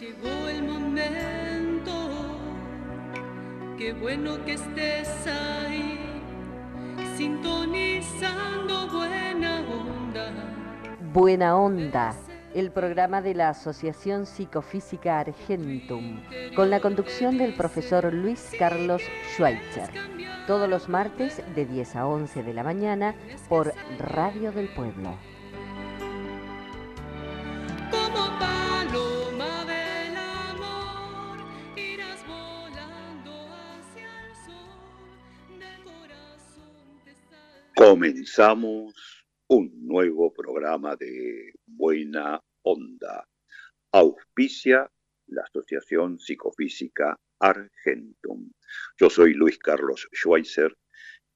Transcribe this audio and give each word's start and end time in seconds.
Llegó 0.00 0.48
el 0.48 0.64
momento, 0.64 1.92
qué 3.78 3.92
bueno 3.92 4.44
que 4.44 4.54
estés 4.54 5.08
ahí, 5.28 6.00
sintonizando 7.16 8.88
buena 8.88 9.60
onda. 9.60 10.32
Buena 11.12 11.56
Onda, 11.56 12.16
el 12.54 12.72
programa 12.72 13.22
de 13.22 13.34
la 13.34 13.50
Asociación 13.50 14.26
Psicofísica 14.26 15.20
Argentum, 15.20 16.20
con 16.56 16.70
la 16.70 16.80
conducción 16.80 17.38
del 17.38 17.54
profesor 17.54 18.12
Luis 18.12 18.50
Carlos 18.58 19.00
Schweitzer, 19.34 19.90
todos 20.48 20.68
los 20.68 20.88
martes 20.88 21.40
de 21.54 21.66
10 21.66 21.94
a 21.94 22.08
11 22.08 22.42
de 22.42 22.52
la 22.52 22.64
mañana 22.64 23.14
por 23.48 23.72
Radio 24.00 24.50
del 24.50 24.74
Pueblo. 24.74 25.14
Comenzamos 37.94 39.24
un 39.46 39.86
nuevo 39.86 40.32
programa 40.32 40.96
de 40.96 41.52
Buena 41.64 42.42
Onda. 42.62 43.24
Auspicia 43.92 44.90
la 45.28 45.42
Asociación 45.42 46.18
Psicofísica 46.18 47.16
Argentum. 47.38 48.50
Yo 48.98 49.08
soy 49.08 49.34
Luis 49.34 49.58
Carlos 49.58 50.08
Schweitzer, 50.12 50.76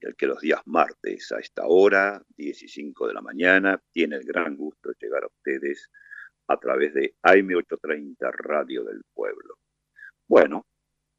el 0.01 0.17
que 0.17 0.27
los 0.27 0.41
días 0.41 0.61
martes 0.67 1.31
a 1.31 1.39
esta 1.39 1.65
hora, 1.65 2.21
10 2.37 2.63
y 2.65 2.69
5 2.69 3.07
de 3.07 3.15
la 3.15 3.23
mañana, 3.23 3.81
tiene 3.93 4.17
el 4.17 4.25
gran 4.25 4.57
gusto 4.57 4.89
de 4.89 4.97
llegar 4.99 5.23
a 5.23 5.29
ustedes 5.29 5.89
a 6.49 6.59
través 6.59 6.93
de 6.93 7.15
AM830 7.23 8.33
Radio 8.33 8.83
del 8.83 9.03
Pueblo. 9.15 9.59
Bueno, 10.27 10.67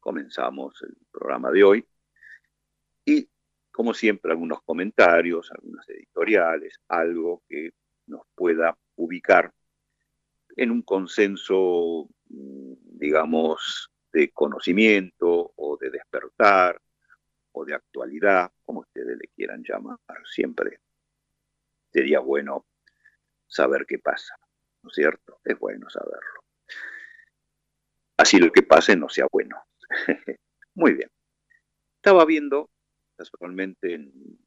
comenzamos 0.00 0.82
el 0.82 0.94
programa 1.10 1.50
de 1.50 1.64
hoy 1.64 1.88
y 3.06 3.26
como 3.70 3.94
siempre, 3.94 4.32
algunos 4.32 4.62
comentarios, 4.62 5.50
algunas 5.52 5.88
editoriales, 5.88 6.78
algo 6.88 7.42
que 7.48 7.70
nos 8.06 8.22
pueda 8.34 8.76
ubicar 8.96 9.52
en 10.56 10.70
un 10.70 10.82
consenso, 10.82 12.08
mm, 12.28 12.72
digamos, 12.98 13.90
de 14.12 14.30
conocimiento 14.32 15.52
o 15.56 15.76
de 15.80 15.90
despertar 15.90 16.80
o 17.52 17.64
de 17.64 17.74
actualidad, 17.74 18.52
como 18.64 18.80
ustedes 18.80 19.16
le 19.16 19.28
quieran 19.34 19.62
llamar. 19.66 19.98
Siempre 20.24 20.80
sería 21.92 22.20
bueno 22.20 22.66
saber 23.46 23.86
qué 23.86 23.98
pasa, 23.98 24.36
¿no 24.82 24.90
es 24.90 24.94
cierto? 24.94 25.40
Es 25.44 25.58
bueno 25.58 25.88
saberlo. 25.90 26.44
Así 28.16 28.38
lo 28.38 28.52
que 28.52 28.62
pase 28.62 28.96
no 28.96 29.08
sea 29.08 29.26
bueno. 29.30 29.56
Muy 30.74 30.92
bien. 30.92 31.10
Estaba 31.96 32.24
viendo 32.24 32.70
casualmente 33.28 33.94
en- 33.94 34.38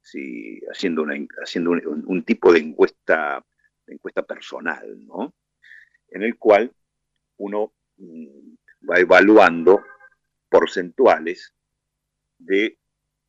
si 0.00 0.60
haciendo, 0.72 1.02
un, 1.02 2.24
tipo 2.24 2.52
de 2.52 2.60
encuesta, 2.60 3.44
encuesta 3.86 4.22
personal, 4.22 5.06
¿no? 5.06 5.34
En 6.08 6.22
el 6.22 6.38
cual 6.38 6.72
uno 7.38 7.74
mm, 7.96 8.54
va 8.88 8.98
evaluando 8.98 9.84
porcentuales 10.48 11.52
de, 12.38 12.78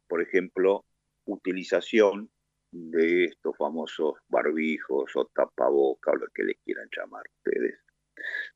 por 0.08 0.22
ejemplo, 0.22 0.86
utilización 1.25 2.31
de 2.72 3.25
estos 3.25 3.58
famosos 3.58 4.20
barbijos 4.28 5.12
o 5.16 5.25
tapaboca 5.25 6.12
o 6.12 6.16
lo 6.16 6.28
que 6.28 6.44
le 6.44 6.56
quieran 6.64 6.88
llamar 6.95 7.23
ustedes, 7.38 7.80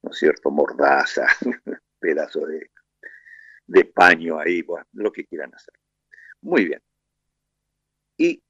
¿no 0.01 0.11
es 0.11 0.17
cierto? 0.17 0.51
Mordaza, 0.51 1.27
pedazo 1.99 2.45
de, 2.45 2.69
paño 3.85 4.39
ahí, 4.39 4.63
lo 4.93 5.11
que 5.11 5.25
quieran 5.25 5.53
hacer. 5.53 5.73
Muy 6.43 6.65
bien. 6.65 6.81
Y 8.17 8.43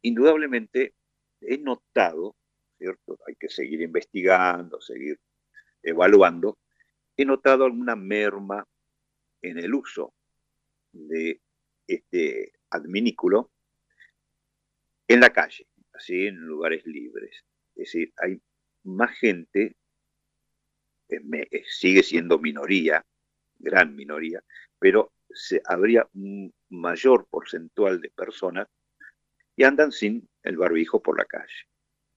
indudablemente 0.00 0.94
he 1.42 1.58
notado, 1.58 2.34
¿cierto? 2.78 3.18
Hay 3.26 3.36
que 3.36 3.50
seguir 3.50 3.82
investigando, 3.82 4.80
seguir 4.80 5.20
evaluando. 5.82 6.58
He 7.16 7.24
notado 7.26 7.66
alguna 7.66 7.96
merma 7.96 8.66
en 9.42 9.58
el 9.58 9.74
uso 9.74 10.14
de 10.92 11.40
este 11.86 12.52
adminículo 12.70 13.50
en 15.06 15.20
la 15.20 15.30
calle, 15.30 15.66
así 15.92 16.26
en 16.26 16.36
lugares 16.36 16.86
libres. 16.86 17.44
Es 17.76 17.92
decir, 17.92 18.12
hay 18.16 18.40
más 18.84 19.16
gente, 19.18 19.76
sigue 21.66 22.02
siendo 22.02 22.38
minoría, 22.38 23.04
gran 23.58 23.94
minoría, 23.94 24.42
pero 24.78 25.12
se, 25.34 25.60
habría 25.66 26.08
mayor 26.80 27.26
porcentual 27.28 28.00
de 28.00 28.10
personas 28.10 28.68
que 29.56 29.64
andan 29.64 29.92
sin 29.92 30.28
el 30.42 30.56
barbijo 30.56 31.00
por 31.02 31.18
la 31.18 31.24
calle, 31.24 31.68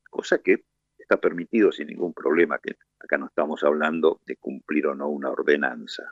cosa 0.09 0.39
que 0.39 0.65
está 0.97 1.17
permitido 1.17 1.71
sin 1.71 1.87
ningún 1.87 2.13
problema, 2.13 2.59
que 2.59 2.75
acá 2.99 3.17
no 3.17 3.27
estamos 3.27 3.63
hablando 3.63 4.21
de 4.25 4.35
cumplir 4.37 4.87
o 4.87 4.95
no 4.95 5.09
una 5.09 5.29
ordenanza. 5.29 6.11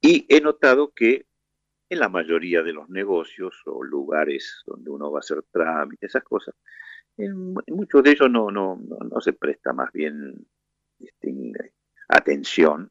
Y 0.00 0.26
he 0.28 0.40
notado 0.40 0.92
que 0.92 1.26
en 1.88 1.98
la 2.00 2.08
mayoría 2.08 2.62
de 2.62 2.72
los 2.72 2.88
negocios 2.88 3.62
o 3.66 3.82
lugares 3.82 4.62
donde 4.66 4.90
uno 4.90 5.10
va 5.10 5.18
a 5.18 5.20
hacer 5.20 5.42
trámites, 5.50 6.10
esas 6.10 6.24
cosas, 6.24 6.54
en, 7.16 7.54
mu- 7.54 7.60
en 7.66 7.74
muchos 7.76 8.02
de 8.02 8.10
ellos 8.10 8.30
no, 8.30 8.50
no, 8.50 8.76
no, 8.76 9.20
se 9.20 9.32
presta 9.32 9.72
más 9.72 9.90
bien 9.92 10.46
este, 10.98 11.74
atención 12.08 12.90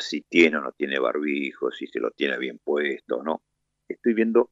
si 0.00 0.22
tiene 0.22 0.58
o 0.58 0.60
no 0.60 0.72
tiene 0.72 0.98
barbijo, 0.98 1.70
si 1.70 1.86
se 1.86 2.00
lo 2.00 2.10
tiene 2.10 2.38
bien 2.38 2.58
puesto 2.58 3.16
o 3.16 3.22
no. 3.22 3.42
Estoy 3.88 4.14
viendo 4.14 4.50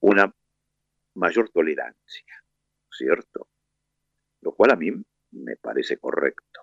una 0.00 0.34
mayor 1.14 1.50
tolerancia, 1.50 2.44
¿cierto? 2.90 3.48
Lo 4.40 4.52
cual 4.52 4.72
a 4.72 4.76
mí 4.76 4.90
me 5.32 5.56
parece 5.56 5.98
correcto. 5.98 6.60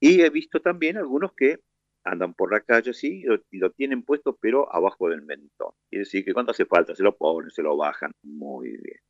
Y 0.00 0.22
he 0.22 0.30
visto 0.30 0.60
también 0.60 0.96
algunos 0.96 1.32
que 1.34 1.60
andan 2.04 2.34
por 2.34 2.52
la 2.52 2.60
calle 2.60 2.90
así 2.90 3.24
y 3.50 3.58
lo, 3.58 3.70
tienen 3.72 4.02
puesto 4.02 4.36
pero 4.36 4.72
abajo 4.74 5.08
del 5.08 5.22
mentón. 5.22 5.72
Quiere 5.90 6.04
decir 6.04 6.24
que 6.24 6.32
cuando 6.32 6.52
hace 6.52 6.64
falta 6.64 6.94
se 6.94 7.02
lo 7.02 7.16
ponen, 7.16 7.50
se 7.50 7.62
lo 7.62 7.76
bajan. 7.76 8.12
Muy 8.22 8.70
bien. 8.70 9.00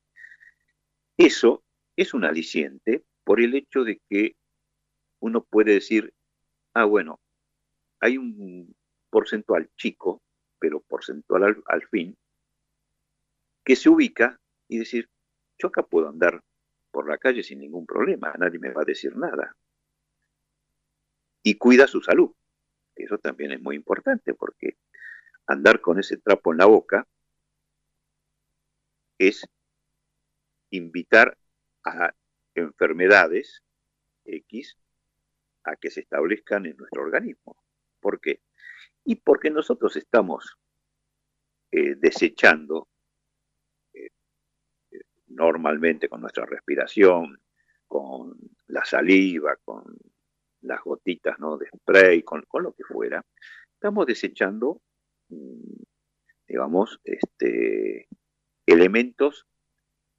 Eso 1.17 1.65
es 1.97 2.15
un 2.15 2.25
aliciente 2.25 3.05
por 3.25 3.41
el 3.41 3.55
hecho 3.55 3.85
de 3.85 4.01
que 4.09 4.37
uno 5.21 5.43
puede 5.43 5.75
decir, 5.75 6.15
ah, 6.75 6.85
bueno, 6.85 7.21
hay 8.01 8.19
un 8.19 8.75
porcentual 9.11 9.71
chico, 9.77 10.23
pero 10.59 10.81
porcentual 10.81 11.63
al, 11.67 11.87
fin, 11.89 12.17
que 13.65 13.77
se 13.77 13.89
ubica 13.89 14.41
y 14.69 14.79
decir, 14.79 15.09
yo 15.59 15.69
acá 15.69 15.83
puedo 15.83 16.09
andar 16.09 16.43
por 16.91 17.09
la 17.09 17.19
calle 17.19 17.43
sin 17.43 17.61
ningún 17.61 17.87
problema, 17.87 18.33
nadie 18.39 18.59
me 18.59 18.73
va 18.73 18.83
a 18.83 18.87
decir 18.87 19.17
nada. 19.17 19.57
Y 21.43 21.57
cuida 21.57 21.87
su 21.87 22.03
salud. 22.03 22.33
Eso 22.95 23.19
también 23.19 23.53
es 23.53 23.61
muy 23.61 23.77
importante 23.77 24.35
porque 24.35 24.77
andar 25.47 25.81
con 25.81 25.99
ese 25.99 26.17
trapo 26.17 26.53
en 26.53 26.59
la 26.59 26.67
boca 26.67 27.07
es 29.19 29.49
invitar 30.71 31.37
a 31.85 32.13
enfermedades 32.55 33.63
X 34.25 34.77
a 35.71 35.77
que 35.77 35.91
se 35.91 36.01
establezcan 36.01 36.67
en 36.67 36.77
nuestro 36.77 37.03
organismo. 37.03 37.57
¿Por 38.01 38.21
qué? 38.21 38.43
Y 39.05 39.17
porque 39.17 39.51
nosotros 39.51 39.97
estamos 39.97 40.57
eh, 41.71 41.95
desechando 41.97 42.89
eh, 43.93 44.11
normalmente 45.27 46.09
con 46.09 46.21
nuestra 46.21 46.47
respiración, 46.47 47.41
con 47.87 48.37
la 48.67 48.85
saliva, 48.85 49.57
con 49.65 49.85
las 50.63 50.83
gotitas 50.83 51.39
¿no? 51.39 51.57
de 51.57 51.69
spray, 51.69 52.23
con, 52.23 52.43
con 52.43 52.63
lo 52.63 52.73
que 52.73 52.85
fuera, 52.85 53.25
estamos 53.75 54.07
desechando, 54.07 54.81
mm, 55.29 55.83
digamos, 56.47 57.01
este, 57.05 58.09
elementos 58.67 59.47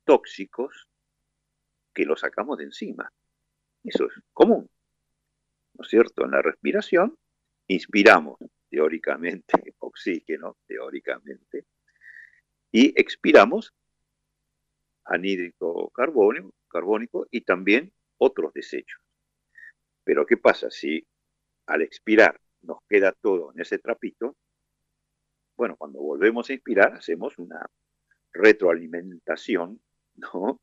tóxicos 0.05 0.87
que 1.93 2.05
los 2.05 2.21
sacamos 2.21 2.57
de 2.57 2.65
encima. 2.65 3.11
Eso 3.83 4.05
es 4.05 4.13
común, 4.33 4.69
¿no 5.79 5.83
es 5.83 5.89
cierto? 5.89 6.25
En 6.25 6.31
la 6.31 6.41
respiración 6.41 7.17
inspiramos 7.67 8.37
teóricamente 8.69 9.53
oxígeno, 9.79 10.57
teóricamente, 10.67 11.65
y 12.69 12.93
expiramos 12.99 13.73
anhídrico 15.05 15.89
carbónico, 15.91 17.27
y 17.31 17.41
también 17.41 17.93
otros 18.17 18.53
desechos. 18.53 19.01
Pero 20.03 20.25
¿qué 20.25 20.35
pasa 20.35 20.69
si 20.69 21.07
al 21.65 21.81
expirar 21.81 22.39
nos 22.61 22.79
queda 22.87 23.13
todo 23.13 23.53
en 23.53 23.61
ese 23.61 23.79
trapito? 23.79 24.35
Bueno, 25.55 25.77
cuando 25.77 25.99
volvemos 25.99 26.49
a 26.49 26.53
inspirar 26.53 26.93
hacemos 26.93 27.37
una 27.37 27.65
retroalimentación, 28.33 29.81
¿no? 30.15 30.59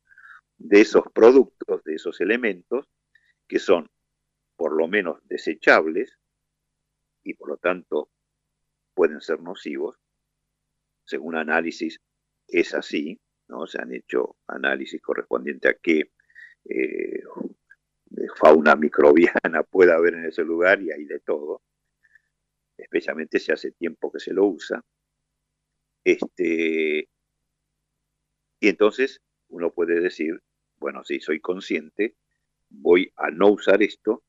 de 0.57 0.81
esos 0.81 1.11
productos, 1.11 1.83
de 1.83 1.95
esos 1.95 2.21
elementos, 2.21 2.87
que 3.47 3.59
son 3.59 3.89
por 4.57 4.75
lo 4.75 4.87
menos 4.87 5.19
desechables 5.29 6.17
y 7.23 7.35
por 7.35 7.49
lo 7.49 7.57
tanto 7.57 8.09
pueden 8.93 9.21
ser 9.21 9.39
nocivos. 9.39 9.97
Según 11.05 11.35
análisis 11.35 12.01
es 12.47 12.73
así, 12.73 13.19
¿no? 13.47 13.67
Se 13.67 13.81
han 13.81 13.93
hecho 13.93 14.35
análisis 14.47 15.01
correspondientes 15.01 15.71
a 15.71 15.77
qué 15.81 16.11
eh, 16.65 17.23
fauna 18.35 18.75
microbiana 18.75 19.63
puede 19.69 19.93
haber 19.93 20.15
en 20.15 20.25
ese 20.25 20.43
lugar 20.43 20.81
y 20.81 20.91
hay 20.91 21.05
de 21.05 21.19
todo, 21.19 21.61
especialmente 22.77 23.39
si 23.39 23.51
hace 23.51 23.71
tiempo 23.71 24.11
que 24.11 24.19
se 24.19 24.33
lo 24.33 24.45
usa. 24.45 24.83
Este, 26.03 27.07
y 28.59 28.67
entonces 28.69 29.21
uno 29.49 29.71
puede 29.71 29.99
decir, 29.99 30.41
bueno, 30.77 31.03
si 31.03 31.19
soy 31.19 31.39
consciente, 31.39 32.15
voy 32.69 33.11
a 33.15 33.29
no 33.29 33.49
usar 33.49 33.83
esto 33.83 34.23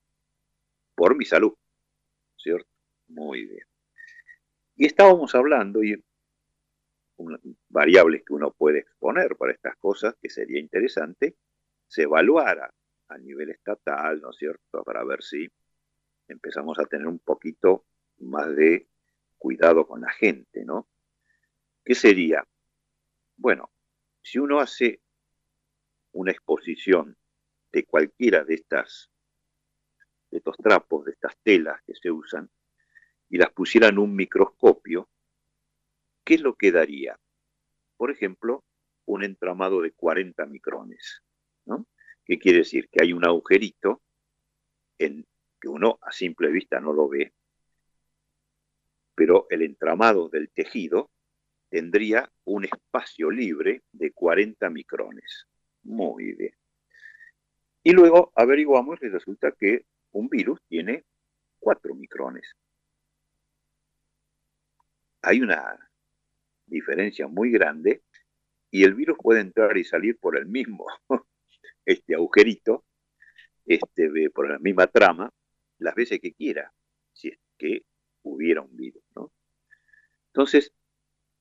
por 0.98 1.16
mi 1.16 1.24
salud, 1.24 1.54
¿cierto? 2.36 2.68
Muy 3.06 3.46
bien. 3.46 3.64
Y 4.74 4.86
estábamos 4.86 5.32
hablando, 5.36 5.80
y 5.84 5.94
variables 7.68 8.24
que 8.24 8.32
uno 8.32 8.50
puede 8.50 8.80
exponer 8.80 9.36
para 9.36 9.52
estas 9.52 9.76
cosas, 9.76 10.16
que 10.20 10.28
sería 10.28 10.58
interesante, 10.58 11.36
se 11.86 12.02
evaluara 12.02 12.74
a 13.10 13.16
nivel 13.16 13.50
estatal, 13.50 14.20
¿no 14.20 14.30
es 14.30 14.38
cierto?, 14.38 14.82
para 14.82 15.04
ver 15.04 15.22
si 15.22 15.48
empezamos 16.26 16.80
a 16.80 16.84
tener 16.86 17.06
un 17.06 17.20
poquito 17.20 17.84
más 18.18 18.56
de 18.56 18.88
cuidado 19.38 19.86
con 19.86 20.00
la 20.00 20.10
gente, 20.10 20.64
¿no? 20.64 20.88
¿Qué 21.84 21.94
sería? 21.94 22.44
Bueno, 23.36 23.70
si 24.20 24.40
uno 24.40 24.58
hace 24.58 25.00
una 26.10 26.32
exposición 26.32 27.16
de 27.70 27.84
cualquiera 27.84 28.42
de 28.42 28.54
estas 28.54 29.12
de 30.30 30.38
estos 30.38 30.56
trapos, 30.56 31.04
de 31.04 31.12
estas 31.12 31.36
telas 31.42 31.80
que 31.86 31.94
se 31.94 32.10
usan, 32.10 32.50
y 33.30 33.38
las 33.38 33.52
pusiera 33.52 33.88
en 33.88 33.98
un 33.98 34.14
microscopio, 34.14 35.08
¿qué 36.24 36.34
es 36.34 36.40
lo 36.40 36.54
que 36.54 36.72
daría? 36.72 37.18
Por 37.96 38.10
ejemplo, 38.10 38.64
un 39.06 39.24
entramado 39.24 39.80
de 39.80 39.92
40 39.92 40.46
micrones. 40.46 41.22
¿Qué 42.24 42.38
quiere 42.38 42.58
decir? 42.58 42.90
Que 42.90 43.02
hay 43.02 43.14
un 43.14 43.24
agujerito 43.24 44.02
en 44.98 45.26
que 45.58 45.68
uno 45.68 45.98
a 46.02 46.12
simple 46.12 46.50
vista 46.50 46.78
no 46.78 46.92
lo 46.92 47.08
ve, 47.08 47.32
pero 49.14 49.46
el 49.48 49.62
entramado 49.62 50.28
del 50.28 50.50
tejido 50.50 51.10
tendría 51.70 52.30
un 52.44 52.66
espacio 52.66 53.30
libre 53.30 53.82
de 53.92 54.12
40 54.12 54.68
micrones. 54.68 55.46
Muy 55.84 56.34
bien. 56.34 56.54
Y 57.82 57.92
luego 57.92 58.30
averiguamos 58.36 59.02
y 59.02 59.08
resulta 59.08 59.52
que 59.52 59.86
un 60.12 60.28
virus 60.28 60.60
tiene 60.68 61.04
4 61.58 61.94
micrones. 61.94 62.56
Hay 65.22 65.40
una 65.40 65.90
diferencia 66.66 67.26
muy 67.26 67.50
grande 67.50 68.02
y 68.70 68.84
el 68.84 68.94
virus 68.94 69.18
puede 69.20 69.40
entrar 69.40 69.76
y 69.76 69.84
salir 69.84 70.18
por 70.18 70.36
el 70.36 70.46
mismo 70.46 70.86
este 71.84 72.14
agujerito, 72.14 72.84
este, 73.66 74.30
por 74.30 74.50
la 74.50 74.58
misma 74.58 74.86
trama, 74.86 75.32
las 75.78 75.94
veces 75.94 76.20
que 76.20 76.32
quiera, 76.32 76.72
si 77.12 77.28
es 77.28 77.38
que 77.56 77.84
hubiera 78.22 78.60
un 78.62 78.76
virus. 78.76 79.02
¿no? 79.14 79.32
Entonces, 80.28 80.72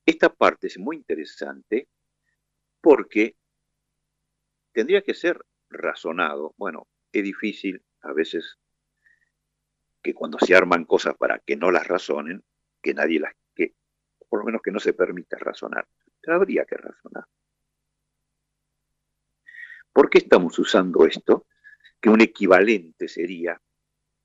esta 0.06 0.32
parte 0.32 0.68
es 0.68 0.78
muy 0.78 0.96
interesante 0.96 1.88
porque 2.80 3.36
tendría 4.72 5.02
que 5.02 5.14
ser 5.14 5.44
razonado. 5.68 6.54
Bueno, 6.56 6.88
es 7.12 7.22
difícil 7.22 7.82
a 8.08 8.12
veces 8.12 8.58
que 10.02 10.14
cuando 10.14 10.38
se 10.38 10.54
arman 10.54 10.84
cosas 10.84 11.14
para 11.16 11.38
que 11.40 11.56
no 11.56 11.70
las 11.70 11.86
razonen, 11.86 12.42
que 12.82 12.94
nadie 12.94 13.20
las, 13.20 13.34
que 13.54 13.74
por 14.28 14.40
lo 14.40 14.46
menos 14.46 14.62
que 14.62 14.70
no 14.70 14.80
se 14.80 14.94
permita 14.94 15.36
razonar. 15.38 15.86
Habría 16.26 16.64
que 16.64 16.76
razonar. 16.76 17.24
¿Por 19.92 20.10
qué 20.10 20.18
estamos 20.18 20.58
usando 20.58 21.06
esto? 21.06 21.46
Que 22.00 22.08
un 22.08 22.20
equivalente 22.20 23.08
sería 23.08 23.60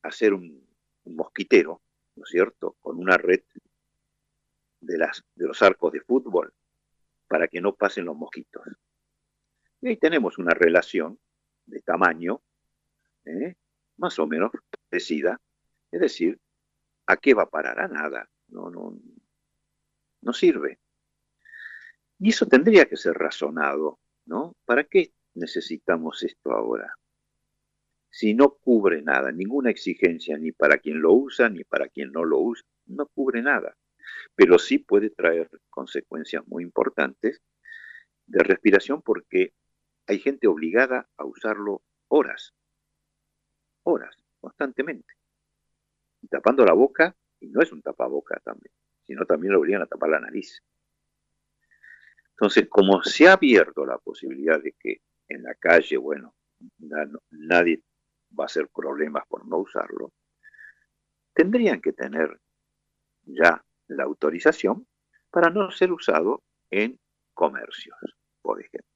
hacer 0.02 0.34
un, 0.34 0.66
un 1.04 1.16
mosquitero, 1.16 1.82
¿no 2.16 2.24
es 2.24 2.30
cierto?, 2.30 2.78
con 2.82 2.98
una 3.00 3.18
red 3.18 3.42
de, 4.82 4.98
las, 4.98 5.24
de 5.36 5.48
los 5.48 5.62
arcos 5.62 5.92
de 5.92 6.02
fútbol 6.02 6.54
para 7.28 7.48
que 7.48 7.62
no 7.62 7.76
pasen 7.76 8.06
los 8.06 8.16
mosquitos. 8.16 8.64
Y 9.82 9.88
ahí 9.88 9.98
tenemos 9.98 10.38
una 10.38 10.54
relación 10.54 11.20
de 11.66 11.80
tamaño 11.82 12.42
¿eh? 13.26 13.56
Más 13.98 14.20
o 14.20 14.28
menos 14.28 14.52
parecida, 14.90 15.40
es 15.92 16.02
decir, 16.02 16.40
¿a 17.06 17.18
qué 17.18 17.34
va 17.34 17.44
a 17.44 17.50
parar? 17.50 17.80
A 17.80 17.88
nada, 17.88 18.30
no, 18.48 18.70
no, 18.70 19.00
no 20.22 20.34
sirve. 20.34 20.80
Y 22.20 22.30
eso 22.30 22.48
tendría 22.48 22.86
que 22.86 22.98
ser 22.98 23.14
razonado, 23.14 24.00
¿no? 24.26 24.56
¿Para 24.66 24.86
qué 24.86 25.14
necesitamos 25.34 26.24
esto 26.24 26.52
ahora? 26.52 26.96
Si 28.10 28.34
no 28.34 28.52
cubre 28.52 29.02
nada, 29.02 29.32
ninguna 29.32 29.72
exigencia, 29.72 30.38
ni 30.38 30.52
para 30.52 30.78
quien 30.78 31.02
lo 31.02 31.14
usa, 31.14 31.50
ni 31.50 31.64
para 31.64 31.88
quien 31.90 32.12
no 32.12 32.24
lo 32.24 32.40
usa, 32.40 32.66
no 32.86 33.08
cubre 33.08 33.42
nada. 33.42 33.76
Pero 34.36 34.60
sí 34.60 34.78
puede 34.78 35.10
traer 35.10 35.50
consecuencias 35.70 36.48
muy 36.48 36.64
importantes 36.64 37.42
de 38.28 38.44
respiración 38.44 39.02
porque 39.02 39.54
hay 40.08 40.20
gente 40.20 40.48
obligada 40.48 41.10
a 41.18 41.26
usarlo 41.26 41.82
horas, 42.08 42.54
horas, 43.84 44.16
constantemente. 44.40 45.14
Y 46.22 46.28
tapando 46.28 46.66
la 46.66 46.74
boca, 46.74 47.16
y 47.40 47.48
no 47.48 47.62
es 47.62 47.72
un 47.72 47.82
tapaboca 47.82 48.40
también, 48.40 48.74
sino 49.04 49.26
también 49.26 49.54
lo 49.54 49.60
obligan 49.60 49.82
a 49.82 49.88
tapar 49.88 50.10
la 50.10 50.20
nariz. 50.20 50.64
Entonces, 52.32 52.68
como 52.70 53.04
se 53.04 53.28
ha 53.28 53.34
abierto 53.34 53.86
la 53.86 53.98
posibilidad 53.98 54.62
de 54.62 54.74
que 54.74 55.02
en 55.28 55.44
la 55.44 55.56
calle, 55.56 55.98
bueno, 55.98 56.34
nadie 57.30 57.82
va 58.38 58.46
a 58.46 58.48
hacer 58.48 58.70
problemas 58.70 59.26
por 59.28 59.48
no 59.48 59.58
usarlo, 59.58 60.12
tendrían 61.34 61.82
que 61.82 61.94
tener 61.94 62.40
ya 63.26 63.64
la 63.88 64.04
autorización 64.04 64.88
para 65.30 65.50
no 65.50 65.72
ser 65.72 65.92
usado 65.92 66.44
en 66.70 67.00
comercios, 67.34 67.98
por 68.42 68.60
ejemplo. 68.60 68.90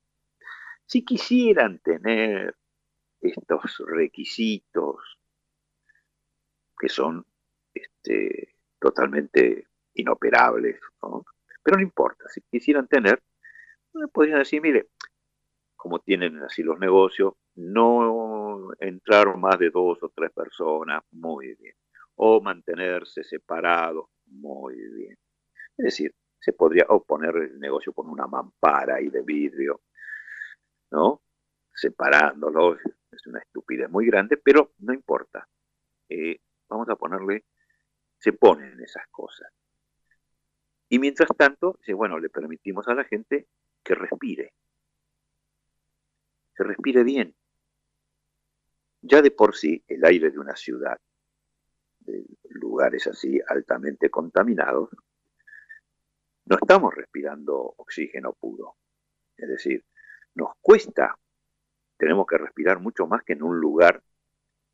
Si 0.86 1.04
quisieran 1.04 1.80
tener 1.80 2.56
estos 3.22 3.84
requisitos 3.88 5.20
que 6.80 6.90
son 6.90 7.26
este, 7.74 8.56
totalmente 8.80 9.68
inoperables, 9.96 10.80
pero 11.64 11.78
no 11.78 11.82
importa, 11.82 12.30
si 12.30 12.42
quisieran 12.42 12.88
tener, 12.88 13.22
podrían 14.14 14.40
decir, 14.40 14.62
mire, 14.62 14.90
como 15.76 16.00
tienen 16.00 16.44
así 16.44 16.64
los 16.64 16.80
negocios, 16.80 17.34
no 17.56 18.70
entrar 18.80 19.36
más 19.38 19.58
de 19.58 19.70
dos 19.70 20.02
o 20.02 20.10
tres 20.10 20.32
personas, 20.32 21.04
muy 21.12 21.56
bien, 21.56 21.76
o 22.16 22.42
mantenerse 22.42 23.24
separados, 23.24 24.10
muy 24.26 24.76
bien. 24.76 25.18
Es 25.78 25.86
decir, 25.86 26.14
se 26.40 26.54
podría 26.54 26.86
oponer 26.90 27.36
el 27.36 27.60
negocio 27.60 27.94
con 27.94 28.10
una 28.10 28.28
mampara 28.28 29.02
y 29.02 29.10
de 29.10 29.22
vidrio, 29.22 29.82
¿no? 30.92 31.22
Separándolo, 31.78 32.76
es 32.76 33.28
una 33.28 33.38
estupidez 33.38 33.88
muy 33.88 34.08
grande, 34.08 34.38
pero 34.38 34.74
no 34.80 34.94
importa. 34.94 35.48
Eh, 36.10 36.40
vamos 36.68 36.90
a 36.90 36.96
ponerle, 36.96 37.46
se 38.18 38.34
ponen 38.34 38.82
esas 38.82 39.08
cosas. 39.10 39.48
Y 40.90 40.98
mientras 40.98 41.30
tanto, 41.38 41.80
bueno, 41.96 42.18
le 42.18 42.30
permitimos 42.30 42.88
a 42.88 42.96
la 42.96 43.04
gente 43.04 43.48
que 43.84 43.94
respire, 43.94 44.54
se 46.56 46.64
respire 46.64 47.04
bien. 47.04 47.36
Ya 49.02 49.22
de 49.22 49.30
por 49.30 49.56
sí 49.56 49.84
el 49.88 50.04
aire 50.04 50.32
de 50.32 50.40
una 50.40 50.56
ciudad, 50.56 51.00
de 52.00 52.26
lugares 52.50 53.06
así 53.06 53.40
altamente 53.48 54.10
contaminados, 54.10 54.90
no 56.46 56.58
estamos 56.60 56.96
respirando 56.96 57.76
oxígeno 57.78 58.34
puro. 58.34 58.78
Es 59.36 59.48
decir, 59.48 59.86
nos 60.34 60.54
cuesta 60.60 61.16
tenemos 61.98 62.26
que 62.28 62.38
respirar 62.38 62.80
mucho 62.80 63.08
más 63.08 63.24
que 63.24 63.34
en 63.34 63.44
un 63.44 63.60
lugar 63.60 64.02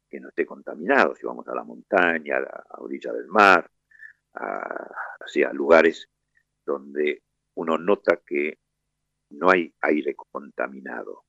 que 0.09 0.19
no 0.19 0.29
esté 0.29 0.45
contaminado. 0.45 1.15
Si 1.15 1.25
vamos 1.25 1.47
a 1.47 1.55
la 1.55 1.63
montaña, 1.63 2.37
a 2.37 2.41
la 2.41 2.65
orilla 2.77 3.11
del 3.13 3.27
mar, 3.27 3.69
a, 4.35 4.89
lugares 5.53 6.09
donde 6.65 7.23
uno 7.55 7.77
nota 7.77 8.17
que 8.25 8.59
no 9.31 9.49
hay 9.49 9.73
aire 9.81 10.15
contaminado. 10.15 11.23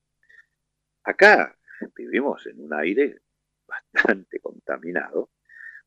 Acá 1.03 1.57
vivimos 1.95 2.45
en 2.47 2.59
un 2.59 2.73
aire 2.73 3.21
bastante 3.65 4.39
contaminado, 4.39 5.31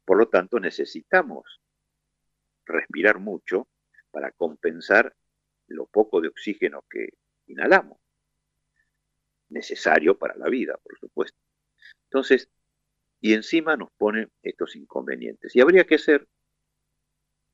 por 0.04 0.18
lo 0.18 0.28
tanto 0.28 0.58
necesitamos 0.58 1.60
respirar 2.64 3.18
mucho 3.18 3.68
para 4.10 4.32
compensar 4.32 5.14
lo 5.68 5.86
poco 5.86 6.20
de 6.20 6.28
oxígeno 6.28 6.84
que 6.88 7.10
inhalamos. 7.46 7.98
Necesario 9.48 10.18
para 10.18 10.36
la 10.36 10.48
vida, 10.48 10.76
por 10.82 10.98
supuesto. 10.98 11.38
Entonces, 12.04 12.48
y 13.20 13.34
encima 13.34 13.76
nos 13.76 13.90
pone 13.92 14.28
estos 14.42 14.76
inconvenientes. 14.76 15.54
Y 15.56 15.60
habría 15.60 15.84
que 15.84 15.96
hacer 15.96 16.28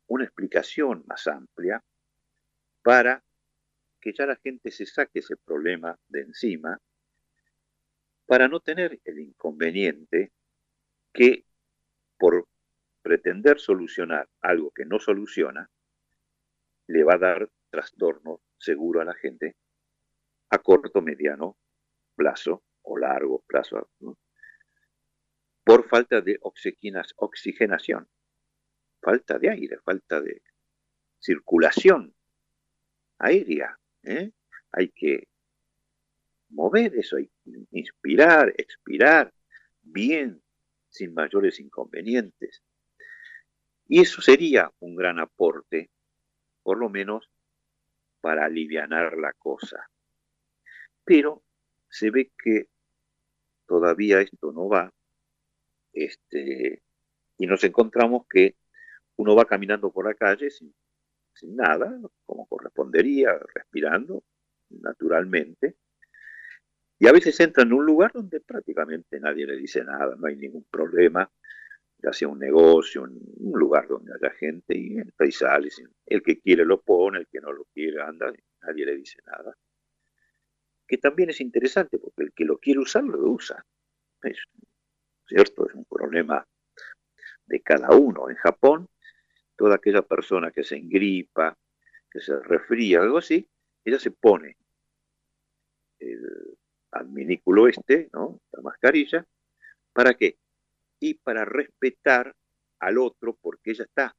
una 0.06 0.24
explicación 0.24 1.04
más 1.06 1.26
amplia 1.26 1.82
para 2.82 3.24
que 4.00 4.12
ya 4.12 4.26
la 4.26 4.36
gente 4.36 4.70
se 4.70 4.84
saque 4.84 5.20
ese 5.20 5.36
problema 5.36 5.98
de 6.08 6.20
encima, 6.20 6.78
para 8.26 8.48
no 8.48 8.60
tener 8.60 9.00
el 9.04 9.18
inconveniente 9.18 10.32
que 11.12 11.46
por 12.18 12.46
pretender 13.02 13.58
solucionar 13.58 14.28
algo 14.40 14.70
que 14.70 14.84
no 14.84 14.98
soluciona, 14.98 15.70
le 16.86 17.02
va 17.02 17.14
a 17.14 17.18
dar 17.18 17.50
trastorno 17.70 18.40
seguro 18.58 19.00
a 19.00 19.04
la 19.04 19.14
gente 19.14 19.56
a 20.50 20.58
corto, 20.58 21.00
mediano 21.00 21.56
plazo 22.14 22.64
o 22.82 22.98
largo 22.98 23.42
plazo, 23.46 23.88
por 25.64 25.88
falta 25.88 26.20
de 26.20 26.38
oxigenación, 26.40 28.08
falta 29.00 29.38
de 29.38 29.50
aire, 29.50 29.78
falta 29.84 30.20
de 30.20 30.42
circulación 31.18 32.14
aérea. 33.18 33.78
¿eh? 34.02 34.32
Hay 34.72 34.88
que 34.90 35.28
mover 36.50 36.94
eso, 36.96 37.16
hay 37.16 37.26
que 37.26 37.66
inspirar, 37.70 38.52
expirar 38.58 39.32
bien, 39.82 40.42
sin 40.88 41.14
mayores 41.14 41.58
inconvenientes. 41.60 42.62
Y 43.86 44.00
eso 44.00 44.22
sería 44.22 44.72
un 44.80 44.94
gran 44.94 45.18
aporte, 45.18 45.90
por 46.62 46.78
lo 46.78 46.88
menos 46.88 47.30
para 48.20 48.46
aliviar 48.46 48.88
la 48.88 49.32
cosa. 49.34 49.88
Pero 51.04 51.43
se 51.94 52.10
ve 52.10 52.32
que 52.36 52.66
todavía 53.66 54.20
esto 54.20 54.50
no 54.50 54.68
va, 54.68 54.92
este, 55.92 56.82
y 57.38 57.46
nos 57.46 57.62
encontramos 57.62 58.26
que 58.28 58.56
uno 59.16 59.36
va 59.36 59.44
caminando 59.44 59.92
por 59.92 60.06
la 60.06 60.14
calle 60.14 60.50
sin, 60.50 60.74
sin 61.32 61.54
nada, 61.54 61.96
como 62.26 62.48
correspondería, 62.48 63.38
respirando 63.54 64.24
naturalmente, 64.70 65.76
y 66.98 67.06
a 67.06 67.12
veces 67.12 67.38
entra 67.38 67.62
en 67.62 67.72
un 67.72 67.86
lugar 67.86 68.10
donde 68.12 68.40
prácticamente 68.40 69.20
nadie 69.20 69.46
le 69.46 69.56
dice 69.56 69.84
nada, 69.84 70.16
no 70.16 70.26
hay 70.26 70.34
ningún 70.34 70.64
problema, 70.64 71.30
ya 71.98 72.12
sea 72.12 72.26
un 72.26 72.40
negocio, 72.40 73.02
un, 73.02 73.52
lugar 73.56 73.86
donde 73.86 74.12
haya 74.14 74.34
gente 74.34 74.76
y 74.76 74.98
entra 74.98 75.26
y 75.26 75.32
sale. 75.32 75.68
El 76.06 76.22
que 76.24 76.40
quiere 76.40 76.64
lo 76.64 76.80
pone, 76.80 77.18
el 77.20 77.28
que 77.28 77.40
no 77.40 77.52
lo 77.52 77.66
quiere 77.72 78.02
anda, 78.02 78.32
nadie 78.62 78.84
le 78.84 78.96
dice 78.96 79.20
nada. 79.26 79.56
Que 80.86 80.98
también 80.98 81.30
es 81.30 81.40
interesante 81.40 81.98
porque 81.98 82.24
el 82.24 82.32
que 82.32 82.44
lo 82.44 82.58
quiere 82.58 82.80
usar 82.80 83.04
lo 83.04 83.18
usa. 83.30 83.64
Es, 84.22 84.38
¿Cierto? 85.26 85.68
Es 85.68 85.74
un 85.74 85.84
problema 85.84 86.46
de 87.46 87.62
cada 87.62 87.90
uno. 87.90 88.28
En 88.28 88.36
Japón, 88.36 88.88
toda 89.56 89.76
aquella 89.76 90.02
persona 90.02 90.50
que 90.50 90.64
se 90.64 90.76
engripa, 90.76 91.56
que 92.10 92.20
se 92.20 92.38
resfría, 92.40 93.00
algo 93.00 93.18
así, 93.18 93.48
ella 93.84 93.98
se 93.98 94.10
pone 94.10 94.56
el 95.98 96.56
adminículo 96.90 97.68
este, 97.68 98.10
¿no? 98.12 98.40
La 98.52 98.62
mascarilla, 98.62 99.26
¿para 99.92 100.14
qué? 100.14 100.36
y 101.04 101.14
para 101.14 101.44
respetar 101.44 102.34
al 102.80 102.96
otro 102.96 103.34
porque 103.34 103.72
ella 103.72 103.84
está 103.84 104.16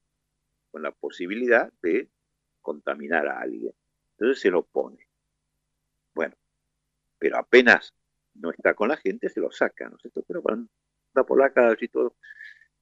con 0.70 0.84
la 0.84 0.92
posibilidad 0.92 1.72
de 1.82 2.10
contaminar 2.62 3.28
a 3.28 3.40
alguien. 3.40 3.74
Entonces 4.12 4.40
se 4.40 4.52
lo 4.52 4.64
pone. 4.64 5.05
Pero 7.26 7.40
apenas 7.40 7.92
no 8.36 8.52
está 8.52 8.76
con 8.76 8.90
la 8.90 8.98
gente, 8.98 9.30
se 9.30 9.40
lo 9.40 9.50
saca, 9.50 9.90
¿no 9.90 9.96
es 9.96 10.04
cierto? 10.04 10.24
Pero 10.28 10.44
por 10.44 11.40
la 11.40 11.52
calle 11.52 11.86
y 11.86 11.88
todo. 11.88 12.18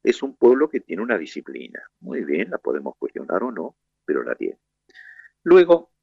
Es 0.04 0.22
un 0.22 0.36
pueblo 0.36 0.68
que 0.68 0.82
tiene 0.82 1.02
una 1.02 1.18
disciplina. 1.18 1.82
Muy 2.02 2.26
bien, 2.26 2.50
la 2.50 2.58
podemos 2.58 2.98
cuestionar 2.98 3.42
o 3.42 3.54
no, 3.54 3.78
pero 4.04 4.22
la 4.22 4.36
tiene. 4.36 4.60
Luego, 5.44 5.94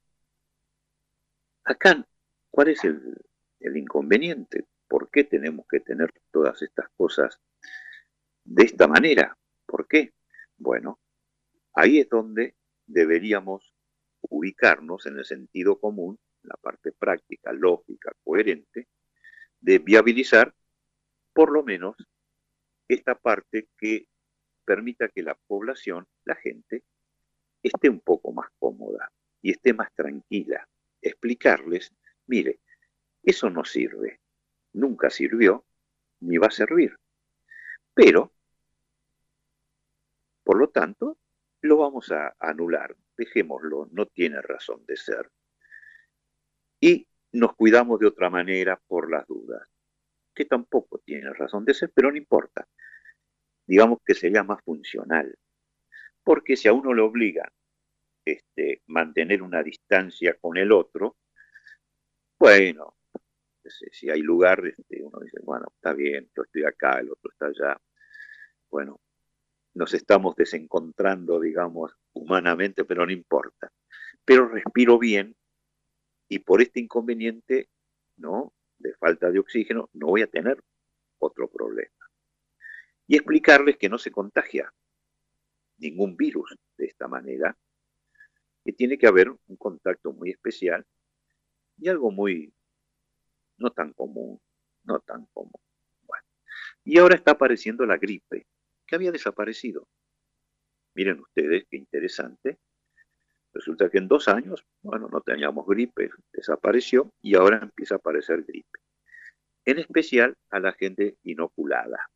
acá, 1.64 2.02
¿cuál 2.50 2.68
es 2.68 2.82
el, 2.82 3.14
el 3.58 3.76
inconveniente? 3.76 4.66
¿Por 4.88 5.10
qué 5.10 5.24
tenemos 5.24 5.66
que 5.68 5.80
tener 5.80 6.10
todas 6.30 6.62
estas 6.62 6.88
cosas 6.96 7.38
de 8.42 8.64
esta 8.64 8.88
manera. 8.88 9.36
¿Por 9.66 9.86
qué? 9.86 10.14
Bueno, 10.56 10.98
ahí 11.74 11.98
es 11.98 12.08
donde 12.08 12.56
deberíamos 12.86 13.74
ubicarnos 14.22 15.04
en 15.04 15.18
el 15.18 15.26
sentido 15.26 15.78
común, 15.78 16.18
la 16.42 16.56
parte 16.56 16.92
práctica, 16.92 17.52
lógica, 17.52 18.12
coherente, 18.22 18.88
de 19.60 19.78
viabilizar 19.78 20.54
por 21.32 21.52
lo 21.52 21.62
menos 21.62 21.96
esta 22.88 23.14
parte 23.14 23.68
que 23.78 24.06
permita 24.64 25.08
que 25.08 25.22
la 25.22 25.34
población, 25.34 26.06
la 26.24 26.34
gente, 26.34 26.84
esté 27.62 27.88
un 27.88 28.00
poco 28.00 28.32
más 28.32 28.48
cómoda 28.58 29.10
y 29.42 29.50
esté 29.52 29.72
más 29.72 29.92
tranquila. 29.94 30.66
Explicarles, 31.00 31.92
mire, 32.26 32.60
eso 33.22 33.50
no 33.50 33.64
sirve, 33.64 34.20
nunca 34.72 35.10
sirvió, 35.10 35.64
ni 36.20 36.36
va 36.38 36.48
a 36.48 36.52
servir. 36.52 36.96
Pero 37.94 38.32
por 40.50 40.58
lo 40.58 40.68
tanto, 40.70 41.16
lo 41.60 41.76
vamos 41.76 42.10
a 42.10 42.34
anular, 42.40 42.96
dejémoslo, 43.16 43.88
no 43.92 44.06
tiene 44.06 44.42
razón 44.42 44.84
de 44.84 44.96
ser. 44.96 45.30
Y 46.80 47.06
nos 47.32 47.54
cuidamos 47.54 48.00
de 48.00 48.06
otra 48.06 48.30
manera 48.30 48.80
por 48.86 49.10
las 49.10 49.26
dudas, 49.26 49.68
que 50.34 50.46
tampoco 50.46 50.98
tiene 50.98 51.32
razón 51.34 51.64
de 51.64 51.74
ser, 51.74 51.92
pero 51.94 52.10
no 52.10 52.16
importa. 52.16 52.66
Digamos 53.66 53.98
que 54.04 54.14
sería 54.14 54.42
más 54.42 54.62
funcional. 54.64 55.36
Porque 56.24 56.56
si 56.56 56.68
a 56.68 56.72
uno 56.72 56.92
le 56.94 57.02
obliga 57.02 57.50
este, 58.24 58.82
mantener 58.86 59.42
una 59.42 59.62
distancia 59.62 60.36
con 60.40 60.56
el 60.56 60.72
otro, 60.72 61.16
bueno, 62.38 62.96
si 63.92 64.10
hay 64.10 64.22
lugar, 64.22 64.66
este, 64.66 65.02
uno 65.02 65.20
dice, 65.20 65.38
bueno, 65.42 65.66
está 65.74 65.92
bien, 65.92 66.30
yo 66.34 66.42
estoy 66.42 66.64
acá, 66.64 66.98
el 66.98 67.10
otro 67.10 67.30
está 67.30 67.46
allá. 67.46 67.80
Bueno, 68.70 69.00
nos 69.74 69.94
estamos 69.94 70.34
desencontrando, 70.36 71.38
digamos, 71.38 71.96
humanamente, 72.12 72.84
pero 72.84 73.06
no 73.06 73.12
importa. 73.12 73.70
Pero 74.24 74.48
respiro 74.48 74.98
bien 74.98 75.36
y 76.30 76.38
por 76.38 76.62
este 76.62 76.78
inconveniente, 76.78 77.68
¿no? 78.16 78.54
De 78.78 78.94
falta 78.94 79.30
de 79.30 79.40
oxígeno, 79.40 79.90
no 79.92 80.06
voy 80.06 80.22
a 80.22 80.28
tener 80.28 80.62
otro 81.18 81.50
problema. 81.50 82.08
Y 83.08 83.16
explicarles 83.16 83.76
que 83.76 83.88
no 83.88 83.98
se 83.98 84.12
contagia 84.12 84.72
ningún 85.78 86.16
virus 86.16 86.56
de 86.78 86.86
esta 86.86 87.08
manera, 87.08 87.58
que 88.64 88.72
tiene 88.72 88.96
que 88.96 89.08
haber 89.08 89.28
un 89.28 89.56
contacto 89.56 90.12
muy 90.12 90.30
especial 90.30 90.86
y 91.78 91.88
algo 91.88 92.12
muy, 92.12 92.54
no 93.56 93.70
tan 93.70 93.92
común, 93.92 94.40
no 94.84 95.00
tan 95.00 95.26
común. 95.32 95.60
Y 96.84 96.98
ahora 96.98 97.16
está 97.16 97.32
apareciendo 97.32 97.84
la 97.86 97.98
gripe 97.98 98.46
que 98.86 98.94
había 98.94 99.10
desaparecido. 99.10 99.88
Miren 100.94 101.18
ustedes 101.18 101.66
qué 101.68 101.76
interesante. 101.76 102.58
Resulta 103.52 103.90
que 103.90 103.98
en 103.98 104.08
dos 104.08 104.28
años, 104.28 104.64
bueno, 104.82 105.08
no 105.10 105.20
teníamos 105.20 105.66
gripe, 105.66 106.10
desapareció 106.32 107.10
y 107.20 107.34
ahora 107.34 107.58
empieza 107.62 107.94
a 107.94 107.98
aparecer 107.98 108.44
gripe. 108.44 108.78
En 109.64 109.78
especial 109.78 110.36
a 110.50 110.60
la 110.60 110.72
gente 110.72 111.16
inoculada. 111.24 112.08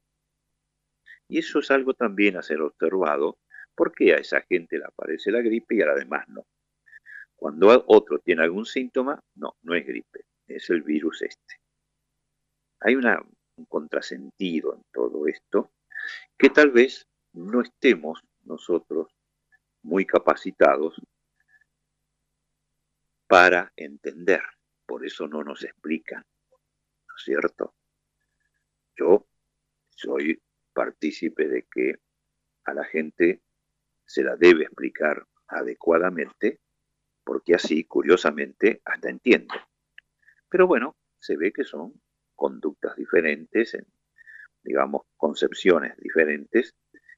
Y 1.28 1.38
eso 1.38 1.58
es 1.58 1.70
algo 1.70 1.94
también 1.94 2.36
a 2.36 2.42
ser 2.42 2.60
observado, 2.60 3.38
porque 3.74 4.14
a 4.14 4.18
esa 4.18 4.42
gente 4.42 4.78
le 4.78 4.84
aparece 4.84 5.32
la 5.32 5.40
gripe 5.40 5.74
y 5.74 5.82
a 5.82 5.86
la 5.86 5.94
demás 5.94 6.28
no. 6.28 6.46
Cuando 7.34 7.84
otro 7.88 8.20
tiene 8.20 8.42
algún 8.42 8.64
síntoma, 8.64 9.20
no, 9.34 9.56
no 9.62 9.74
es 9.74 9.84
gripe, 9.86 10.24
es 10.46 10.70
el 10.70 10.82
virus 10.82 11.22
este. 11.22 11.60
Hay 12.80 12.94
un 12.94 13.04
contrasentido 13.68 14.74
en 14.74 14.82
todo 14.92 15.26
esto 15.26 15.72
que 16.38 16.50
tal 16.50 16.70
vez 16.70 17.06
no 17.32 17.60
estemos 17.62 18.22
nosotros 18.44 19.08
muy 19.82 20.06
capacitados 20.06 21.00
para 23.34 23.72
entender. 23.74 24.44
Por 24.86 25.04
eso 25.04 25.26
no 25.26 25.42
nos 25.42 25.64
explican, 25.64 26.22
¿no 26.22 27.14
es 27.16 27.24
cierto? 27.24 27.74
Yo 28.96 29.26
soy 29.88 30.40
partícipe 30.72 31.48
de 31.48 31.66
que 31.68 31.98
a 32.62 32.74
la 32.74 32.84
gente 32.84 33.42
se 34.04 34.22
la 34.22 34.36
debe 34.36 34.62
explicar 34.62 35.26
adecuadamente, 35.48 36.60
porque 37.24 37.56
así, 37.56 37.82
curiosamente, 37.82 38.80
hasta 38.84 39.08
entiende. 39.08 39.56
Pero 40.48 40.68
bueno, 40.68 40.94
se 41.18 41.36
ve 41.36 41.52
que 41.52 41.64
son 41.64 42.00
conductas 42.36 42.94
diferentes 42.94 43.74
en 43.74 43.84
digamos, 44.62 45.06
concepciones 45.16 45.96
diferentes 45.96 46.76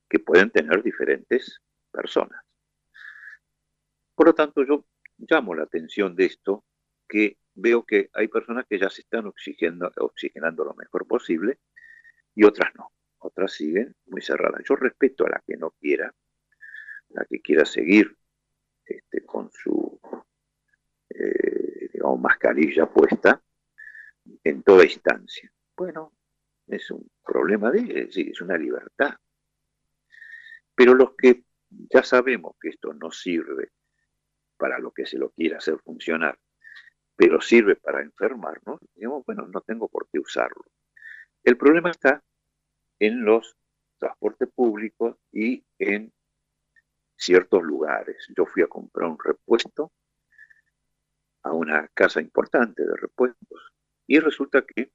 que 0.08 0.18
pueden 0.18 0.50
tener 0.50 0.82
diferentes 0.82 1.61
personas. 1.92 2.42
Por 4.14 4.28
lo 4.28 4.35
tanto, 4.35 4.64
yo 4.64 4.87
llamo 5.18 5.54
la 5.54 5.64
atención 5.64 6.14
de 6.14 6.26
esto, 6.26 6.64
que 7.08 7.38
veo 7.54 7.85
que 7.85 8.11
hay 8.12 8.28
personas 8.28 8.66
que 8.68 8.78
ya 8.78 8.90
se 8.90 9.02
están 9.02 9.26
oxigenando, 9.26 10.64
lo 10.64 10.75
mejor 10.75 11.06
posible 11.06 11.58
y 12.35 12.44
otras 12.44 12.75
no. 12.75 12.90
Otras 13.18 13.52
siguen 13.52 13.94
muy 14.06 14.23
cerradas. 14.23 14.62
Yo 14.68 14.76
respeto 14.76 15.25
a 15.26 15.30
la 15.30 15.42
que 15.46 15.56
no 15.56 15.70
quiera, 15.70 16.14
la 17.08 17.25
que 17.25 17.40
quiera 17.40 17.64
seguir 17.64 18.16
este, 18.85 19.25
con 19.25 19.50
su 19.52 19.99
eh, 21.08 21.88
digamos, 21.92 22.20
mascarilla 22.20 22.87
puesta 22.87 23.42
en 24.44 24.62
toda 24.62 24.85
instancia. 24.85 25.50
Bueno, 25.76 26.12
es 26.66 26.90
un 26.90 27.11
problema 27.25 27.70
de 27.70 27.80
ella, 27.80 28.30
es 28.30 28.40
una 28.40 28.56
libertad. 28.56 29.14
Pero 30.75 30.94
los 30.94 31.14
que 31.16 31.44
ya 31.68 32.02
sabemos 32.02 32.56
que 32.61 32.68
esto 32.68 32.92
no 32.92 33.11
sirve 33.11 33.70
para 34.57 34.79
lo 34.79 34.93
que 34.93 35.07
se 35.07 35.19
lo 35.19 35.31
quiera 35.31 35.59
hacer 35.59 35.79
funcionar, 35.79 36.39
pero 37.15 37.41
sirve 37.41 37.77
para 37.77 38.03
enfermarnos, 38.03 38.81
digamos, 38.95 39.25
bueno, 39.25 39.47
no 39.47 39.61
tengo 39.61 39.89
por 39.89 40.09
qué 40.11 40.19
usarlo. 40.19 40.65
El 41.43 41.57
problema 41.57 41.91
está 41.91 42.23
en 42.99 43.25
los 43.25 43.57
transportes 43.99 44.49
públicos 44.55 45.17
y 45.33 45.65
en 45.79 46.13
ciertos 47.17 47.63
lugares. 47.63 48.27
Yo 48.37 48.47
fui 48.47 48.63
a 48.63 48.67
comprar 48.67 49.09
un 49.09 49.19
repuesto 49.19 49.93
a 51.43 51.53
una 51.53 51.89
casa 51.89 52.21
importante 52.21 52.85
de 52.85 52.97
repuestos 52.97 53.73
y 54.07 54.19
resulta 54.19 54.63
que 54.63 54.91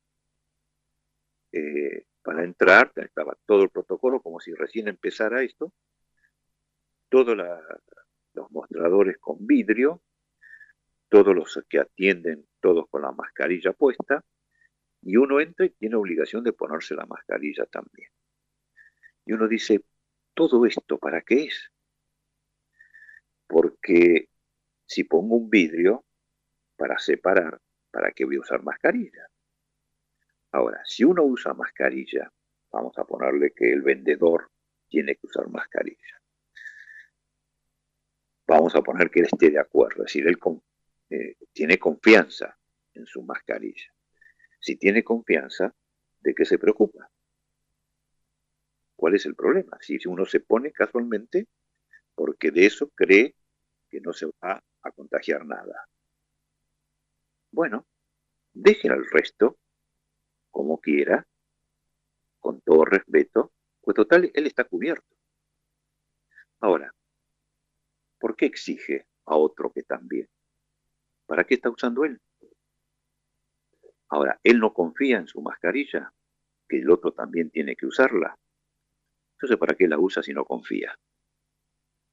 eh, 1.53 2.05
para 2.21 2.43
entrar 2.43 2.91
estaba 2.95 3.37
todo 3.45 3.63
el 3.63 3.69
protocolo 3.69 4.21
como 4.21 4.39
si 4.39 4.53
recién 4.53 4.87
empezara 4.87 5.43
esto, 5.43 5.73
todos 7.09 7.35
los 8.33 8.51
mostradores 8.51 9.17
con 9.19 9.45
vidrio, 9.45 10.01
todos 11.09 11.35
los 11.35 11.59
que 11.67 11.79
atienden, 11.79 12.47
todos 12.59 12.87
con 12.89 13.01
la 13.01 13.11
mascarilla 13.11 13.73
puesta, 13.73 14.23
y 15.01 15.17
uno 15.17 15.39
entra 15.41 15.65
y 15.65 15.71
tiene 15.71 15.95
obligación 15.95 16.43
de 16.43 16.53
ponerse 16.53 16.95
la 16.95 17.05
mascarilla 17.05 17.65
también. 17.65 18.09
Y 19.25 19.33
uno 19.33 19.47
dice, 19.47 19.83
¿todo 20.33 20.65
esto 20.65 20.97
para 20.97 21.21
qué 21.21 21.45
es? 21.45 21.71
Porque 23.47 24.29
si 24.85 25.03
pongo 25.03 25.35
un 25.35 25.49
vidrio 25.49 26.05
para 26.75 26.97
separar, 26.99 27.59
¿para 27.91 28.11
qué 28.11 28.25
voy 28.25 28.37
a 28.37 28.41
usar 28.41 28.63
mascarilla? 28.63 29.27
Ahora, 30.51 30.81
si 30.85 31.03
uno 31.03 31.23
usa 31.23 31.53
mascarilla, 31.53 32.31
vamos 32.71 32.97
a 32.97 33.05
ponerle 33.05 33.51
que 33.51 33.71
el 33.71 33.81
vendedor 33.81 34.51
tiene 34.89 35.15
que 35.15 35.27
usar 35.27 35.47
mascarilla. 35.49 36.20
Vamos 38.51 38.75
a 38.75 38.81
poner 38.81 39.09
que 39.09 39.21
él 39.21 39.27
esté 39.31 39.49
de 39.49 39.59
acuerdo, 39.59 40.03
es 40.03 40.13
decir, 40.13 40.27
él 40.27 40.37
eh, 41.09 41.37
tiene 41.53 41.79
confianza 41.79 42.59
en 42.93 43.05
su 43.05 43.23
mascarilla. 43.23 43.93
Si 44.59 44.75
tiene 44.75 45.05
confianza, 45.05 45.73
¿de 46.19 46.35
qué 46.35 46.43
se 46.43 46.57
preocupa? 46.57 47.09
¿Cuál 48.97 49.15
es 49.15 49.25
el 49.25 49.35
problema? 49.35 49.77
Si 49.79 49.97
uno 50.05 50.25
se 50.25 50.41
pone 50.41 50.73
casualmente 50.73 51.47
porque 52.13 52.51
de 52.51 52.65
eso 52.65 52.89
cree 52.89 53.35
que 53.89 54.01
no 54.01 54.11
se 54.11 54.25
va 54.25 54.61
a 54.81 54.91
contagiar 54.91 55.45
nada. 55.45 55.87
Bueno, 57.51 57.87
dejen 58.51 58.91
al 58.91 59.05
resto 59.09 59.59
como 60.49 60.81
quiera, 60.81 61.25
con 62.41 62.59
todo 62.59 62.83
respeto, 62.83 63.53
pues 63.79 63.95
total, 63.95 64.29
él 64.33 64.45
está 64.45 64.65
cubierto. 64.65 65.15
Ahora, 66.59 66.93
¿por 68.21 68.35
qué 68.35 68.45
exige 68.45 69.07
a 69.25 69.35
otro 69.35 69.71
que 69.73 69.81
también? 69.81 70.29
¿Para 71.25 71.43
qué 71.43 71.55
está 71.55 71.69
usando 71.69 72.05
él? 72.05 72.21
Ahora, 74.09 74.39
él 74.43 74.59
no 74.59 74.73
confía 74.73 75.17
en 75.17 75.27
su 75.27 75.41
mascarilla, 75.41 76.13
que 76.69 76.79
el 76.79 76.89
otro 76.89 77.11
también 77.11 77.49
tiene 77.49 77.75
que 77.75 77.87
usarla. 77.87 78.37
Entonces, 79.33 79.57
¿para 79.57 79.75
qué 79.75 79.87
la 79.87 79.97
usa 79.97 80.21
si 80.21 80.33
no 80.33 80.45
confía? 80.45 80.97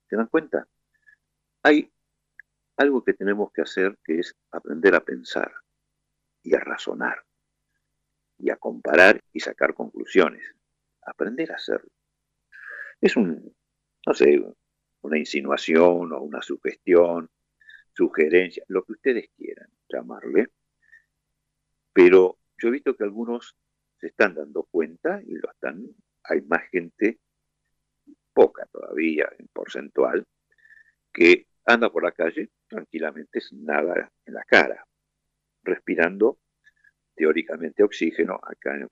¿Se 0.09 0.17
dan 0.17 0.29
cuenta? 0.29 0.67
Hay 1.63 1.93
algo 2.77 3.05
que 3.05 3.13
tenemos 3.13 3.53
que 3.53 3.63
hacer 3.63 3.99
que 4.03 4.21
es 4.21 4.35
aprender 4.51 4.95
a 4.95 5.05
pensar 5.05 5.53
y 6.43 6.55
a 6.55 6.61
razonar 6.61 7.23
y 8.39 8.51
a 8.51 8.57
comparar 8.57 9.21
y 9.33 9.41
sacar 9.41 9.75
conclusiones. 9.75 10.55
Aprender 11.03 11.53
a 11.53 11.57
hacerlo. 11.57 11.91
Es 13.01 13.17
un, 13.17 13.55
no 14.07 14.15
sé, 14.15 14.41
una 15.09 15.19
insinuación 15.19 16.13
o 16.13 16.21
una 16.21 16.43
sugestión 16.43 17.31
sugerencia, 17.95 18.63
lo 18.69 18.85
que 18.85 18.93
ustedes 18.93 19.31
quieran 19.37 19.69
llamarle, 19.89 20.49
pero 21.93 22.39
yo 22.57 22.69
he 22.69 22.73
visto 22.73 22.95
que 22.95 23.05
algunos 23.05 23.57
se 23.99 24.09
están 24.09 24.35
dando 24.35 24.63
cuenta 24.65 25.21
y 25.27 25.35
lo 25.35 25.51
están, 25.51 25.85
hay 26.23 26.43
más 26.43 26.63
gente, 26.71 27.19
poca 28.33 28.67
todavía 28.67 29.29
en 29.37 29.49
porcentual, 29.49 30.25
que 31.13 31.47
anda 31.65 31.91
por 31.91 32.05
la 32.05 32.13
calle 32.13 32.51
tranquilamente 32.69 33.41
sin 33.41 33.65
nada 33.65 34.13
en 34.25 34.35
la 34.35 34.45
cara, 34.45 34.87
respirando 35.65 36.39
teóricamente 37.17 37.83
oxígeno. 37.83 38.39
Acá 38.43 38.77
en, 38.77 38.89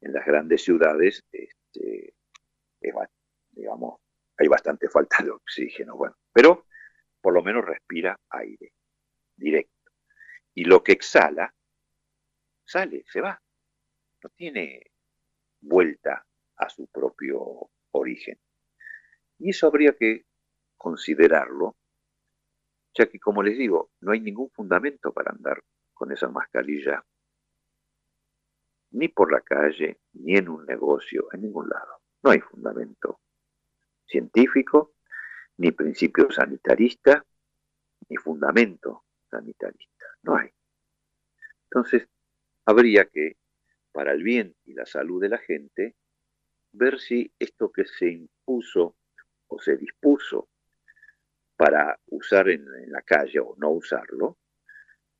las 0.00 0.26
grandes 0.26 0.62
ciudades, 0.62 1.22
este, 1.30 2.14
digamos, 3.52 4.00
hay 4.36 4.48
bastante 4.48 4.88
falta 4.88 5.22
de 5.22 5.30
oxígeno. 5.30 5.96
Bueno, 5.96 6.16
pero 6.32 6.66
por 7.20 7.34
lo 7.34 7.42
menos 7.42 7.64
respira 7.64 8.18
aire 8.30 8.72
directo. 9.36 9.92
Y 10.54 10.64
lo 10.64 10.82
que 10.82 10.92
exhala, 10.92 11.54
sale, 12.64 13.04
se 13.06 13.20
va. 13.20 13.40
No 14.22 14.30
tiene 14.30 14.90
vuelta 15.60 16.24
a 16.56 16.68
su 16.68 16.86
propio 16.88 17.70
origen. 17.92 18.38
Y 19.38 19.50
eso 19.50 19.66
habría 19.66 19.96
que 19.96 20.24
considerarlo, 20.76 21.76
ya 22.94 23.06
que 23.06 23.18
como 23.18 23.42
les 23.42 23.58
digo, 23.58 23.90
no 24.00 24.12
hay 24.12 24.20
ningún 24.20 24.50
fundamento 24.50 25.12
para 25.12 25.32
andar 25.32 25.62
con 25.92 26.12
esa 26.12 26.28
mascarilla, 26.28 27.04
ni 28.90 29.08
por 29.08 29.32
la 29.32 29.40
calle, 29.40 29.98
ni 30.12 30.36
en 30.36 30.48
un 30.48 30.64
negocio, 30.66 31.26
en 31.32 31.42
ningún 31.42 31.68
lado. 31.68 32.00
No 32.22 32.30
hay 32.30 32.40
fundamento 32.40 33.20
científico 34.06 34.94
ni 35.56 35.70
principio 35.72 36.30
sanitarista, 36.30 37.24
ni 38.08 38.16
fundamento 38.16 39.04
sanitarista. 39.30 40.06
No 40.22 40.36
hay. 40.36 40.50
Entonces, 41.64 42.08
habría 42.64 43.06
que, 43.06 43.36
para 43.92 44.12
el 44.12 44.22
bien 44.22 44.54
y 44.64 44.74
la 44.74 44.86
salud 44.86 45.20
de 45.20 45.28
la 45.28 45.38
gente, 45.38 45.94
ver 46.72 46.98
si 46.98 47.32
esto 47.38 47.70
que 47.70 47.84
se 47.84 48.08
impuso 48.10 48.96
o 49.48 49.60
se 49.60 49.76
dispuso 49.76 50.48
para 51.56 51.98
usar 52.06 52.48
en, 52.48 52.66
en, 52.82 52.90
la 52.90 53.02
calle 53.02 53.38
o 53.38 53.54
no 53.56 53.70
usarlo, 53.70 54.38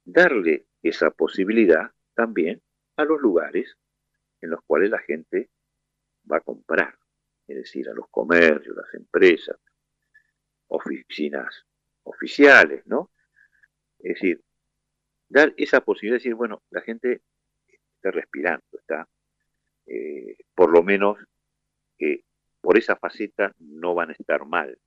darle 0.04 0.66
esa 0.82 1.10
posibilidad 1.10 1.92
también 2.14 2.60
a 2.96 3.04
los 3.04 3.20
lugares 3.20 3.76
en 4.40 4.50
los 4.50 4.60
cuales 4.62 4.90
la 4.90 4.98
gente 4.98 5.50
va 6.30 6.38
a 6.38 6.40
comprar, 6.40 6.98
es 7.46 7.56
decir, 7.56 7.88
a 7.88 7.92
los 7.92 8.08
comercios, 8.08 8.76
las 8.76 8.92
empresas, 8.94 9.56
oficinas 10.68 11.66
oficiales, 12.04 12.86
¿no? 12.86 13.10
Es 13.98 14.14
decir, 14.14 14.42
dar 15.28 15.52
esa 15.56 15.80
posibilidad 15.80 16.14
de 16.14 16.18
decir, 16.18 16.34
bueno, 16.34 16.62
la 16.70 16.80
gente 16.80 17.22
está 17.96 18.10
respirando, 18.10 18.64
está, 18.72 19.08
eh, 19.86 20.36
por 20.54 20.70
lo 20.70 20.82
menos 20.82 21.18
que 21.98 22.24
por 22.60 22.78
esa 22.78 22.96
faceta 22.96 23.54
no 23.58 23.94
van 23.94 24.10
a 24.10 24.14
estar 24.14 24.44
mal, 24.46 24.78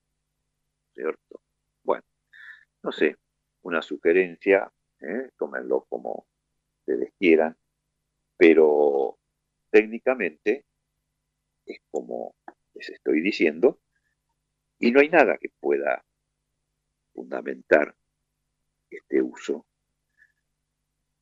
¿cierto? 0.93 1.41
Bueno, 1.84 2.04
no 2.84 2.91
sé, 2.91 3.17
una 3.62 3.82
sugerencia, 3.82 4.72
¿eh? 5.02 5.30
tómenlo 5.38 5.86
como 5.89 6.28
ustedes 6.80 7.13
quieran, 7.20 7.56
pero 8.38 9.17
técnicamente 9.70 10.65
es 11.67 11.82
como 11.91 12.36
les 12.73 12.89
estoy 12.89 13.21
diciendo, 13.21 13.82
y 14.80 14.91
no 14.91 14.99
hay 14.99 15.10
nada 15.10 15.38
que 15.38 15.49
pueda 15.60 16.06
fundamentar 17.13 17.95
este 18.89 19.21
uso 19.21 19.65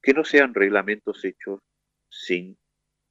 que 0.02 0.14
no 0.14 0.24
sean 0.24 0.54
reglamentos 0.54 1.26
hechos 1.26 1.62
sin 2.10 2.58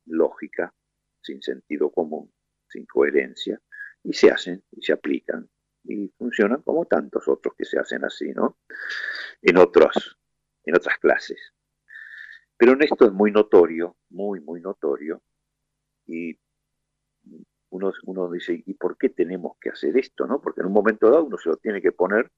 lógica, 0.07 0.73
sin 1.21 1.43
sentido 1.43 1.91
común, 1.91 2.33
sin 2.69 2.87
coherencia, 2.87 3.61
y 4.05 4.13
se 4.13 4.31
hacen 4.31 4.63
y 4.71 4.83
se 4.83 4.93
aplican 4.93 5.51
y 5.83 6.09
funcionan 6.17 6.63
como 6.63 6.87
tantos 6.87 7.27
otros 7.27 7.55
que 7.59 7.65
se 7.65 7.79
hacen 7.79 8.05
así, 8.05 8.31
¿no? 8.33 8.59
En 9.43 9.57
otros, 9.57 10.19
en 10.65 10.77
otras 10.77 10.99
clases. 10.99 11.53
Pero 12.57 12.73
en 12.73 12.83
esto 12.83 13.07
es 13.07 13.13
muy 13.13 13.33
notorio, 13.33 13.97
muy, 14.11 14.41
muy 14.41 14.61
notorio, 14.61 15.23
y 16.07 16.39
uno, 17.75 17.93
uno 18.05 18.31
dice, 18.31 18.63
¿y 18.65 18.75
por 18.75 18.97
qué 18.97 19.09
tenemos 19.09 19.57
que 19.61 19.71
hacer 19.71 19.97
esto? 19.97 20.27
¿no? 20.27 20.41
Porque 20.41 20.61
en 20.61 20.69
un 20.69 20.73
momento 20.73 21.11
dado 21.11 21.25
uno 21.25 21.37
se 21.39 21.49
lo 21.49 21.57
tiene 21.57 21.83
que 21.83 21.93
poner 21.93 22.31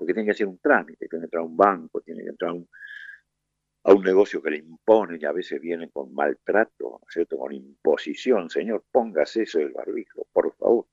porque 0.00 0.14
tiene 0.14 0.28
que 0.28 0.30
hacer 0.30 0.46
un 0.46 0.58
trámite, 0.58 1.08
tiene 1.08 1.22
que 1.22 1.26
entrar 1.26 1.42
a 1.42 1.46
un 1.46 1.56
banco, 1.58 2.00
tiene 2.00 2.22
que 2.22 2.30
entrar 2.30 2.52
a 2.52 2.54
un, 2.54 4.02
negocio 4.02 4.42
que 4.42 4.50
le 4.50 4.56
imponen 4.56 5.20
y 5.20 5.26
a 5.26 5.32
veces 5.32 5.60
vienen 5.60 5.90
con 5.90 6.14
maltrato, 6.14 7.02
cierto? 7.10 7.36
Con 7.36 7.52
imposición. 7.52 8.48
Señor, 8.48 8.82
póngase 8.90 9.42
eso 9.42 9.58
del 9.58 9.72
barbijo, 9.72 10.26
por 10.32 10.54
favor. 10.56 10.86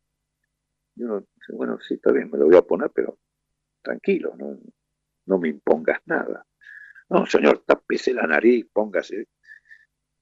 Yo, 0.96 1.24
bueno, 1.54 1.80
sí, 1.80 1.94
está 1.94 2.12
bien, 2.12 2.30
me 2.30 2.38
lo 2.38 2.48
voy 2.48 2.58
a 2.58 2.64
poner, 2.64 2.92
pero 2.94 3.18
tranquilo, 3.82 4.36
no, 4.38 4.60
no 5.26 5.40
me 5.40 5.50
impongas 5.50 6.02
nada. 6.06 6.46
No, 7.10 7.26
señor, 7.26 7.64
tapese 7.66 8.14
la 8.14 8.28
nariz, 8.28 8.68
póngase. 8.74 9.30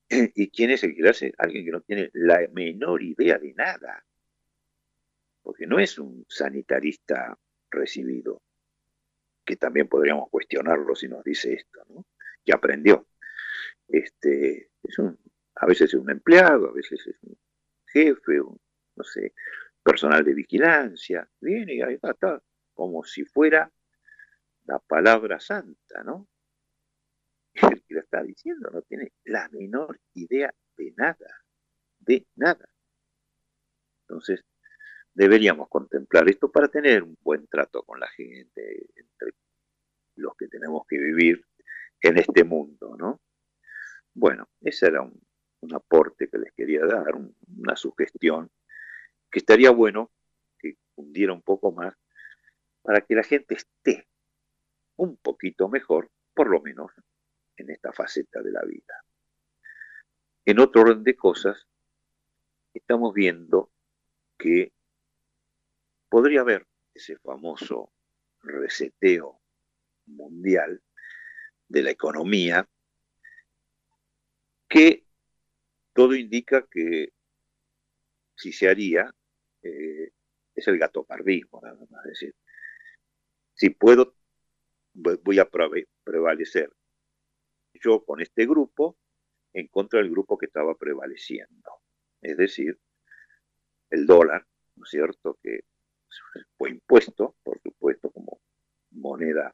¿Y 0.36 0.50
quién 0.50 0.72
es 0.72 0.84
el 0.84 0.96
que 0.96 1.08
hace? 1.10 1.34
Alguien 1.38 1.66
que 1.66 1.72
no 1.72 1.82
tiene 1.82 2.10
la 2.14 2.40
menor 2.52 3.02
idea 3.04 3.38
de 3.38 3.54
nada. 3.54 4.06
Porque 5.42 5.68
no 5.68 5.80
es 5.80 6.00
un 6.00 6.26
sanitarista 6.28 7.38
recibido, 7.70 8.42
que 9.44 9.56
también 9.56 9.88
podríamos 9.88 10.30
cuestionarlo 10.30 10.96
si 10.96 11.08
nos 11.08 11.24
dice 11.24 11.54
esto, 11.54 11.84
¿no? 11.90 12.06
Que 12.44 12.54
aprendió. 12.54 13.08
Este, 13.88 14.70
es 14.84 15.00
un, 15.00 15.18
a 15.56 15.66
veces 15.66 15.94
es 15.94 16.00
un 16.00 16.10
empleado, 16.10 16.70
a 16.70 16.74
veces 16.74 17.06
es 17.06 17.16
un 17.24 17.38
jefe, 17.86 18.42
un, 18.42 18.60
no 18.96 19.04
sé, 19.04 19.34
personal 19.84 20.24
de 20.24 20.34
vigilancia, 20.34 21.30
viene 21.40 21.76
y 21.76 21.82
ahí 21.82 22.00
está, 22.02 22.42
como 22.74 23.04
si 23.04 23.24
fuera 23.24 23.72
la 24.66 24.80
palabra 24.80 25.40
santa, 25.40 26.04
¿no? 26.04 26.28
Diciendo 28.24 28.70
no 28.72 28.82
tiene 28.82 29.12
la 29.26 29.48
menor 29.50 30.00
idea 30.14 30.54
de 30.78 30.94
nada, 30.98 31.44
de 32.00 32.26
nada. 32.36 32.68
Entonces, 34.02 34.44
deberíamos 35.14 35.70
contemplar 35.70 36.30
esto 36.30 36.52
para 36.52 36.68
tener 36.68 37.04
un 37.04 37.18
buen 37.22 37.48
trato 37.48 37.84
con 37.84 38.00
la 38.00 38.08
gente, 38.10 38.88
entre 38.96 39.32
los 40.16 40.36
que 40.36 40.48
tenemos 40.48 40.86
que 40.88 41.00
vivir 41.00 41.44
en 42.02 42.18
este 42.18 42.44
mundo, 42.44 42.96
¿no? 42.98 43.22
Bueno, 44.14 44.48
ese 44.62 44.88
era 44.88 45.02
un, 45.02 45.22
aporte 45.74 46.30
que 46.30 46.38
les 46.38 46.54
quería 46.54 46.86
dar, 46.86 47.16
una 47.16 47.76
sugestión, 47.76 48.52
que 49.32 49.40
estaría 49.40 49.72
bueno 49.72 50.12
que 50.60 50.78
hundiera 50.96 51.34
un 51.34 51.42
poco 51.42 51.72
más 51.72 51.96
para 52.84 53.02
que 53.02 53.16
la 53.16 53.24
gente 53.24 53.56
esté 53.56 54.08
un 54.98 55.18
poquito 55.18 55.68
mejor, 55.68 56.12
por 56.36 56.48
lo 56.52 56.62
menos 56.62 56.92
en 57.58 57.70
esta 57.70 57.92
faceta 57.92 58.42
de 58.42 58.52
la 58.52 58.64
vida. 58.64 59.04
En 60.46 60.60
otro 60.60 60.82
orden 60.82 61.04
de 61.04 61.16
cosas, 61.16 61.68
estamos 62.74 63.14
viendo 63.14 63.72
que 64.38 64.72
podría 66.10 66.42
haber 66.42 66.68
ese 66.94 67.18
famoso 67.18 67.92
reseteo 68.42 69.40
mundial 70.06 70.82
de 71.68 71.84
la 71.84 71.90
economía 71.90 72.68
que 74.68 75.06
todo 75.94 76.14
indica 76.16 76.68
que 76.70 77.14
si 78.36 78.52
se 78.52 78.70
haría 78.70 79.14
eh, 79.62 80.12
es 80.54 80.68
el 80.68 80.78
gatopardismo, 80.78 81.62
nada 81.64 81.86
más. 81.90 82.04
Decir, 82.04 82.36
si 83.54 83.70
puedo, 83.70 84.16
voy 84.94 85.40
a 85.40 85.50
prevalecer 86.04 86.72
yo 87.84 88.04
con 88.04 88.22
este 88.22 88.46
grupo 88.46 88.98
en 89.54 89.68
contra 89.68 90.00
del 90.00 90.12
grupo 90.12 90.38
que 90.38 90.48
estaba 90.48 90.76
prevaleciendo. 90.76 91.82
Es 92.22 92.38
decir, 92.38 92.78
el 93.90 94.06
dólar, 94.06 94.46
¿no 94.76 94.84
es 94.84 94.90
cierto?, 94.90 95.38
que 95.42 95.62
fue 96.58 96.72
impuesto, 96.72 97.36
por 97.44 97.60
supuesto, 97.62 98.10
como 98.12 98.42
moneda 98.92 99.54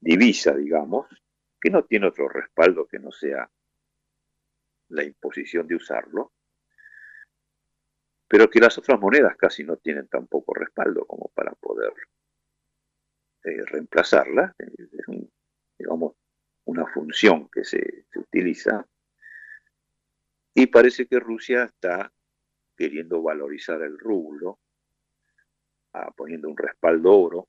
divisa, 0.00 0.54
digamos, 0.54 1.06
que 1.60 1.70
no 1.70 1.84
tiene 1.84 2.08
otro 2.08 2.28
respaldo 2.28 2.86
que 2.86 2.98
no 2.98 3.12
sea 3.12 3.50
la 4.88 5.04
imposición 5.04 5.66
de 5.66 5.76
usarlo, 5.76 6.32
pero 8.28 8.48
que 8.48 8.60
las 8.60 8.76
otras 8.78 8.98
monedas 8.98 9.36
casi 9.36 9.62
no 9.62 9.76
tienen 9.76 10.08
tampoco 10.08 10.54
respaldo 10.54 11.06
como 11.06 11.30
para 11.34 11.52
poder 11.52 11.92
eh, 13.44 13.64
reemplazarla. 13.66 14.54
Digamos, 15.78 16.11
una 16.72 16.86
función 16.86 17.48
que 17.48 17.64
se, 17.64 18.06
se 18.10 18.18
utiliza. 18.18 18.86
Y 20.54 20.66
parece 20.66 21.06
que 21.06 21.20
Rusia 21.20 21.64
está 21.64 22.12
queriendo 22.76 23.22
valorizar 23.22 23.80
el 23.82 23.98
rublo 23.98 24.58
poniendo 26.16 26.48
un 26.48 26.56
respaldo 26.56 27.12
oro 27.12 27.48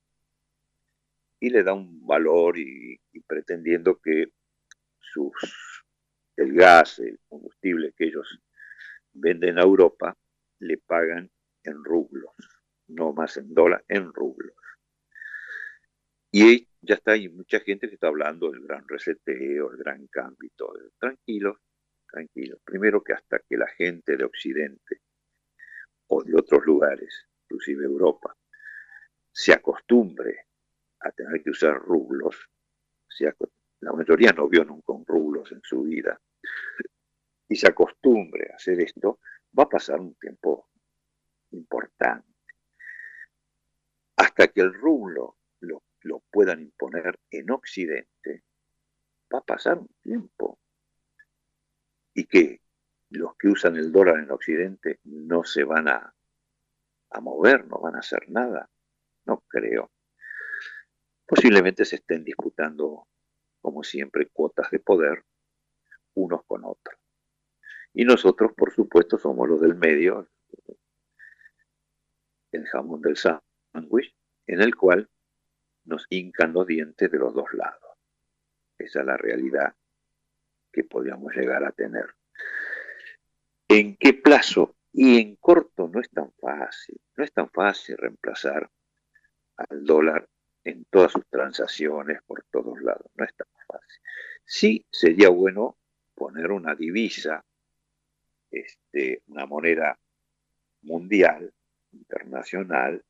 y 1.40 1.50
le 1.50 1.64
da 1.64 1.74
un 1.74 2.06
valor 2.06 2.58
y, 2.58 3.00
pretendiendo 3.28 4.00
que 4.00 4.32
sus, 5.00 5.34
el 6.38 6.54
gas, 6.54 7.00
el 7.00 7.20
combustible 7.28 7.94
que 7.98 8.06
ellos 8.06 8.40
venden 9.14 9.60
a 9.60 9.64
Europa, 9.64 10.16
le 10.60 10.78
pagan 10.78 11.30
en 11.64 11.84
rublos, 11.84 12.32
no 12.88 13.14
más 13.14 13.38
en 13.38 13.54
dólares, 13.54 13.86
en 13.90 14.14
rublos. 14.14 14.56
Y 16.32 16.68
ya 16.84 16.96
está, 16.96 17.14
hay 17.14 17.30
mucha 17.30 17.60
gente 17.62 17.88
que 17.88 17.96
está 17.96 18.08
hablando 18.08 18.52
del 18.52 18.62
gran 18.62 18.88
reseteo, 18.88 19.72
el 19.72 19.78
gran 19.78 20.06
cambio 20.08 20.48
y 20.48 20.56
todo. 20.56 20.74
Tranquilos, 21.00 21.58
tranquilos. 22.12 22.60
Primero 22.64 23.02
que 23.04 23.14
hasta 23.14 23.40
que 23.40 23.58
la 23.58 23.68
gente 23.68 24.18
de 24.18 24.26
Occidente 24.26 25.02
o 26.08 26.24
de 26.24 26.36
otros 26.36 26.66
lugares 26.66 27.28
inclusive 27.54 27.86
Europa, 27.86 28.36
se 29.32 29.54
acostumbre 29.54 30.48
a 31.00 31.12
tener 31.12 31.44
que 31.44 31.52
usar 31.52 31.76
rublos, 31.76 32.50
la 33.80 33.94
mayoría 33.94 34.32
no 34.32 34.48
vio 34.48 34.64
nunca 34.64 34.94
un 34.94 35.06
rublos 35.06 35.52
en 35.52 35.62
su 35.62 35.84
vida, 35.84 36.20
y 37.48 37.56
se 37.56 37.68
acostumbre 37.68 38.50
a 38.52 38.56
hacer 38.56 38.80
esto, 38.82 39.20
va 39.58 39.64
a 39.64 39.70
pasar 39.70 40.00
un 40.00 40.16
tiempo 40.16 40.70
importante. 41.52 42.28
Hasta 44.16 44.48
que 44.48 44.62
el 44.62 44.74
rublo 44.74 45.38
lo, 45.60 45.84
lo 46.04 46.20
puedan 46.32 46.62
imponer 46.62 47.20
en 47.30 47.52
Occidente, 47.52 48.44
va 49.34 49.40
a 49.40 49.44
pasar 49.44 49.80
un 49.80 49.90
tiempo. 50.02 50.60
Y 52.14 52.26
que 52.26 52.62
los 53.10 53.36
que 53.38 53.48
usan 53.48 53.76
el 53.76 53.92
dólar 53.92 54.20
en 54.20 54.32
Occidente 54.32 55.00
no 55.04 55.44
se 55.44 55.64
van 55.64 55.88
a 55.88 56.14
mover, 57.22 57.66
no 57.68 57.80
van 57.80 57.96
a 57.96 58.00
hacer 58.00 58.30
nada. 58.30 58.70
No 59.26 59.44
creo. 59.48 59.92
Posiblemente 61.26 61.86
se 61.86 61.96
estén 61.96 62.24
disputando, 62.24 63.08
como 63.62 63.84
siempre, 63.84 64.28
cuotas 64.28 64.70
de 64.72 64.80
poder 64.80 65.24
unos 66.16 66.44
con 66.46 66.64
otros. 66.66 67.00
Y 67.94 68.06
nosotros, 68.06 68.52
por 68.56 68.74
supuesto, 68.74 69.18
somos 69.18 69.48
los 69.48 69.62
del 69.62 69.76
medio, 69.76 70.30
el 72.52 72.68
jamón 72.68 73.02
del 73.02 73.16
sándwich, 73.16 74.16
en 74.48 74.62
el 74.62 74.76
cual 74.76 75.10
nos 75.86 76.06
hincan 76.10 76.54
los 76.54 76.68
dientes 76.68 77.12
de 77.12 77.18
los 77.18 77.34
dos 77.34 77.54
lados. 77.54 77.98
Esa 78.78 79.02
es 79.02 79.06
la 79.06 79.18
realidad 79.18 79.74
que 80.72 80.84
podríamos 80.84 81.34
llegar 81.36 81.64
a 81.64 81.72
tener. 81.72 82.08
¿En 83.68 83.96
qué 83.98 84.14
plazo 84.14 84.76
y 84.92 85.20
en 85.20 85.36
corto 85.38 85.88
no 85.88 86.00
es 86.00 86.10
tan 86.10 86.32
fácil, 86.34 87.00
no 87.16 87.24
es 87.24 87.34
tan 87.34 87.50
fácil 87.50 87.98
reemplazar 87.98 88.70
al 89.58 89.86
dólar 89.86 90.28
en 90.64 90.86
todas 90.86 91.12
sus 91.12 91.26
transacciones 91.28 92.22
por 92.24 92.44
todos 92.52 92.82
lados, 92.82 93.12
no 93.16 93.26
es 93.26 93.36
tan 93.36 93.48
fácil. 93.68 94.02
Sí 94.46 94.86
sería 94.92 95.30
bueno 95.30 95.78
poner 96.16 96.52
una 96.52 96.76
divisa, 96.76 97.44
este, 98.50 99.24
una 99.28 99.46
moneda 99.46 99.98
mundial, 100.84 101.52
internacional, 101.92 103.04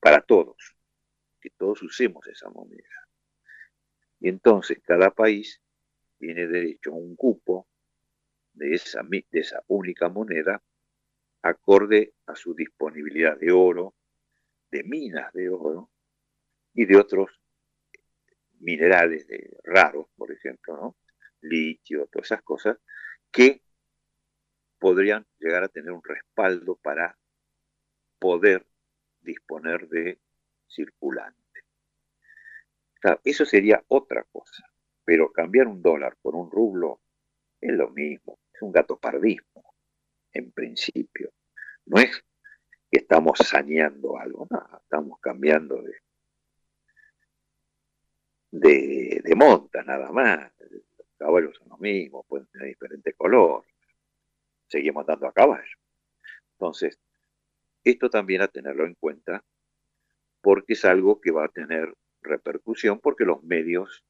para 0.00 0.20
todos, 0.20 0.76
que 1.44 1.50
todos 1.50 1.82
usemos 1.82 2.26
esa 2.26 2.48
moneda. 2.48 3.06
Y 4.18 4.30
entonces 4.30 4.80
cada 4.82 5.10
país 5.10 5.60
tiene 6.18 6.46
derecho 6.46 6.92
a 6.92 6.96
un 6.96 7.14
cupo 7.16 7.68
de 8.54 8.72
esa, 8.72 9.02
de 9.02 9.26
esa 9.32 9.62
única 9.66 10.08
moneda 10.08 10.62
acorde 11.42 12.14
a 12.24 12.34
su 12.34 12.54
disponibilidad 12.54 13.38
de 13.38 13.52
oro, 13.52 13.94
de 14.70 14.84
minas 14.84 15.34
de 15.34 15.50
oro 15.50 15.90
y 16.72 16.86
de 16.86 16.96
otros 16.96 17.38
minerales 18.60 19.26
de, 19.26 19.54
raros, 19.64 20.06
por 20.16 20.32
ejemplo, 20.32 20.78
¿no? 20.78 20.96
litio, 21.42 22.06
todas 22.06 22.28
esas 22.28 22.42
cosas, 22.42 22.78
que 23.30 23.60
podrían 24.78 25.26
llegar 25.38 25.62
a 25.62 25.68
tener 25.68 25.92
un 25.92 26.02
respaldo 26.02 26.76
para 26.76 27.18
poder 28.18 28.66
disponer 29.20 29.86
de 29.88 30.23
circulante. 30.68 31.40
eso 33.24 33.44
sería 33.44 33.82
otra 33.88 34.24
cosa, 34.24 34.64
pero 35.04 35.32
cambiar 35.32 35.66
un 35.66 35.82
dólar 35.82 36.16
por 36.20 36.34
un 36.34 36.50
rublo 36.50 37.00
es 37.60 37.72
lo 37.72 37.90
mismo 37.90 38.38
es 38.54 38.62
un 38.62 38.72
gato 38.72 38.96
pardismo, 38.98 39.74
en 40.32 40.52
principio. 40.52 41.32
No 41.86 42.00
es 42.00 42.24
que 42.90 42.98
estamos 42.98 43.38
saneando 43.38 44.16
algo, 44.16 44.46
no, 44.48 44.78
estamos 44.80 45.18
cambiando 45.20 45.82
de, 45.82 45.96
de, 48.52 49.20
de 49.24 49.34
monta 49.34 49.82
nada 49.82 50.10
más. 50.12 50.52
Los 50.58 51.08
caballos 51.18 51.56
son 51.56 51.68
los 51.68 51.80
mismos, 51.80 52.24
pueden 52.26 52.46
tener 52.46 52.68
diferente 52.68 53.12
color. 53.14 53.64
Seguimos 54.68 55.02
andando 55.02 55.26
a 55.26 55.32
caballo. 55.32 55.76
Entonces, 56.52 56.98
esto 57.82 58.08
también 58.08 58.42
a 58.42 58.48
tenerlo 58.48 58.86
en 58.86 58.94
cuenta 58.94 59.44
porque 60.44 60.74
es 60.74 60.84
algo 60.84 61.22
que 61.22 61.30
va 61.30 61.46
a 61.46 61.48
tener 61.48 61.94
repercusión 62.20 63.00
porque 63.00 63.24
los 63.24 63.42
medios 63.42 64.04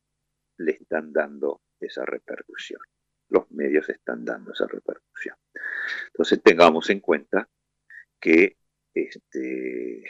le 0.57 0.73
están 0.73 1.13
dando 1.13 1.63
esa 1.79 2.05
repercusión. 2.05 2.81
Los 3.29 3.49
medios 3.53 3.89
están 3.89 4.25
dando 4.25 4.53
esa 4.53 4.67
repercusión. 4.67 5.37
Entonces 6.09 6.43
tengamos 6.43 6.91
en 6.91 6.99
cuenta 6.99 7.49
que 8.19 8.57
este, 8.93 10.03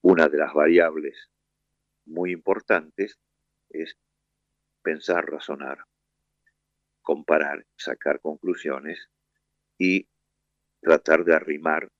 una 0.00 0.28
de 0.28 0.38
las 0.38 0.54
variables 0.54 1.28
muy 2.06 2.32
importantes 2.32 3.18
es 3.68 3.98
pensar, 4.80 5.26
razonar, 5.26 5.84
comparar, 7.02 7.66
sacar 7.76 8.18
conclusiones 8.22 9.10
y 9.76 10.08
tratar 10.80 11.22
de 11.26 11.34
arrimar 11.34 11.90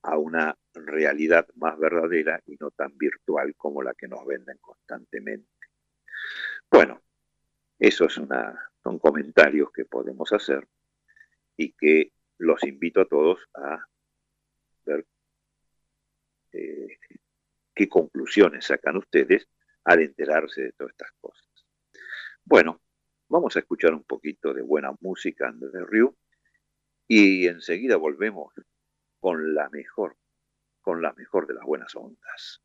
a 0.00 0.16
una 0.16 0.56
realidad 0.74 1.46
más 1.56 1.78
verdadera 1.78 2.42
y 2.46 2.56
no 2.60 2.70
tan 2.70 2.96
virtual 2.96 3.54
como 3.56 3.82
la 3.82 3.94
que 3.94 4.08
nos 4.08 4.24
venden 4.26 4.58
constantemente. 4.58 5.48
Bueno, 6.70 7.02
eso 7.78 8.06
es 8.06 8.16
una, 8.18 8.70
son 8.82 8.98
comentarios 8.98 9.70
que 9.72 9.84
podemos 9.84 10.32
hacer 10.32 10.66
y 11.56 11.72
que 11.72 12.12
los 12.38 12.62
invito 12.64 13.02
a 13.02 13.06
todos 13.06 13.40
a 13.54 13.86
ver 14.84 15.06
eh, 16.52 16.98
qué 17.74 17.88
conclusiones 17.88 18.66
sacan 18.66 18.96
ustedes 18.96 19.48
al 19.84 20.00
enterarse 20.00 20.62
de 20.62 20.72
todas 20.72 20.92
estas 20.92 21.12
cosas. 21.20 21.46
Bueno, 22.44 22.80
vamos 23.28 23.56
a 23.56 23.60
escuchar 23.60 23.94
un 23.94 24.04
poquito 24.04 24.52
de 24.52 24.62
buena 24.62 24.92
música 25.00 25.52
de 25.52 25.84
Ryu 25.84 26.16
y 27.08 27.46
enseguida 27.46 27.96
volvemos 27.96 28.52
con 29.20 29.54
la 29.54 29.68
mejor, 29.70 30.16
con 30.84 31.02
la 31.02 31.12
mejor 31.14 31.46
de 31.46 31.54
las 31.54 31.64
buenas 31.64 31.96
ondas. 31.96 32.63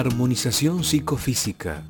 Armonización 0.00 0.82
psicofísica. 0.82 1.82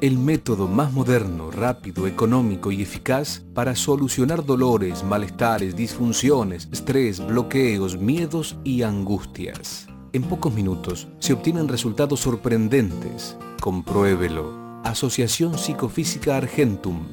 El 0.00 0.18
método 0.18 0.66
más 0.66 0.92
moderno, 0.92 1.52
rápido, 1.52 2.08
económico 2.08 2.72
y 2.72 2.82
eficaz 2.82 3.44
para 3.54 3.76
solucionar 3.76 4.44
dolores, 4.44 5.04
malestares, 5.04 5.76
disfunciones, 5.76 6.68
estrés, 6.72 7.24
bloqueos, 7.24 7.96
miedos 7.96 8.56
y 8.64 8.82
angustias. 8.82 9.86
En 10.12 10.24
pocos 10.24 10.52
minutos 10.52 11.06
se 11.20 11.34
obtienen 11.34 11.68
resultados 11.68 12.18
sorprendentes. 12.18 13.36
Compruébelo. 13.60 14.80
Asociación 14.82 15.56
Psicofísica 15.56 16.36
Argentum. 16.36 17.06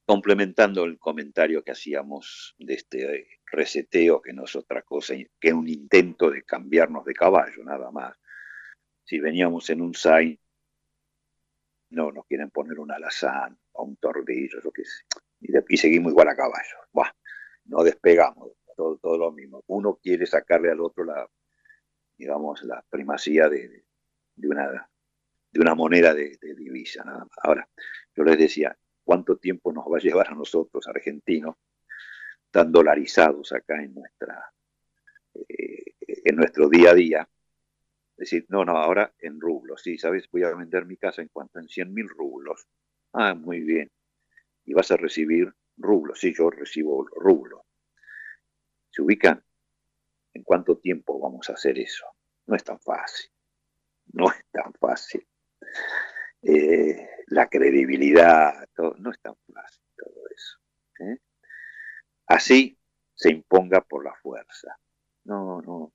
complementando 0.05 0.83
el 0.83 0.97
comentario 0.97 1.63
que 1.63 1.71
hacíamos 1.71 2.55
de 2.57 2.73
este 2.73 3.27
reseteo, 3.45 4.21
que 4.21 4.33
no 4.33 4.43
es 4.45 4.55
otra 4.55 4.81
cosa 4.81 5.13
que 5.39 5.53
un 5.53 5.69
intento 5.69 6.31
de 6.31 6.43
cambiarnos 6.43 7.05
de 7.05 7.13
caballo, 7.13 7.63
nada 7.63 7.91
más. 7.91 8.17
Si 9.05 9.19
veníamos 9.19 9.69
en 9.69 9.81
un 9.81 9.93
SAI, 9.93 10.39
no 11.91 12.11
nos 12.11 12.25
quieren 12.25 12.49
poner 12.49 12.79
un 12.79 12.91
alazán 12.91 13.57
o 13.73 13.83
un 13.83 13.95
tordillo, 13.97 14.59
yo 14.61 14.71
qué 14.71 14.83
sé. 14.83 15.03
Y, 15.69 15.77
seguimos 15.77 16.11
igual 16.13 16.29
a 16.29 16.35
caballo. 16.35 16.77
no 17.65 17.83
despegamos, 17.83 18.53
todo, 18.75 19.17
lo 19.17 19.31
mismo. 19.31 19.63
Uno 19.67 19.99
quiere 20.01 20.25
sacarle 20.25 20.71
al 20.71 20.81
otro 20.81 21.03
la, 21.03 21.29
digamos, 22.17 22.63
la 22.63 22.83
primacía 22.89 23.47
de 23.49 23.83
una, 24.37 24.89
de 25.53 25.61
una 25.61 25.75
moneda 25.75 26.15
de, 26.15 26.37
divisa, 26.57 27.03
nada 27.03 27.19
más. 27.19 27.37
Ahora, 27.43 27.69
yo 28.15 28.23
les 28.23 28.37
decía, 28.39 28.75
¿cuánto 29.03 29.37
tiempo 29.37 29.71
nos 29.71 29.85
va 29.85 29.97
a 29.97 30.01
llevar 30.01 30.29
a 30.29 30.35
nosotros, 30.35 30.87
argentinos, 30.87 31.57
tan 32.49 32.71
dolarizados 32.71 33.53
acá 33.53 33.81
en, 33.81 33.93
nuestra, 33.93 34.51
eh, 35.47 35.93
en 36.25 36.35
nuestro 36.35 36.69
día 36.69 36.89
a 36.89 36.93
día? 36.95 37.29
Decir, 38.17 38.45
no, 38.49 38.65
no, 38.65 38.77
ahora 38.77 39.13
en 39.19 39.39
rublos, 39.39 39.83
sí, 39.83 39.97
¿sabes? 39.99 40.27
Voy 40.31 40.43
a 40.43 40.55
vender 40.55 40.85
mi 40.85 40.97
casa 40.97 41.21
en 41.21 41.27
cuanto 41.27 41.59
en 41.59 41.67
100 41.67 41.93
mil 41.93 42.09
rublos. 42.09 42.67
Ah, 43.13 43.35
muy 43.35 43.59
bien. 43.61 43.91
Y 44.65 44.73
vas 44.73 44.89
a 44.91 44.97
recibir 44.97 45.53
rublos, 45.77 46.19
sí, 46.19 46.33
yo 46.35 46.49
recibo 46.49 47.05
rublos. 47.15 47.61
¿Se 48.89 49.03
ubican? 49.03 49.43
¿En 50.33 50.43
cuánto 50.43 50.77
tiempo 50.77 51.19
vamos 51.19 51.47
a 51.51 51.53
hacer 51.53 51.77
eso? 51.77 52.05
No 52.47 52.55
es 52.55 52.63
tan 52.63 52.79
fácil. 52.79 53.29
No 54.13 54.31
es 54.31 54.45
tan 54.51 54.73
fácil. 54.73 55.27
Eh, 56.41 57.09
la 57.27 57.47
credibilidad, 57.47 58.67
no 58.97 59.11
es 59.11 59.19
tan 59.21 59.35
fácil 59.53 59.83
todo 59.95 60.23
eso. 60.29 60.59
¿eh? 60.99 61.17
Así 62.27 62.77
se 63.15 63.29
imponga 63.31 63.81
por 63.81 64.03
la 64.03 64.13
fuerza. 64.15 64.77
No, 65.25 65.61
no, 65.61 65.93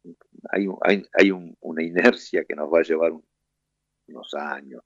hay, 0.51 0.67
hay, 1.13 1.31
una 1.31 1.83
inercia 1.83 2.45
que 2.45 2.55
nos 2.55 2.73
va 2.73 2.79
a 2.79 2.83
llevar 2.83 3.13
unos 4.07 4.35
años. 4.35 4.83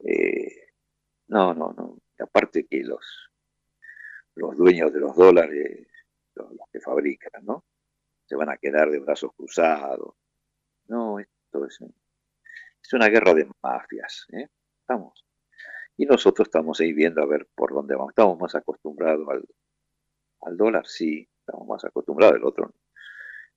Eh, 0.00 0.72
no, 1.28 1.54
no, 1.54 1.72
no. 1.72 1.98
Aparte 2.18 2.66
que 2.66 2.82
los, 2.84 3.30
los 4.34 4.56
dueños 4.56 4.92
de 4.92 5.00
los 5.00 5.16
dólares, 5.16 5.88
los, 6.34 6.52
los 6.52 6.68
que 6.70 6.80
fabrican, 6.80 7.44
¿no? 7.44 7.64
Se 8.26 8.36
van 8.36 8.50
a 8.50 8.58
quedar 8.58 8.90
de 8.90 8.98
brazos 8.98 9.32
cruzados. 9.34 10.14
No, 10.88 11.18
esto 11.18 11.64
es, 11.64 11.78
es 12.82 12.92
una 12.92 13.08
guerra 13.08 13.34
de 13.34 13.48
mafias. 13.62 14.26
¿eh? 14.32 14.48
Estamos. 14.80 15.24
Y 15.96 16.06
nosotros 16.06 16.48
estamos 16.48 16.80
ahí 16.80 16.92
viendo 16.92 17.22
a 17.22 17.26
ver 17.26 17.48
por 17.54 17.72
dónde 17.72 17.94
vamos. 17.94 18.10
Estamos 18.10 18.38
más 18.38 18.54
acostumbrados 18.54 19.26
al, 20.40 20.56
dólar, 20.56 20.86
sí, 20.86 21.28
estamos 21.40 21.68
más 21.68 21.84
acostumbrados. 21.84 22.36
El 22.36 22.44
otro 22.44 22.72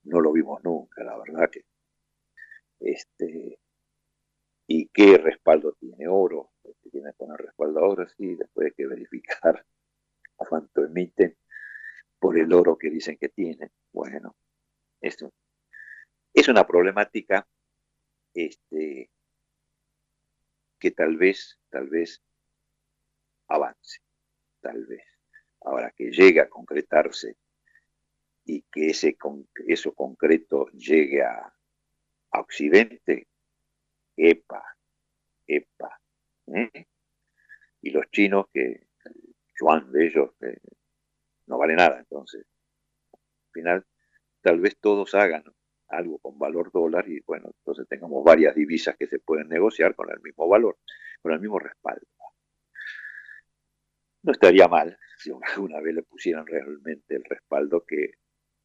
no 0.04 0.20
lo 0.20 0.32
vimos 0.34 0.64
nunca, 0.64 1.04
la 1.04 1.18
verdad 1.18 1.50
que. 1.50 1.66
Este, 2.80 3.60
¿Y 4.68 4.88
qué 4.90 5.18
respaldo 5.18 5.74
tiene 5.74 6.08
oro? 6.08 6.52
Tiene 6.92 7.12
que 7.12 7.18
poner 7.18 7.38
respaldo 7.38 7.80
ahora, 7.80 8.08
sí, 8.10 8.36
después 8.36 8.68
hay 8.68 8.74
que 8.74 8.88
verificar 8.88 9.66
cuánto 10.36 10.84
emiten 10.84 11.38
por 12.20 12.38
el 12.38 12.54
oro 12.54 12.78
que 12.78 12.90
dicen 12.90 13.18
que 13.18 13.30
tienen. 13.30 13.72
Bueno, 13.92 14.36
esto 15.02 15.32
es 16.34 16.48
una 16.48 16.66
problemática 16.66 17.48
este, 18.34 19.10
que 20.84 20.92
tal 20.92 21.16
vez, 21.16 21.58
tal 21.70 21.88
vez 21.88 22.22
avance, 23.48 24.02
tal 24.60 24.86
vez. 24.86 25.06
Ahora 25.62 25.94
que 25.96 26.12
llegue 26.12 26.42
a 26.42 26.50
concretarse 26.50 27.38
y 28.44 28.64
que 28.64 28.90
ese, 28.90 29.16
eso 29.66 29.94
concreto 29.94 30.68
llegue 30.72 31.24
a, 31.24 31.54
Occidente, 32.36 33.28
epa, 34.18 34.62
epa. 35.48 36.02
Y 37.80 37.92
los 37.92 38.10
chinos 38.12 38.48
que, 38.52 38.88
Juan 39.58 39.90
de 39.90 40.08
ellos, 40.08 40.32
no 41.46 41.60
vale 41.60 41.76
nada, 41.76 42.00
entonces, 42.00 42.46
al 43.14 43.52
final, 43.54 43.86
tal 44.42 44.60
vez 44.60 44.76
todos 44.82 45.16
hagan 45.16 45.46
algo 45.98 46.20
con 46.20 46.38
valor 46.38 46.72
dólar 46.72 47.08
y 47.08 47.20
bueno, 47.22 47.52
entonces 47.60 47.88
tengamos 47.88 48.24
varias 48.24 48.56
divisas 48.56 48.96
que 48.98 49.08
se 49.08 49.20
pueden 49.20 49.50
negociar 49.50 49.96
con 49.96 50.10
el 50.10 50.20
mismo 50.22 50.48
valor, 50.48 50.78
con 51.22 51.34
el 51.34 51.40
mismo 51.40 51.60
respaldo. 51.60 52.06
No 54.24 54.32
estaría 54.32 54.68
mal 54.68 54.98
si 55.18 55.32
alguna 55.32 55.80
vez 55.82 55.96
le 55.96 56.04
pusieran 56.04 56.46
realmente 56.46 57.16
el 57.16 57.24
respaldo 57.24 57.86
que 57.86 58.14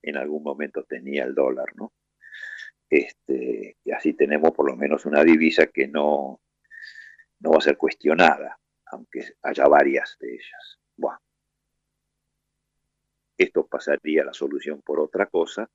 en 0.03 0.17
algún 0.17 0.43
momento 0.43 0.85
tenía 0.85 1.25
el 1.25 1.35
dólar, 1.35 1.67
¿no? 1.75 1.93
Este, 2.89 3.77
y 3.85 3.91
así 3.91 4.15
tenemos 4.15 4.53
por 4.53 4.71
lo 4.71 4.77
menos 4.77 5.05
una 5.05 5.23
divisa 5.23 5.67
que 5.67 5.89
no, 5.89 6.41
no 7.41 7.51
va 7.51 7.59
a 7.59 7.63
ser 7.63 7.77
cuestionada, 7.77 8.59
aunque 8.87 9.35
haya 9.43 9.67
varias 9.67 10.17
de 10.21 10.35
ellas. 10.35 10.79
Bueno, 10.97 11.21
esto 13.37 13.67
pasaría 13.67 14.25
la 14.25 14.33
solución 14.33 14.83
por 14.83 15.01
otra 15.01 15.27
cosa, 15.27 15.71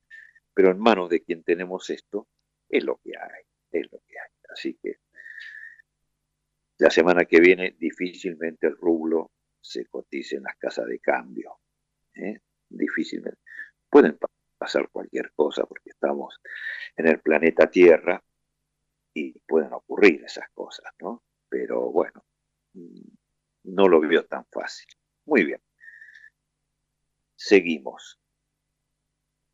pero 0.54 0.70
en 0.70 0.78
manos 0.78 1.10
de 1.10 1.22
quien 1.22 1.42
tenemos 1.42 1.90
esto, 1.90 2.28
es 2.68 2.84
lo 2.84 2.96
que 2.96 3.12
hay, 3.18 3.42
es 3.70 3.92
lo 3.92 3.98
que 4.06 4.18
hay. 4.18 4.30
Así 4.50 4.78
que 4.80 4.98
la 6.78 6.90
semana 6.90 7.24
que 7.24 7.40
viene 7.40 7.76
difícilmente 7.78 8.66
el 8.66 8.76
rublo 8.76 9.32
se 9.60 9.86
cotice 9.86 10.36
en 10.36 10.44
las 10.44 10.56
casas 10.56 10.86
de 10.86 10.98
cambio. 11.00 11.58
¿eh? 12.14 12.40
Difícilmente. 12.68 13.40
Pueden 13.88 14.18
pasar 14.58 14.88
cualquier 14.90 15.32
cosa 15.32 15.64
porque 15.64 15.90
estamos 15.90 16.40
en 16.96 17.08
el 17.08 17.20
planeta 17.20 17.70
Tierra 17.70 18.22
y 19.14 19.38
pueden 19.40 19.72
ocurrir 19.72 20.24
esas 20.24 20.48
cosas, 20.52 20.92
¿no? 21.00 21.22
Pero 21.48 21.90
bueno, 21.92 22.24
mm, 22.72 23.08
no 23.64 23.88
lo 23.88 24.00
veo 24.00 24.24
tan 24.26 24.44
fácil. 24.46 24.88
Muy 25.26 25.44
bien. 25.44 25.62
Seguimos. 27.36 28.18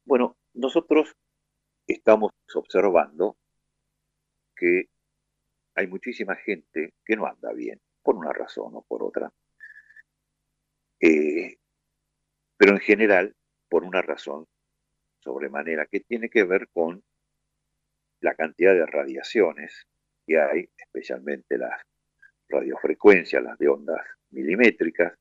Bueno, 0.04 0.36
nosotros 0.54 1.14
estamos 1.86 2.32
observando 2.54 3.36
que 4.56 4.88
hay 5.74 5.86
muchísima 5.86 6.36
gente 6.36 6.94
que 7.04 7.16
no 7.16 7.26
anda 7.26 7.52
bien, 7.52 7.80
por 8.02 8.16
una 8.16 8.32
razón 8.32 8.74
o 8.74 8.82
por 8.82 9.02
otra. 9.02 9.32
Eh, 11.00 11.56
pero 12.56 12.72
en 12.72 12.80
general, 12.80 13.34
por 13.68 13.84
una 13.84 14.02
razón 14.02 14.46
sobremanera 15.20 15.86
que 15.86 16.00
tiene 16.00 16.28
que 16.28 16.44
ver 16.44 16.68
con 16.68 17.02
la 18.20 18.34
cantidad 18.34 18.74
de 18.74 18.86
radiaciones 18.86 19.86
que 20.26 20.38
hay, 20.38 20.68
especialmente 20.76 21.56
las 21.56 21.80
radiofrecuencias, 22.48 23.42
las 23.42 23.58
de 23.58 23.68
ondas 23.68 24.04
milimétricas, 24.30 25.14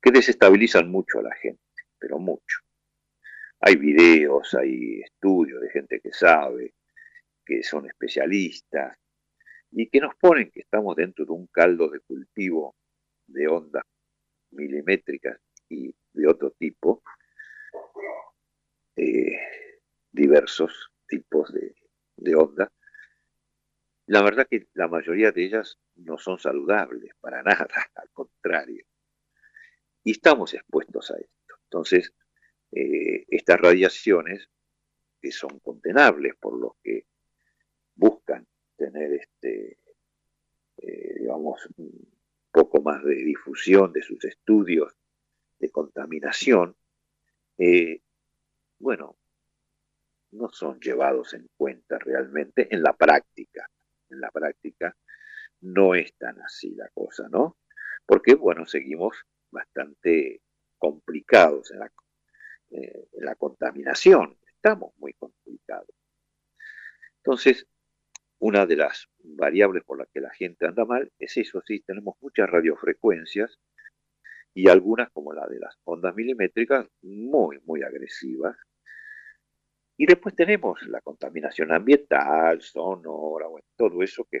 que 0.00 0.10
desestabilizan 0.12 0.90
mucho 0.90 1.18
a 1.18 1.22
la 1.22 1.34
gente, 1.34 1.62
pero 1.98 2.18
mucho. 2.18 2.67
Hay 3.60 3.76
videos, 3.76 4.54
hay 4.54 5.00
estudios 5.00 5.60
de 5.60 5.70
gente 5.70 6.00
que 6.00 6.12
sabe, 6.12 6.74
que 7.44 7.62
son 7.62 7.86
especialistas, 7.86 8.96
y 9.70 9.88
que 9.88 10.00
nos 10.00 10.14
ponen 10.16 10.50
que 10.50 10.60
estamos 10.60 10.96
dentro 10.96 11.24
de 11.24 11.32
un 11.32 11.46
caldo 11.48 11.88
de 11.88 12.00
cultivo 12.00 12.76
de 13.26 13.48
ondas 13.48 13.84
milimétricas 14.50 15.38
y 15.68 15.94
de 16.12 16.26
otro 16.26 16.52
tipo, 16.52 17.02
eh, 18.96 19.38
diversos 20.10 20.90
tipos 21.06 21.52
de, 21.52 21.74
de 22.16 22.34
onda. 22.34 22.72
La 24.06 24.22
verdad 24.22 24.46
que 24.48 24.68
la 24.72 24.88
mayoría 24.88 25.32
de 25.32 25.44
ellas 25.44 25.78
no 25.96 26.16
son 26.16 26.38
saludables 26.38 27.12
para 27.20 27.42
nada, 27.44 27.68
al 27.94 28.10
contrario. 28.10 28.84
Y 30.02 30.12
estamos 30.12 30.54
expuestos 30.54 31.10
a 31.10 31.18
esto. 31.18 31.54
Entonces, 31.64 32.14
eh, 32.72 33.24
estas 33.28 33.60
radiaciones 33.60 34.48
que 35.20 35.32
son 35.32 35.58
condenables 35.60 36.34
por 36.36 36.58
los 36.58 36.72
que 36.82 37.06
buscan 37.94 38.46
tener 38.76 39.12
este, 39.14 39.78
eh, 40.78 41.14
digamos, 41.18 41.68
un 41.76 42.08
poco 42.52 42.80
más 42.82 43.02
de 43.04 43.14
difusión 43.14 43.92
de 43.92 44.02
sus 44.02 44.24
estudios 44.24 44.94
de 45.58 45.70
contaminación, 45.70 46.76
eh, 47.58 48.00
bueno, 48.78 49.16
no 50.30 50.48
son 50.50 50.78
llevados 50.80 51.34
en 51.34 51.48
cuenta 51.56 51.98
realmente 51.98 52.68
en 52.70 52.82
la 52.82 52.92
práctica. 52.92 53.68
En 54.10 54.20
la 54.20 54.30
práctica 54.30 54.96
no 55.60 55.94
es 55.94 56.14
tan 56.16 56.40
así 56.40 56.74
la 56.74 56.88
cosa, 56.90 57.28
¿no? 57.28 57.58
Porque, 58.06 58.34
bueno, 58.34 58.66
seguimos 58.66 59.16
bastante 59.50 60.42
complicados 60.78 61.70
en 61.72 61.80
la, 61.80 61.92
eh, 62.70 63.08
la 63.14 63.34
contaminación, 63.34 64.36
estamos 64.46 64.92
muy 64.98 65.14
complicados. 65.14 65.94
Entonces, 67.18 67.66
una 68.38 68.66
de 68.66 68.76
las 68.76 69.08
variables 69.18 69.84
por 69.84 69.98
las 69.98 70.08
que 70.08 70.20
la 70.20 70.30
gente 70.30 70.66
anda 70.66 70.84
mal 70.84 71.10
es 71.18 71.36
eso, 71.36 71.60
sí, 71.66 71.80
tenemos 71.80 72.16
muchas 72.20 72.48
radiofrecuencias 72.48 73.58
y 74.54 74.68
algunas 74.68 75.10
como 75.10 75.32
la 75.32 75.46
de 75.46 75.58
las 75.58 75.76
ondas 75.84 76.14
milimétricas 76.14 76.86
muy, 77.02 77.58
muy 77.64 77.82
agresivas. 77.82 78.56
Y 79.96 80.06
después 80.06 80.34
tenemos 80.34 80.80
la 80.88 81.00
contaminación 81.00 81.72
ambiental, 81.72 82.60
sonora, 82.62 83.46
todo 83.76 84.02
eso 84.02 84.26
que 84.30 84.40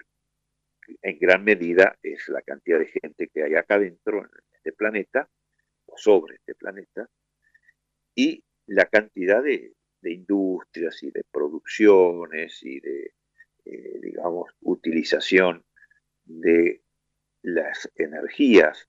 en 1.02 1.18
gran 1.18 1.44
medida 1.44 1.98
es 2.02 2.28
la 2.28 2.42
cantidad 2.42 2.78
de 2.78 2.86
gente 2.86 3.28
que 3.28 3.42
hay 3.42 3.54
acá 3.54 3.78
dentro 3.78 4.18
en 4.20 4.30
este 4.52 4.72
planeta, 4.72 5.28
o 5.86 5.96
sobre 5.96 6.36
este 6.36 6.54
planeta, 6.54 7.08
y 8.18 8.42
la 8.66 8.86
cantidad 8.86 9.40
de, 9.44 9.74
industrias 10.02 11.00
y 11.04 11.12
de 11.12 11.22
producciones 11.30 12.60
y 12.64 12.80
de, 12.80 13.12
eh, 13.64 14.00
digamos, 14.02 14.50
utilización 14.62 15.64
de 16.24 16.82
las 17.42 17.88
energías, 17.94 18.88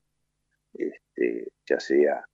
este, 0.73 1.49
ya 1.63 1.79
sea 1.79 2.25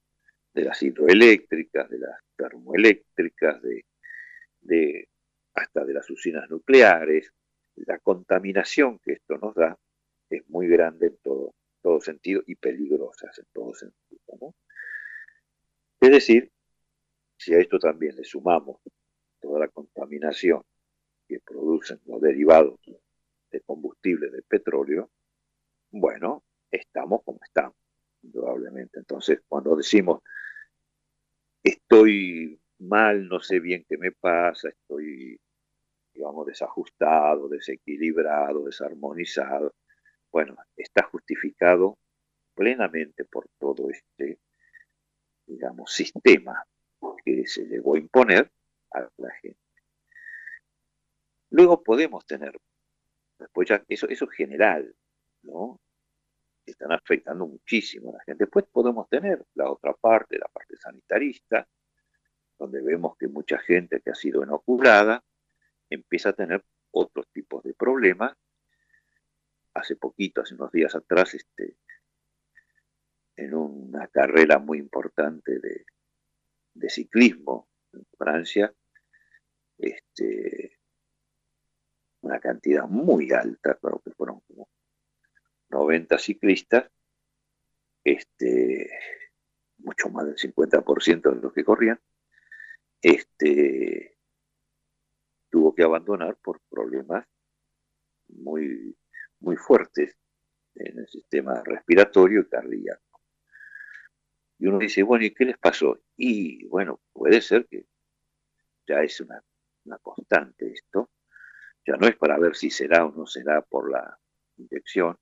de 0.54 0.64
las 0.64 0.82
hidroeléctricas, 0.82 1.90
de 1.90 2.00
las 2.00 2.18
termoeléctricas, 2.38 3.62
de, 3.62 5.10
hasta 5.54 5.84
de 5.84 5.94
las 5.94 6.10
usinas 6.10 6.50
nucleares, 6.50 7.34
la 7.76 8.00
contaminación 8.00 9.00
que 9.00 9.14
esto 9.14 9.38
nos 9.38 9.54
da 9.54 9.78
es 10.30 10.48
muy 10.50 10.70
grande 10.70 11.08
en 11.08 11.18
todo, 11.18 11.56
todo 11.82 12.00
sentido 12.00 12.42
y 12.48 12.56
peligrosa 12.56 13.30
en 13.38 13.46
todo 13.52 13.74
sentido. 13.74 14.56
Es 16.00 16.12
decir, 16.12 16.52
si 17.38 17.54
a 17.54 17.60
esto 17.60 17.80
también 17.80 18.16
le 18.16 18.24
sumamos 18.24 18.82
toda 19.40 19.60
la 19.60 19.68
contaminación 19.68 20.64
que 21.28 21.40
producen 21.40 22.00
los 22.06 22.22
derivados 22.22 22.80
de 23.52 23.62
combustible 23.62 24.30
del 24.30 24.44
petróleo, 24.44 25.10
bueno, 25.92 26.44
estamos 26.72 27.22
como 27.24 27.40
estamos, 27.44 27.76
indudablemente. 28.22 29.00
Entonces, 29.00 29.42
cuando 29.48 29.76
decimos, 29.76 30.22
estoy 31.64 32.60
mal, 32.80 33.28
no 33.28 33.40
sé 33.40 33.60
bien 33.60 33.86
qué 33.88 33.98
me 33.98 34.12
pasa, 34.12 34.70
estoy 34.70 35.40
digamos, 36.16 36.48
desajustado, 36.48 37.50
desequilibrado, 37.50 38.66
desarmonizado. 38.66 39.76
Bueno, 40.32 40.56
está 40.76 41.04
justificado 41.04 41.98
plenamente 42.56 43.26
por 43.26 43.50
todo 43.60 43.90
este, 43.90 44.40
digamos, 45.46 45.92
sistema 45.92 46.66
que 47.26 47.48
se 47.48 47.66
llegó 47.66 47.96
a 47.96 48.00
imponer 48.00 48.52
a 48.92 49.10
la 49.18 49.32
gente. 49.42 49.60
Luego 51.50 51.84
podemos 51.84 52.26
tener, 52.26 52.58
después 53.40 53.68
ya, 53.68 53.84
eso, 53.88 54.08
es 54.08 54.20
general, 54.32 54.96
¿no? 55.42 55.82
Están 56.66 56.92
afectando 56.92 57.48
muchísimo 57.48 58.12
a 58.12 58.18
la 58.18 58.24
gente. 58.24 58.46
Después 58.46 58.66
podemos 58.72 59.10
tener 59.10 59.46
la 59.56 59.70
otra 59.72 59.94
parte, 59.94 60.38
la 60.38 60.48
parte 60.48 60.78
sanitarista, 60.78 61.68
donde 62.58 62.82
vemos 62.82 63.18
que 63.18 63.28
mucha 63.28 63.58
gente 63.60 64.02
que 64.02 64.12
ha 64.12 64.16
sido 64.16 64.44
inoculada 64.44 65.24
empieza 65.90 66.30
a 66.30 66.34
tener 66.34 66.64
otros 66.92 67.28
tipos 67.32 67.64
de 67.64 67.74
problemas. 67.74 68.36
Hace 69.74 69.96
poquito, 69.96 70.42
hace 70.42 70.56
unos 70.56 70.72
días 70.72 70.96
atrás, 70.96 71.34
este, 71.34 71.78
en 73.36 73.54
una 73.54 74.08
carrera 74.08 74.58
muy 74.60 74.78
importante 74.80 75.60
de, 75.60 75.86
ciclismo 76.90 77.68
en 77.94 78.06
Francia, 78.18 78.74
este, 79.78 80.80
una 82.22 82.40
cantidad 82.40 82.88
muy 82.88 83.32
alta, 83.32 83.78
creo 83.82 84.02
que 84.04 84.12
fueron 84.12 84.42
como 84.42 84.70
90 85.70 86.18
ciclistas, 86.18 86.90
este, 88.04 88.90
mucho 89.78 90.10
más 90.10 90.26
del 90.26 90.38
50% 90.38 91.36
de 91.36 91.42
los 91.42 91.54
que 91.54 91.64
corrían, 91.64 92.00
este, 93.02 94.18
tuvo 95.50 95.74
que 95.74 95.84
abandonar 95.84 96.38
por 96.38 96.62
problemas 96.70 97.26
muy, 98.28 98.98
muy 99.40 99.56
fuertes 99.56 100.18
en 100.76 101.00
el 101.00 101.08
sistema 101.08 101.62
respiratorio 101.64 102.42
y 102.42 102.50
cardíaco. 102.50 103.05
Y 104.58 104.68
uno 104.68 104.80
dice, 104.80 105.04
bueno, 105.04 105.26
¿y 105.26 105.34
qué 105.34 105.46
les 105.46 105.58
pasó? 105.58 106.00
Y 106.16 106.66
bueno, 106.68 107.02
puede 107.14 107.42
ser 107.42 107.68
que 107.68 107.86
ya 108.88 109.02
es 109.02 109.20
una, 109.20 109.44
una 109.86 109.98
constante 110.00 110.72
esto, 110.72 111.10
ya 111.86 111.98
no 111.98 112.08
es 112.08 112.16
para 112.16 112.38
ver 112.40 112.56
si 112.56 112.70
será 112.70 113.06
o 113.06 113.12
no 113.12 113.28
será 113.28 113.62
por 113.62 113.92
la 113.92 114.20
inyección, 114.58 115.18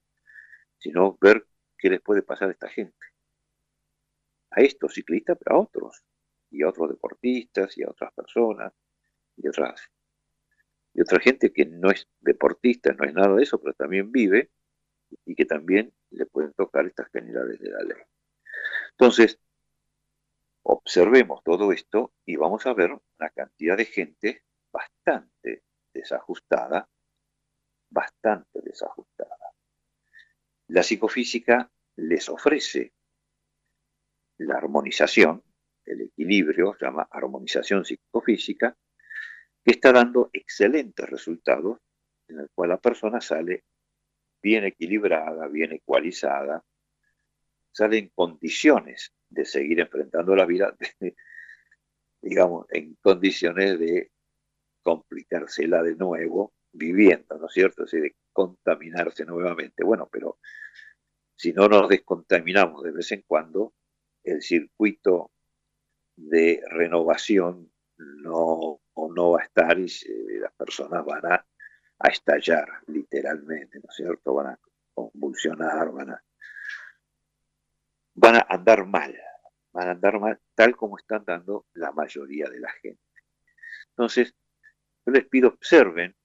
sino 0.78 1.18
ver 1.20 1.48
qué 1.78 1.90
les 1.90 2.02
puede 2.02 2.22
pasar 2.22 2.50
a 2.50 2.52
esta 2.52 2.70
gente. 2.70 3.06
A 4.52 4.62
estos 4.62 4.94
ciclistas, 4.94 5.38
pero 5.40 5.58
a 5.58 5.60
otros, 5.62 6.04
y 6.52 6.64
a 6.64 6.70
otros 6.70 6.90
deportistas, 6.90 7.78
y 7.78 7.84
a 7.84 7.90
otras 7.90 8.14
personas, 8.14 8.72
y 9.36 9.48
otras 9.48 9.90
y 10.94 11.02
otra 11.02 11.20
gente 11.20 11.52
que 11.52 11.66
no 11.66 11.90
es 11.90 12.08
deportista, 12.20 12.94
no 12.94 13.04
es 13.06 13.14
nada 13.14 13.36
de 13.36 13.44
eso, 13.44 13.60
pero 13.60 13.74
también 13.74 14.12
vive 14.12 14.52
y 15.26 15.36
que 15.36 15.46
también 15.46 15.92
le 16.12 16.26
pueden 16.26 16.54
tocar 16.54 16.86
estas 16.86 17.10
generales 17.12 17.60
de 17.60 17.70
la 17.72 17.84
ley. 17.84 18.02
Entonces, 18.98 19.40
observemos 20.64 21.44
todo 21.44 21.72
esto 21.72 22.14
y 22.26 22.36
vamos 22.36 22.66
a 22.66 22.74
ver 22.74 22.92
una 22.92 23.30
cantidad 23.30 23.78
de 23.78 23.86
gente 23.86 24.44
bastante 24.72 25.64
desajustada, 25.94 26.88
bastante 27.90 28.62
desajustada. 28.62 29.54
La 30.68 30.84
psicofísica 30.84 31.72
les 31.96 32.30
ofrece 32.30 32.94
la 34.38 34.56
armonización, 34.56 35.44
el 35.86 36.02
equilibrio, 36.02 36.76
se 36.78 36.86
llama 36.86 37.08
armonización 37.12 37.86
psicofísica, 37.86 38.76
que 39.64 39.72
está 39.72 39.92
dando 39.92 40.30
excelentes 40.34 41.10
resultados, 41.10 41.80
en 42.28 42.40
el 42.40 42.50
cual 42.54 42.70
la 42.70 42.80
persona 42.80 43.22
sale 43.22 43.66
bien 44.42 44.66
equilibrada, 44.66 45.48
bien 45.48 45.74
ecualizada, 45.74 46.64
sale 47.74 47.98
en 47.98 48.10
condiciones 48.10 49.14
de 49.30 49.46
seguir 49.46 49.82
enfrentando 49.82 50.36
la 50.36 50.46
vida, 50.46 50.76
digamos, 52.22 52.68
en 52.70 52.96
condiciones 53.02 53.80
de 53.80 54.12
complicársela 54.82 55.82
de 55.84 55.96
nuevo, 55.96 56.54
viviendo, 56.72 57.38
¿no 57.38 57.48
es 57.48 57.54
cierto? 57.54 57.84
Así 57.84 58.00
de 58.00 58.16
contaminarse 58.32 59.26
nuevamente. 59.26 59.84
Bueno, 59.84 60.08
pero 60.12 60.38
si 61.36 61.52
no 61.52 61.68
nos 61.68 61.90
descontaminamos 61.90 62.84
de 62.84 62.92
vez 62.92 63.12
en 63.12 63.24
cuando, 63.28 63.74
el 64.24 64.42
circuito 64.42 65.32
de 66.16 66.62
renovación 66.70 67.72
no 67.98 68.80
o 68.94 69.14
no 69.14 69.32
va 69.32 69.42
a 69.42 69.46
estar 69.46 69.80
y 69.80 69.88
las 70.40 70.54
personas 70.54 71.04
van 71.06 71.26
a, 71.26 71.46
estallar 72.10 72.68
literalmente, 72.88 73.80
¿no 73.80 73.90
es 73.90 73.96
cierto? 73.96 74.34
Van 74.34 74.48
a 74.48 74.60
convulsionar, 74.94 75.90
van 75.92 76.10
a, 76.10 76.24
van 78.16 78.36
a 78.36 78.46
andar 78.50 78.86
mal, 78.86 79.18
van 79.72 79.88
a 79.88 79.92
andar 79.92 80.20
mal 80.20 80.40
tal 80.56 80.76
como 80.76 80.98
están 80.98 81.24
dando 81.26 81.66
la 81.74 81.92
mayoría 81.92 82.50
de 82.50 82.60
la 82.60 82.72
gente. 82.72 83.02
Entonces, 83.90 84.34
yo 85.06 85.12
les 85.12 85.26
pido 85.26 85.50
observen 85.50 86.16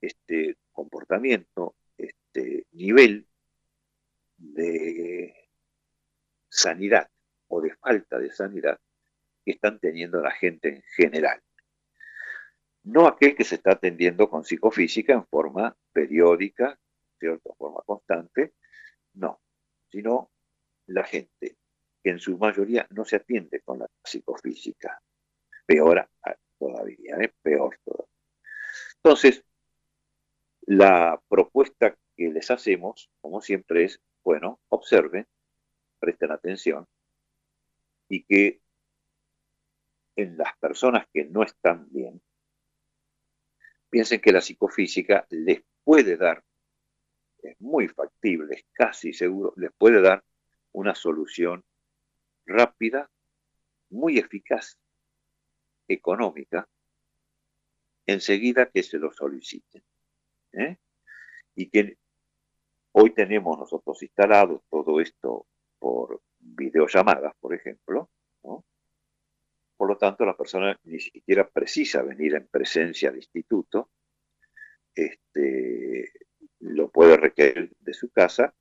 este 0.00 0.56
comportamiento, 0.72 1.76
este 1.96 2.66
nivel 2.72 3.26
de 4.36 5.34
sanidad 6.48 7.08
o 7.48 7.60
de 7.60 7.74
falta 7.76 8.18
de 8.18 8.30
sanidad 8.30 8.78
que 9.44 9.52
están 9.52 9.78
teniendo 9.78 10.20
la 10.20 10.32
gente 10.32 10.68
en 10.68 10.82
general 10.96 11.42
no 12.86 13.08
aquel 13.08 13.34
que 13.34 13.44
se 13.44 13.56
está 13.56 13.72
atendiendo 13.72 14.30
con 14.30 14.44
psicofísica 14.44 15.12
en 15.12 15.26
forma 15.26 15.76
periódica, 15.92 16.78
¿cierto? 17.18 17.50
En 17.50 17.56
forma 17.56 17.80
constante, 17.84 18.54
no, 19.14 19.40
sino 19.88 20.30
la 20.86 21.04
gente 21.04 21.56
que 22.02 22.10
en 22.10 22.18
su 22.18 22.38
mayoría 22.38 22.86
no 22.90 23.04
se 23.04 23.16
atiende 23.16 23.60
con 23.60 23.80
la 23.80 23.86
psicofísica. 24.02 25.00
Peor 25.64 26.08
todavía, 26.58 27.16
¿eh? 27.20 27.32
peor 27.42 27.78
todavía. 27.84 28.12
Entonces, 28.96 29.44
la 30.62 31.20
propuesta 31.28 31.96
que 32.16 32.28
les 32.28 32.50
hacemos, 32.50 33.10
como 33.20 33.40
siempre, 33.40 33.84
es, 33.84 34.00
bueno, 34.24 34.60
observen, 34.68 35.26
presten 35.98 36.32
atención 36.32 36.86
y 38.08 38.24
que 38.24 38.60
en 40.16 40.36
las 40.36 40.56
personas 40.58 41.06
que 41.12 41.24
no 41.24 41.42
están 41.42 41.88
bien, 41.90 42.20
piensen 43.90 44.20
que 44.20 44.32
la 44.32 44.40
psicofísica 44.40 45.26
les 45.30 45.62
puede 45.84 46.16
dar 46.16 46.42
es 47.42 47.60
muy 47.60 47.88
factible, 47.88 48.54
es 48.54 48.64
casi 48.72 49.12
seguro, 49.12 49.52
les 49.56 49.70
puede 49.72 50.00
dar 50.00 50.24
una 50.76 50.94
solución 50.94 51.64
rápida, 52.44 53.10
muy 53.88 54.18
eficaz, 54.18 54.78
económica, 55.88 56.68
enseguida 58.04 58.66
que 58.66 58.82
se 58.82 58.98
lo 58.98 59.10
soliciten. 59.10 59.82
¿eh? 60.52 60.76
Y 61.54 61.70
que 61.70 61.96
hoy 62.92 63.10
tenemos 63.14 63.58
nosotros 63.58 64.02
instalado 64.02 64.64
todo 64.68 65.00
esto 65.00 65.46
por 65.78 66.20
videollamadas, 66.40 67.34
por 67.40 67.54
ejemplo, 67.54 68.10
por 69.78 69.88
lo 69.88 69.96
tanto 69.96 70.26
la 70.26 70.36
persona 70.36 70.78
ni 70.84 71.00
siquiera 71.00 71.48
precisa 71.48 72.02
venir 72.02 72.34
en 72.34 72.48
presencia 72.48 73.08
al 73.08 73.16
instituto, 73.16 73.90
este, 74.94 76.12
lo 76.60 76.90
puede 76.90 77.16
requerir 77.16 77.74
de 77.80 77.94
su 77.94 78.10
casa, 78.10 78.54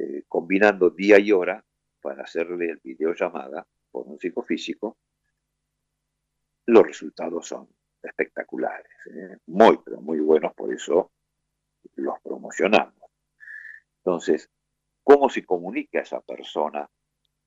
eh, 0.00 0.22
combinando 0.28 0.90
día 0.90 1.18
y 1.18 1.32
hora 1.32 1.64
para 2.00 2.22
hacerle 2.22 2.70
el 2.70 2.80
videollamada 2.84 3.66
por 3.90 4.06
un 4.06 4.16
psicofísico, 4.16 4.96
los 6.66 6.86
resultados 6.86 7.48
son 7.48 7.68
espectaculares, 8.00 8.92
¿eh? 9.06 9.38
muy, 9.46 9.80
pero 9.84 10.00
muy 10.00 10.20
buenos, 10.20 10.54
por 10.54 10.72
eso 10.72 11.10
los 11.96 12.20
promocionamos. 12.20 13.10
Entonces, 13.96 14.48
¿cómo 15.02 15.28
se 15.28 15.44
comunica 15.44 15.98
a 15.98 16.02
esa 16.02 16.20
persona 16.20 16.88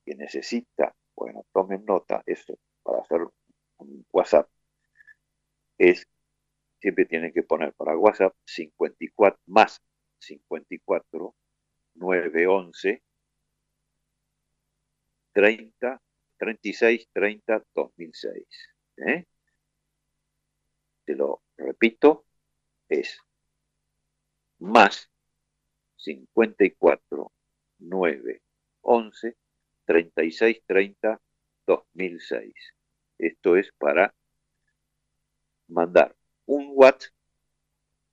que 0.04 0.16
necesita? 0.16 0.94
Bueno, 1.16 1.46
tomen 1.54 1.86
nota, 1.86 2.22
esto 2.26 2.60
para 2.84 3.00
hacer 3.00 3.22
un 3.78 4.06
WhatsApp 4.12 4.50
es, 5.78 6.06
siempre 6.82 7.06
tienen 7.06 7.32
que 7.32 7.44
poner 7.44 7.74
para 7.76 7.98
WhatsApp 7.98 8.36
54 8.44 9.40
más 9.46 9.82
54 10.20 11.34
911 12.02 13.02
30 15.34 16.02
36 16.38 17.08
30 17.14 17.64
2006. 17.76 18.46
¿eh? 18.98 19.26
Te 21.06 21.16
lo 21.16 21.44
repito, 21.58 22.26
es 22.90 23.20
más 24.60 25.10
54 25.98 27.32
9 27.80 28.42
11 28.82 29.38
36 29.86 30.64
30 30.66 31.22
2006. 31.68 32.54
Esto 33.20 33.56
es 33.56 33.72
para 33.78 34.14
mandar 35.68 36.16
un 36.48 36.72
WhatsApp 36.74 37.14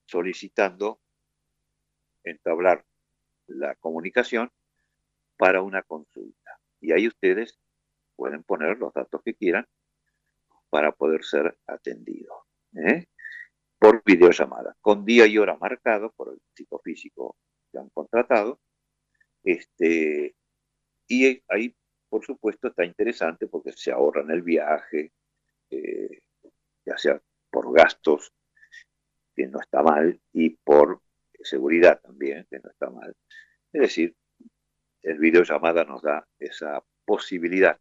solicitando 0.07 1.01
entablar 2.25 2.85
la 3.49 3.75
comunicación 3.77 4.51
para 5.37 5.63
una 5.63 5.83
consulta. 5.83 6.59
Y 6.81 6.93
ahí 6.93 7.09
ustedes 7.09 7.59
pueden 8.17 8.43
poner 8.43 8.79
los 8.79 8.93
datos 8.93 9.23
que 9.25 9.35
quieran 9.35 9.67
para 10.71 10.93
poder 10.93 11.25
ser 11.25 11.57
atendidos. 11.67 12.37
¿eh? 12.75 13.07
Por 13.79 14.03
videollamada, 14.05 14.77
con 14.81 15.05
día 15.05 15.27
y 15.27 15.39
hora 15.39 15.57
marcado 15.57 16.13
por 16.13 16.33
el 16.33 16.41
psicofísico 16.55 17.37
que 17.71 17.79
han 17.79 17.89
contratado. 17.91 18.61
Este, 19.43 20.35
y 21.07 21.43
ahí, 21.49 21.75
por 22.09 22.25
supuesto, 22.25 22.69
está 22.69 22.85
interesante 22.85 23.47
porque 23.47 23.73
se 23.73 23.93
ahorran 23.93 24.31
el 24.31 24.43
viaje, 24.43 25.13
eh, 25.71 26.23
ya 26.85 26.99
sea 26.99 27.21
por 27.51 27.73
gastos, 27.73 28.33
que 29.35 29.47
no 29.47 29.61
está 29.61 29.83
mal, 29.83 30.21
y 30.33 30.51
por 30.51 31.01
seguridad 31.43 32.01
también, 32.01 32.47
que 32.51 32.59
no 32.59 32.71
está 32.71 32.91
mal. 32.91 33.15
Es 33.73 33.83
decir, 33.83 34.17
el 35.03 35.19
videollamada 35.19 35.85
nos 35.85 36.03
da 36.03 36.27
esa 36.39 36.83
posibilidad 37.05 37.79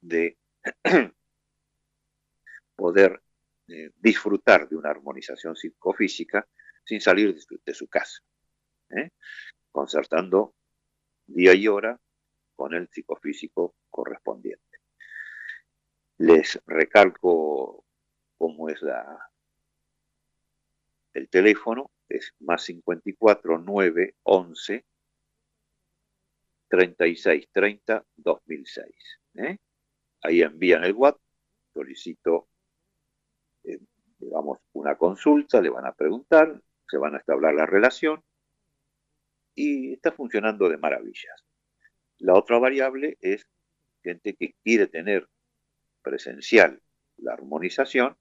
de 0.00 0.36
poder 2.76 3.22
eh, 3.68 3.90
disfrutar 3.96 4.68
de 4.68 4.76
una 4.76 4.90
armonización 4.90 5.56
psicofísica 5.56 6.46
sin 6.84 7.00
salir 7.00 7.34
de 7.34 7.74
su, 7.74 7.88
casa, 7.88 8.22
¿eh? 8.90 9.10
concertando 9.72 10.54
día 11.26 11.52
y 11.54 11.66
hora 11.66 11.98
con 12.54 12.74
el 12.74 12.88
psicofísico 12.88 13.74
correspondiente. 13.90 14.62
Les 16.18 16.60
recalco 16.66 17.84
cómo 18.38 18.68
es 18.68 18.80
la, 18.82 19.30
el 21.12 21.28
teléfono, 21.28 21.90
es 22.08 22.34
más 22.40 22.62
54 22.64 23.58
9 23.58 24.14
11 24.22 24.84
36 26.68 27.48
30 27.52 28.04
2006. 28.16 28.86
Ahí 30.22 30.42
envían 30.42 30.84
el 30.84 30.92
WhatsApp, 30.94 31.20
solicito, 31.72 32.48
eh, 33.64 33.78
digamos, 34.18 34.58
una 34.72 34.96
consulta, 34.96 35.60
le 35.60 35.70
van 35.70 35.86
a 35.86 35.92
preguntar, 35.92 36.60
se 36.88 36.96
van 36.96 37.14
a 37.14 37.18
establecer 37.18 37.56
la 37.56 37.66
relación 37.66 38.22
y 39.54 39.92
está 39.92 40.12
funcionando 40.12 40.68
de 40.68 40.78
maravillas. 40.78 41.44
La 42.18 42.34
otra 42.34 42.58
variable 42.58 43.18
es 43.20 43.46
gente 44.02 44.34
que 44.34 44.54
quiere 44.62 44.86
tener 44.86 45.28
presencial 46.02 46.80
la 47.18 47.32
armonización, 47.32 48.16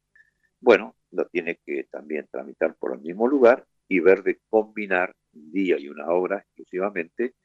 bueno, 0.60 0.96
lo 1.12 1.28
tiene 1.28 1.60
que 1.66 1.84
también 1.86 2.28
tramitar 2.32 2.76
por 2.76 2.94
el 2.94 3.02
mismo 3.02 3.28
lugar 3.28 3.66
y 3.88 4.00
ver 4.00 4.24
de 4.24 4.40
combinar 4.50 5.16
un 5.34 5.52
día 5.52 5.78
y 5.78 5.90
una 5.90 6.08
hora 6.08 6.40
exclusivamente 6.40 7.36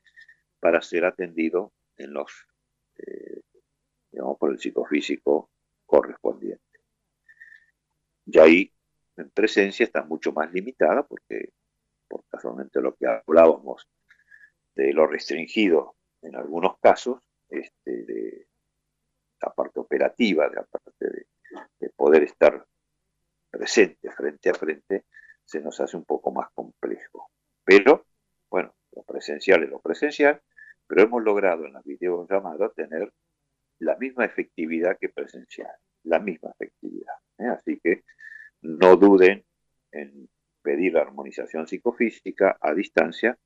para 0.58 0.80
ser 0.82 1.04
atendido 1.04 1.72
en 1.96 2.12
los 2.12 2.46
eh, 2.96 3.42
digamos, 4.10 4.38
por 4.38 4.50
el 4.50 4.58
psicofísico 4.58 5.50
correspondiente. 5.86 6.62
Y 8.26 8.38
ahí, 8.38 8.72
en 9.16 9.30
presencia, 9.30 9.84
está 9.84 10.02
mucho 10.02 10.32
más 10.32 10.52
limitada 10.52 11.06
porque, 11.06 11.52
por 12.08 12.24
casualmente 12.28 12.80
lo 12.80 12.94
que 12.94 13.06
hablábamos 13.06 13.88
de 14.74 14.92
lo 14.92 15.06
restringido 15.06 15.96
en 16.22 16.36
algunos 16.36 16.78
casos, 16.78 17.20
este, 17.48 18.04
de 18.04 18.46
la 19.40 19.52
parte 19.52 19.80
operativa, 19.80 20.48
de 20.48 20.56
la 20.56 20.64
parte 20.64 21.08
de, 21.08 21.26
de 21.80 21.90
poder 21.90 22.22
estar 22.22 22.64
presente 23.50 24.10
frente 24.12 24.50
a 24.50 24.54
frente, 24.54 25.04
se 25.50 25.60
nos 25.60 25.80
hace 25.80 25.96
un 25.96 26.04
poco 26.04 26.30
más 26.30 26.48
complejo. 26.54 27.32
Pero, 27.64 28.06
bueno, 28.48 28.72
lo 28.92 29.02
presencial 29.02 29.64
es 29.64 29.70
lo 29.70 29.80
presencial, 29.80 30.40
pero 30.86 31.02
hemos 31.02 31.24
logrado 31.24 31.66
en 31.66 31.72
las 31.72 31.82
videollamadas 31.82 32.72
tener 32.74 33.12
la 33.80 33.96
misma 33.96 34.24
efectividad 34.24 34.96
que 34.96 35.08
presencial, 35.08 35.72
la 36.04 36.20
misma 36.20 36.52
efectividad. 36.52 37.14
¿eh? 37.38 37.48
Así 37.48 37.80
que 37.82 38.04
no 38.62 38.94
duden 38.94 39.44
en 39.90 40.28
pedir 40.62 40.92
la 40.92 41.00
armonización 41.00 41.66
psicofísica 41.66 42.56
a 42.60 42.72
distancia, 42.72 43.36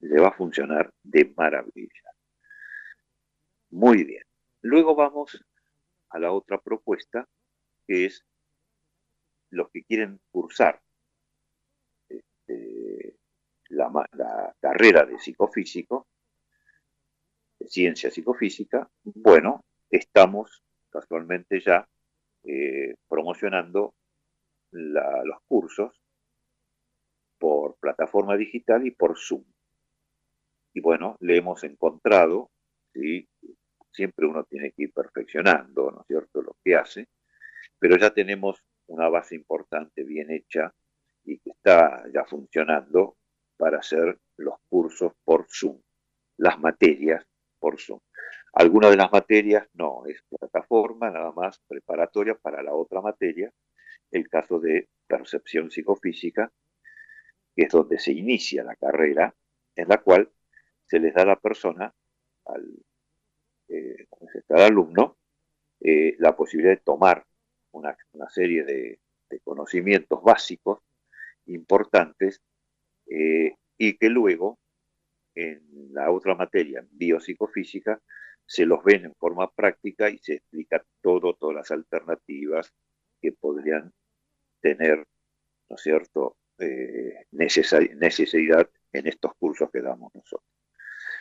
le 0.00 0.20
va 0.22 0.28
a 0.28 0.32
funcionar 0.32 0.90
de 1.02 1.34
maravilla. 1.36 2.14
Muy 3.68 4.04
bien. 4.04 4.22
Luego 4.62 4.94
vamos 4.94 5.44
a 6.08 6.18
la 6.18 6.32
otra 6.32 6.58
propuesta, 6.62 7.28
que 7.86 8.06
es 8.06 8.24
los 9.50 9.70
que 9.70 9.84
quieren 9.84 10.18
cursar 10.30 10.80
este, 12.52 13.16
la, 13.70 13.90
la, 14.12 14.54
carrera 14.60 15.04
de 15.04 15.18
psicofísico, 15.18 16.06
de 17.58 17.68
ciencia 17.68 18.10
psicofísica, 18.10 18.88
bueno, 19.02 19.64
estamos 19.90 20.62
casualmente 20.90 21.60
ya 21.60 21.88
eh, 22.44 22.94
promocionando 23.08 23.94
los 24.72 25.38
cursos 25.46 26.00
por 27.38 27.76
plataforma 27.76 28.36
digital 28.36 28.86
y 28.86 28.90
por 28.90 29.18
Zoom. 29.18 29.44
Y 30.74 30.80
bueno, 30.80 31.16
le 31.20 31.36
hemos 31.36 31.62
encontrado, 31.64 32.50
¿sí? 32.94 33.28
siempre 33.90 34.26
uno 34.26 34.44
tiene 34.44 34.72
que 34.72 34.84
ir 34.84 34.92
perfeccionando, 34.92 35.90
¿no 35.90 36.00
es 36.00 36.06
cierto?, 36.06 36.40
lo 36.40 36.56
que 36.64 36.76
hace, 36.76 37.08
pero 37.78 37.98
ya 37.98 38.14
tenemos 38.14 38.62
una 38.86 39.08
base 39.08 39.34
importante, 39.34 40.04
bien 40.04 40.30
hecha, 40.30 40.72
y 41.24 41.38
que 41.38 41.50
está 41.50 42.04
ya 42.12 42.24
funcionando 42.24 43.16
para 43.56 43.78
hacer 43.78 44.18
los 44.36 44.54
cursos 44.68 45.12
por 45.24 45.46
Zoom, 45.48 45.80
las 46.38 46.58
materias 46.58 47.24
por 47.58 47.80
Zoom. 47.80 48.00
Algunas 48.54 48.90
de 48.90 48.96
las 48.96 49.12
materias 49.12 49.66
no, 49.74 50.04
es 50.06 50.22
plataforma 50.28 51.10
nada 51.10 51.32
más 51.32 51.60
preparatoria 51.66 52.34
para 52.34 52.62
la 52.62 52.74
otra 52.74 53.00
materia, 53.00 53.52
el 54.10 54.28
caso 54.28 54.60
de 54.60 54.88
percepción 55.06 55.70
psicofísica, 55.70 56.52
que 57.54 57.64
es 57.64 57.72
donde 57.72 57.98
se 57.98 58.12
inicia 58.12 58.64
la 58.64 58.76
carrera, 58.76 59.34
en 59.76 59.88
la 59.88 59.98
cual 59.98 60.30
se 60.86 60.98
les 60.98 61.14
da 61.14 61.22
a 61.22 61.26
la 61.26 61.36
persona, 61.36 61.94
al, 62.46 62.84
eh, 63.68 64.06
alumno, 64.50 65.16
eh, 65.80 66.16
la 66.18 66.36
posibilidad 66.36 66.74
de 66.74 66.82
tomar 66.84 67.24
una, 67.72 67.96
serie 68.28 68.64
de, 68.64 68.98
conocimientos 69.44 70.22
básicos 70.22 70.80
importantes 71.46 72.40
eh, 73.06 73.54
y 73.76 73.96
que 73.96 74.08
luego 74.08 74.58
en 75.34 75.92
la 75.92 76.10
otra 76.10 76.34
materia, 76.34 76.84
biopsicofísica, 76.90 78.00
se 78.44 78.66
los 78.66 78.82
ven 78.84 79.06
en 79.06 79.14
forma 79.14 79.50
práctica 79.50 80.10
y 80.10 80.18
se 80.18 80.34
explica 80.34 80.84
todo, 81.00 81.34
todas 81.34 81.56
las 81.56 81.70
alternativas 81.70 82.72
que 83.20 83.32
podrían 83.32 83.92
tener, 84.60 85.06
¿no 85.68 85.76
cierto?, 85.76 86.36
eh, 86.58 87.26
necesidad 87.32 88.68
en 88.92 89.06
estos 89.06 89.32
cursos 89.34 89.70
que 89.72 89.80
damos 89.80 90.14
nosotros. 90.14 90.48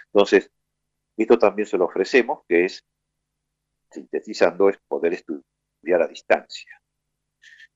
Entonces, 0.07 0.51
esto 1.17 1.39
también 1.39 1.65
se 1.65 1.77
lo 1.77 1.85
ofrecemos, 1.85 2.41
que 2.47 2.65
es, 2.65 2.85
sintetizando, 3.89 4.69
es 4.69 4.77
poder 4.87 5.13
estudiar 5.13 6.01
a 6.01 6.07
distancia. 6.07 6.80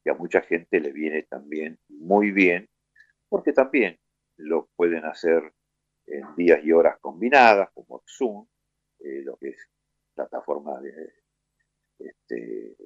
Y 0.05 0.09
a 0.09 0.13
mucha 0.13 0.41
gente 0.41 0.79
le 0.79 0.93
viene 0.93 1.23
también 1.23 1.79
muy 1.89 2.31
bien, 2.31 2.69
porque 3.27 3.51
también 3.51 3.99
lo 4.37 4.67
pueden 4.75 5.03
hacer 5.05 5.51
en 6.05 6.35
días 6.35 6.63
y 6.63 6.71
horas 6.71 6.99
combinadas, 7.01 7.71
como 7.73 8.03
Zoom, 8.07 8.47
eh, 8.99 9.21
lo 9.23 9.35
que 9.37 9.49
es 9.49 9.69
plataforma 10.13 10.79
de, 10.79 11.13
este, 11.99 12.77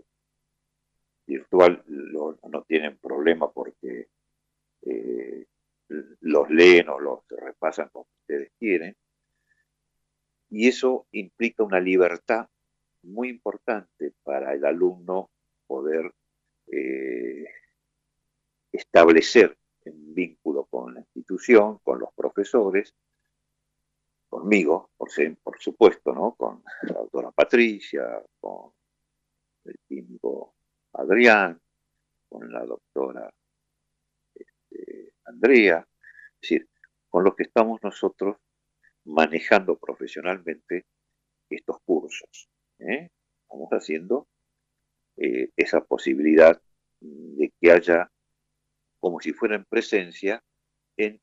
virtual, 1.28 1.84
no 1.86 2.64
tienen 2.64 2.98
problema 2.98 3.52
porque 3.52 4.08
eh, 4.82 5.46
los 6.22 6.50
leen 6.50 6.90
o 6.90 7.00
los 7.00 7.28
repasan 7.30 7.90
como 7.90 8.08
ustedes 8.22 8.52
quieren. 8.58 8.96
Y 10.50 10.68
eso 10.68 11.08
implica 11.12 11.64
una 11.64 11.80
libertad 11.80 12.48
muy 13.04 13.30
importante 13.30 14.14
para 14.24 14.54
el 14.54 14.66
alumno 14.66 15.30
poder 15.68 16.12
eh, 16.72 17.46
establecer 18.72 19.58
un 19.86 20.14
vínculo 20.14 20.66
con 20.66 20.94
la 20.94 21.00
institución, 21.00 21.80
con 21.80 22.00
los 22.00 22.14
profesores, 22.14 22.94
conmigo, 24.28 24.92
por, 24.96 25.60
supuesto, 25.60 26.14
¿no? 26.14 26.36
con 26.36 26.64
la 26.84 26.94
doctora 26.94 27.32
Patricia, 27.32 28.24
con 28.40 28.72
el 29.66 29.80
químico 29.88 30.54
Adrián, 30.94 31.60
con 32.30 32.52
la 32.52 32.64
doctora 32.64 33.34
este, 34.36 35.14
Andrea, 35.26 35.86
es 36.36 36.42
decir, 36.42 36.70
con 37.10 37.24
los 37.24 37.36
que 37.36 37.44
estamos 37.44 37.82
nosotros 37.82 38.38
manejando 39.06 39.78
profesionalmente 39.78 40.86
estos 41.50 41.80
cursos. 41.82 42.50
¿eh? 42.78 43.10
Estamos 43.42 43.70
haciendo 43.72 44.28
eh, 45.22 45.50
esa 45.58 45.82
posibilidad 45.82 46.62
de 47.02 47.52
que 47.60 47.72
haya, 47.72 48.10
como 49.00 49.20
si 49.20 49.34
fuera 49.34 49.56
en 49.56 49.66
presencia, 49.66 50.42
en 50.98 51.20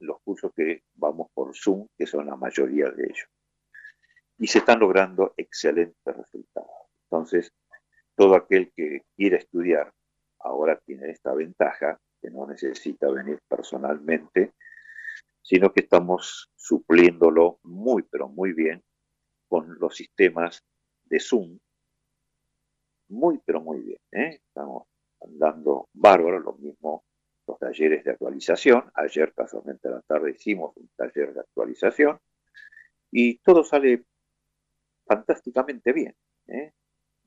los 0.00 0.20
cursos 0.22 0.52
que 0.54 0.82
vamos 0.94 1.28
por 1.32 1.56
Zoom, 1.56 1.86
que 1.96 2.06
son 2.06 2.26
la 2.26 2.36
mayoría 2.36 2.90
de 2.90 3.04
ellos. 3.04 3.28
Y 4.38 4.48
se 4.48 4.58
están 4.58 4.80
logrando 4.80 5.32
excelentes 5.36 6.16
resultados. 6.16 6.88
Entonces, 7.04 7.52
todo 8.16 8.34
aquel 8.34 8.72
que 8.74 9.02
quiera 9.16 9.36
estudiar 9.36 9.92
ahora 10.40 10.80
tiene 10.84 11.10
esta 11.10 11.32
ventaja, 11.34 11.98
que 12.20 12.30
no 12.30 12.46
necesita 12.46 13.10
venir 13.10 13.38
personalmente, 13.48 14.54
sino 15.40 15.72
que 15.72 15.82
estamos 15.82 16.50
supliéndolo 16.56 17.58
muy, 17.62 18.02
pero 18.02 18.28
muy 18.28 18.52
bien 18.52 18.82
con 19.46 19.78
los 19.78 19.94
sistemas 19.94 20.64
de 21.04 21.20
Zoom. 21.20 21.58
Muy, 23.08 23.40
pero 23.44 23.60
muy 23.60 23.80
bien. 23.80 23.98
¿eh? 24.12 24.40
Estamos 24.46 24.86
andando 25.20 25.88
bárbaro, 25.92 26.40
lo 26.40 26.54
mismo 26.54 27.04
los 27.46 27.58
talleres 27.58 28.04
de 28.04 28.12
actualización. 28.12 28.90
Ayer 28.94 29.32
casualmente 29.34 29.88
a 29.88 29.92
la 29.92 30.00
tarde 30.02 30.32
hicimos 30.32 30.76
un 30.76 30.88
taller 30.96 31.34
de 31.34 31.40
actualización 31.40 32.18
y 33.10 33.38
todo 33.38 33.64
sale 33.64 34.04
fantásticamente 35.06 35.92
bien. 35.92 36.14
¿eh? 36.48 36.72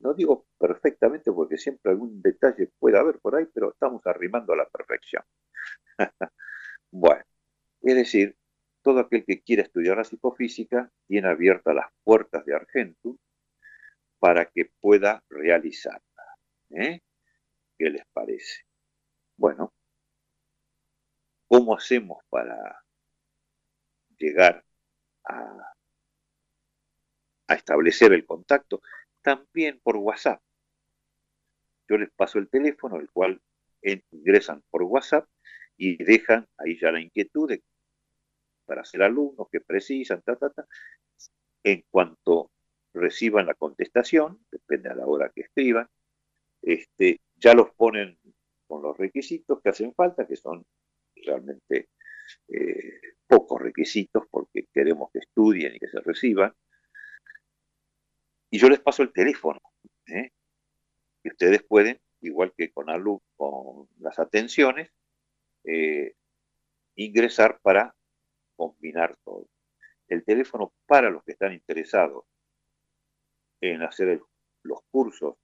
No 0.00 0.14
digo 0.14 0.46
perfectamente 0.58 1.32
porque 1.32 1.58
siempre 1.58 1.92
algún 1.92 2.20
detalle 2.22 2.70
puede 2.78 2.98
haber 2.98 3.18
por 3.20 3.36
ahí, 3.36 3.46
pero 3.52 3.70
estamos 3.70 4.04
arrimando 4.06 4.52
a 4.52 4.56
la 4.56 4.68
perfección. 4.68 5.22
bueno, 6.90 7.24
es 7.82 7.94
decir, 7.94 8.36
todo 8.82 9.00
aquel 9.00 9.24
que 9.24 9.42
quiera 9.42 9.62
estudiar 9.62 9.96
la 9.96 10.04
psicofísica 10.04 10.90
tiene 11.06 11.28
abiertas 11.28 11.74
las 11.74 11.90
puertas 12.04 12.44
de 12.44 12.54
Argentum 12.54 13.16
para 14.18 14.46
que 14.46 14.70
pueda 14.80 15.22
realizarla. 15.28 16.02
¿eh? 16.70 17.00
¿Qué 17.78 17.90
les 17.90 18.04
parece? 18.12 18.64
Bueno, 19.36 19.72
¿Cómo 21.48 21.74
hacemos 21.74 22.22
para 22.28 22.84
llegar 24.18 24.62
a, 25.24 25.74
establecer 27.48 28.12
el 28.12 28.26
contacto? 28.26 28.82
También 29.22 29.80
por 29.82 29.96
WhatsApp. 29.96 30.42
Yo 31.88 31.96
les 31.96 32.10
paso 32.10 32.38
el 32.38 32.50
teléfono, 32.50 33.00
el 33.00 33.10
cual 33.10 33.40
ingresan 33.80 34.62
por 34.68 34.82
WhatsApp 34.82 35.26
y 35.78 36.02
dejan 36.04 36.46
ahí 36.58 36.78
ya 36.78 36.92
la 36.92 37.00
inquietud 37.00 37.50
para 38.66 38.84
ser 38.84 39.02
alumnos 39.02 39.48
que 39.50 39.62
precisan, 39.62 40.20
ta, 40.20 40.36
ta, 40.36 40.50
ta. 40.50 40.66
En 41.62 41.82
cuanto 41.90 42.50
reciban 42.98 43.46
la 43.46 43.54
contestación, 43.54 44.44
depende 44.50 44.90
a 44.90 44.94
la 44.94 45.06
hora 45.06 45.30
que 45.34 45.42
escriban, 45.42 45.88
este, 46.62 47.20
ya 47.36 47.54
los 47.54 47.70
ponen 47.74 48.18
con 48.66 48.82
los 48.82 48.96
requisitos 48.96 49.60
que 49.62 49.70
hacen 49.70 49.94
falta, 49.94 50.26
que 50.26 50.36
son 50.36 50.64
realmente 51.16 51.88
eh, 52.48 53.00
pocos 53.26 53.60
requisitos 53.60 54.24
porque 54.30 54.66
queremos 54.72 55.10
que 55.12 55.20
estudien 55.20 55.74
y 55.74 55.78
que 55.78 55.88
se 55.88 56.00
reciban. 56.00 56.52
Y 58.50 58.58
yo 58.58 58.68
les 58.68 58.80
paso 58.80 59.02
el 59.02 59.12
teléfono. 59.12 59.60
¿eh? 60.06 60.30
Y 61.22 61.30
ustedes 61.30 61.62
pueden, 61.62 61.98
igual 62.20 62.52
que 62.56 62.70
con, 62.70 62.86
con 63.36 63.88
las 63.98 64.18
atenciones, 64.18 64.90
eh, 65.64 66.14
ingresar 66.94 67.60
para 67.60 67.94
combinar 68.56 69.16
todo. 69.24 69.48
El 70.08 70.24
teléfono 70.24 70.72
para 70.86 71.10
los 71.10 71.22
que 71.24 71.32
están 71.32 71.52
interesados 71.52 72.24
en 73.60 73.82
hacer 73.82 74.20
los 74.62 74.80
cursos 74.90 75.36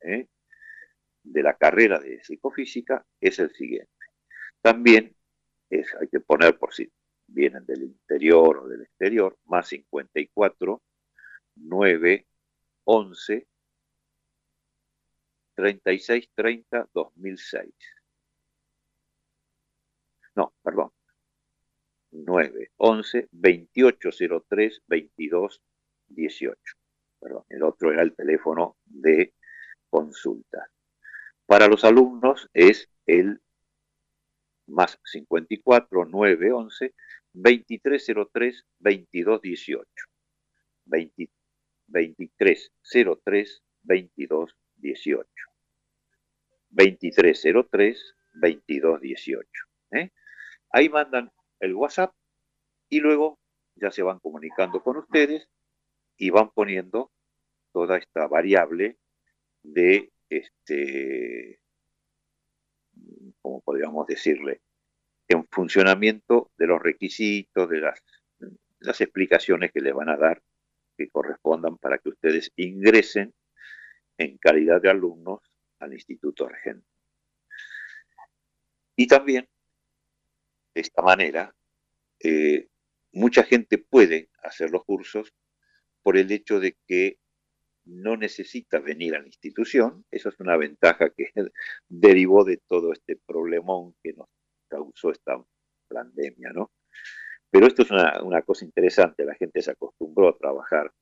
de 0.00 1.42
la 1.42 1.56
carrera 1.56 1.98
de 1.98 2.22
psicofísica 2.22 3.04
es 3.20 3.38
el 3.38 3.52
siguiente. 3.52 3.90
También 4.60 5.14
es, 5.70 5.94
hay 6.00 6.08
que 6.08 6.20
poner 6.20 6.58
por 6.58 6.72
si 6.72 6.90
vienen 7.26 7.64
del 7.66 7.82
interior 7.82 8.58
o 8.58 8.68
del 8.68 8.82
exterior, 8.82 9.36
más 9.46 9.68
54, 9.68 10.82
9, 11.56 12.26
11, 12.84 13.46
36, 15.54 16.30
30, 16.34 16.88
2006. 16.92 17.72
No, 20.36 20.52
perdón. 20.62 20.92
9, 22.12 22.70
11, 22.76 23.28
28, 23.32 24.10
03, 24.48 24.82
22, 24.86 25.62
18. 26.08 26.76
Perdón, 27.20 27.44
el 27.48 27.62
otro 27.62 27.92
era 27.92 28.02
el 28.02 28.14
teléfono 28.14 28.76
de 28.84 29.34
consulta. 29.88 30.70
Para 31.46 31.68
los 31.68 31.84
alumnos 31.84 32.48
es 32.52 32.88
el 33.06 33.40
más 34.66 34.98
54 35.04 36.04
9 36.06 36.52
11 36.52 36.94
2303 37.32 38.64
2218 38.80 39.86
20, 40.86 41.30
2303 41.86 42.72
2218 43.82 45.28
2303 46.70 48.14
2218 48.34 49.48
¿eh? 49.92 50.10
ahí 50.70 50.88
mandan 50.88 51.30
el 51.60 51.74
WhatsApp 51.74 52.14
y 52.88 53.00
luego 53.00 53.38
ya 53.76 53.90
se 53.90 54.02
van 54.02 54.18
comunicando 54.18 54.82
con 54.82 54.96
ustedes 54.96 55.48
y 56.16 56.30
van 56.30 56.50
poniendo 56.50 57.10
toda 57.72 57.98
esta 57.98 58.26
variable 58.26 58.96
de 59.62 60.10
este 60.28 61.60
como 63.46 63.60
podríamos 63.60 64.08
decirle, 64.08 64.60
en 65.28 65.46
funcionamiento 65.46 66.50
de 66.58 66.66
los 66.66 66.82
requisitos, 66.82 67.68
de 67.68 67.80
las, 67.80 68.02
explicaciones 69.00 69.70
que 69.70 69.80
les 69.80 69.94
van 69.94 70.08
a 70.08 70.16
dar 70.16 70.42
que 70.96 71.08
correspondan 71.08 71.76
para 71.78 71.98
que 71.98 72.08
ustedes 72.08 72.50
ingresen 72.56 73.32
en 74.18 74.36
calidad 74.38 74.80
de 74.80 74.90
alumnos 74.90 75.40
al 75.78 75.92
Instituto 75.92 76.46
Argento. 76.46 76.88
Y 78.96 79.06
también, 79.06 79.48
de 80.74 80.80
esta 80.80 81.02
manera, 81.02 81.54
eh, 82.18 82.66
mucha 83.12 83.44
gente 83.44 83.78
puede 83.78 84.28
hacer 84.42 84.70
los 84.70 84.84
cursos 84.84 85.32
por 86.06 86.16
el 86.16 86.30
hecho 86.30 86.60
de 86.60 86.76
que 86.86 87.18
no 87.84 88.16
necesita 88.16 88.78
venir 88.78 89.16
a 89.16 89.18
la 89.18 89.26
institución. 89.26 90.04
Eso 90.08 90.28
es 90.28 90.38
una 90.38 90.56
ventaja 90.56 91.10
que 91.10 91.32
derivó 91.88 92.44
de 92.44 92.58
todo 92.58 92.92
este 92.92 93.16
problemón 93.26 93.96
que 94.00 94.12
nos 94.12 94.28
causó 94.68 95.10
esta 95.10 95.36
pandemia, 95.88 96.52
¿no? 96.52 96.70
Pero 97.50 97.66
esto 97.66 97.82
es 97.82 97.90
una, 97.90 98.42
cosa 98.42 98.64
interesante, 98.64 99.24
la 99.24 99.34
gente 99.34 99.60
se 99.60 99.72
acostumbró 99.72 100.28
a 100.28 100.38
trabajar 100.38 100.92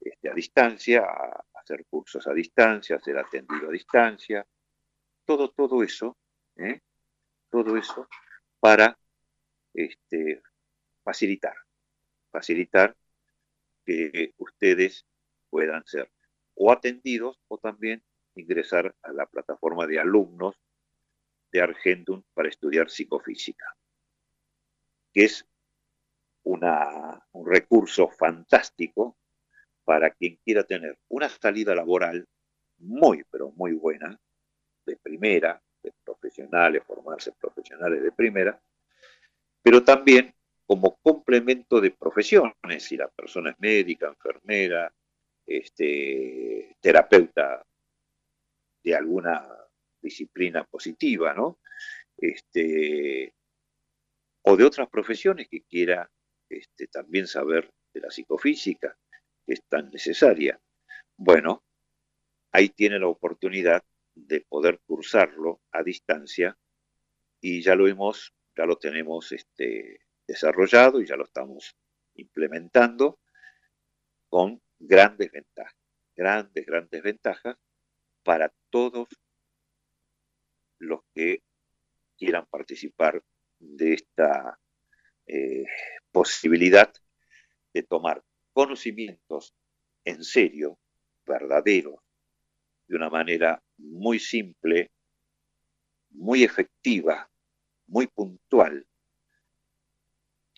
este, 0.00 0.30
a 0.30 0.32
distancia, 0.32 1.02
a 1.02 1.44
hacer 1.60 1.84
cursos 1.84 2.26
a 2.26 2.32
distancia, 2.32 2.96
a 2.96 3.00
ser 3.00 3.18
atendido 3.18 3.68
a 3.68 3.72
distancia, 3.72 4.46
todo, 5.26 5.50
todo 5.50 5.82
eso, 5.82 6.16
¿eh? 6.56 6.80
todo 7.50 7.76
eso 7.76 8.08
para 8.58 8.98
este, 9.74 10.40
facilitar, 11.04 11.56
facilitar 12.32 12.96
que 13.84 14.34
ustedes 14.38 15.06
puedan 15.50 15.84
ser 15.86 16.10
o 16.54 16.70
atendidos 16.70 17.40
o 17.48 17.58
también 17.58 18.02
ingresar 18.34 18.94
a 19.02 19.12
la 19.12 19.26
plataforma 19.26 19.86
de 19.86 19.98
alumnos 19.98 20.56
de 21.52 21.60
Argentum 21.60 22.22
para 22.34 22.48
estudiar 22.48 22.90
psicofísica, 22.90 23.76
que 25.12 25.24
es 25.24 25.46
una, 26.44 27.26
un 27.32 27.46
recurso 27.50 28.08
fantástico 28.08 29.16
para 29.84 30.10
quien 30.10 30.36
quiera 30.44 30.62
tener 30.64 30.98
una 31.08 31.28
salida 31.28 31.74
laboral 31.74 32.26
muy, 32.78 33.24
pero 33.30 33.50
muy 33.52 33.72
buena, 33.72 34.18
de 34.86 34.96
primera, 34.96 35.60
de 35.82 35.92
profesionales, 36.04 36.82
formarse 36.86 37.32
profesionales 37.32 38.02
de 38.02 38.12
primera, 38.12 38.60
pero 39.62 39.82
también 39.82 40.34
como 40.70 41.00
complemento 41.02 41.80
de 41.80 41.90
profesiones, 41.90 42.84
si 42.84 42.96
la 42.96 43.08
persona 43.08 43.50
es 43.50 43.58
médica, 43.58 44.06
enfermera, 44.06 44.94
este, 45.44 46.76
terapeuta 46.80 47.66
de 48.80 48.94
alguna 48.94 49.48
disciplina 50.00 50.62
positiva, 50.62 51.34
¿no? 51.34 51.58
Este, 52.16 53.34
o 54.42 54.56
de 54.56 54.62
otras 54.62 54.88
profesiones 54.88 55.48
que 55.48 55.62
quiera 55.62 56.08
este, 56.48 56.86
también 56.86 57.26
saber 57.26 57.68
de 57.92 58.02
la 58.02 58.10
psicofísica, 58.12 58.96
que 59.44 59.54
es 59.54 59.64
tan 59.64 59.90
necesaria. 59.90 60.60
Bueno, 61.16 61.64
ahí 62.52 62.68
tiene 62.68 63.00
la 63.00 63.08
oportunidad 63.08 63.82
de 64.14 64.42
poder 64.42 64.78
cursarlo 64.86 65.62
a 65.72 65.82
distancia 65.82 66.56
y 67.40 67.60
ya 67.60 67.74
lo 67.74 67.88
hemos, 67.88 68.32
ya 68.56 68.66
lo 68.66 68.76
tenemos 68.76 69.32
este, 69.32 69.98
desarrollado 70.30 71.00
y 71.00 71.06
ya 71.06 71.16
lo 71.16 71.24
estamos 71.24 71.76
implementando 72.14 73.18
con 74.28 74.62
grandes 74.78 75.32
ventajas, 75.32 75.76
grandes, 76.14 76.64
grandes 76.64 77.02
ventajas 77.02 77.56
para 78.22 78.52
todos 78.70 79.08
los 80.78 81.00
que 81.12 81.42
quieran 82.16 82.46
participar 82.46 83.20
de 83.58 83.94
esta 83.94 84.56
eh, 85.26 85.64
posibilidad 86.12 86.92
de 87.74 87.82
tomar 87.82 88.22
conocimientos 88.52 89.52
en 90.04 90.22
serio, 90.22 90.78
verdaderos, 91.26 92.00
de 92.86 92.96
una 92.96 93.10
manera 93.10 93.60
muy 93.78 94.20
simple, 94.20 94.92
muy 96.10 96.44
efectiva, 96.44 97.28
muy 97.88 98.06
puntual, 98.06 98.86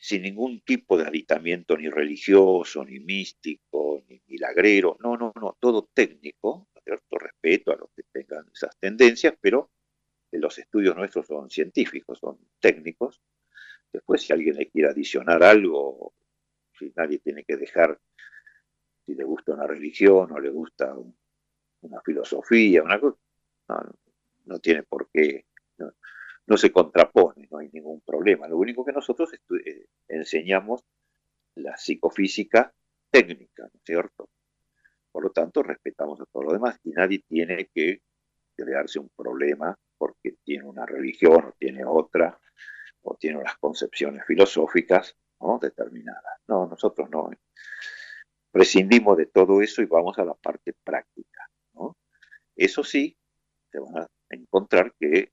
sin 0.03 0.23
ningún 0.23 0.63
tipo 0.63 0.99
de 0.99 1.05
aditamiento 1.05 1.77
ni 1.77 1.89
religioso, 1.89 2.85
ni 2.85 2.99
místico, 2.99 4.03
ni 4.09 4.21
milagrero, 4.27 4.97
no, 4.99 5.17
no, 5.17 5.33
no, 5.41 5.57
todo 5.61 5.89
técnico, 5.95 6.67
cierto 6.83 7.19
respeto 7.21 7.71
a 7.71 7.77
los 7.77 7.89
que 7.95 8.03
tengan 8.11 8.45
esas 8.53 8.77
tendencias, 8.81 9.35
pero 9.41 9.71
los 10.33 10.59
estudios 10.59 10.97
nuestros 10.97 11.29
son 11.29 11.49
científicos, 11.49 12.19
son 12.19 12.37
técnicos. 12.59 13.23
Después, 13.93 14.23
si 14.23 14.33
alguien 14.33 14.57
le 14.57 14.69
quiere 14.71 14.89
adicionar 14.89 15.41
algo, 15.45 16.15
si 16.77 16.93
nadie 16.97 17.21
tiene 17.21 17.45
que 17.45 17.57
dejar, 17.57 17.97
si 19.07 19.15
le 19.15 19.23
gusta 19.23 19.55
una 19.55 19.69
religión 19.69 20.33
o 20.33 20.41
le 20.41 20.51
gusta 20.51 20.97
una 21.83 22.01
filosofía, 22.01 22.83
una 22.83 22.99
cosa, 22.99 23.19
no, 24.47 24.59
tiene 24.59 24.83
por 24.83 25.09
qué, 25.13 25.47
no, 25.79 25.95
se 26.57 26.73
contrapone, 26.73 27.49
no 27.51 27.59
hay 27.59 27.69
ningún 27.73 28.01
problema. 28.01 28.49
Lo 28.49 28.59
único 28.59 28.85
que 28.85 28.93
nosotros 28.93 29.33
eh, 29.33 29.87
enseñamos 30.09 30.85
la 31.55 31.77
psicofísica 31.77 32.73
técnica, 33.11 33.65
¿no 33.65 33.71
es 33.75 33.83
cierto? 33.85 34.29
Por 35.11 35.25
lo 35.25 35.31
tanto, 35.31 35.63
respetamos 35.63 36.21
a 36.21 36.25
todo 36.27 36.45
lo 36.45 36.53
demás 36.53 36.79
y 36.83 36.91
nadie 36.91 37.23
tiene 37.29 37.69
que 37.73 38.01
crearse 38.57 38.99
un 38.99 39.11
problema 39.15 39.77
porque 39.99 40.37
tiene 40.43 40.65
una 40.65 40.87
religión 40.87 41.45
o 41.45 41.53
tiene 41.59 41.85
otra, 41.85 42.39
o 43.03 43.17
tiene 43.17 43.39
unas 43.39 43.57
concepciones 43.59 44.25
filosóficas 44.27 45.17
¿no? 45.41 45.59
determinadas. 45.61 46.41
No, 46.49 46.67
nosotros 46.67 47.11
no. 47.11 47.31
Prescindimos 48.51 49.17
de 49.17 49.27
todo 49.27 49.61
eso 49.61 49.83
y 49.83 49.87
vamos 49.87 50.19
a 50.19 50.25
la 50.25 50.35
parte 50.35 50.75
práctica. 50.83 51.49
¿no? 51.75 51.97
Eso 52.57 52.83
sí, 52.83 53.17
se 53.71 53.79
van 53.79 53.99
a 53.99 54.09
encontrar 54.31 54.95
que 54.99 55.33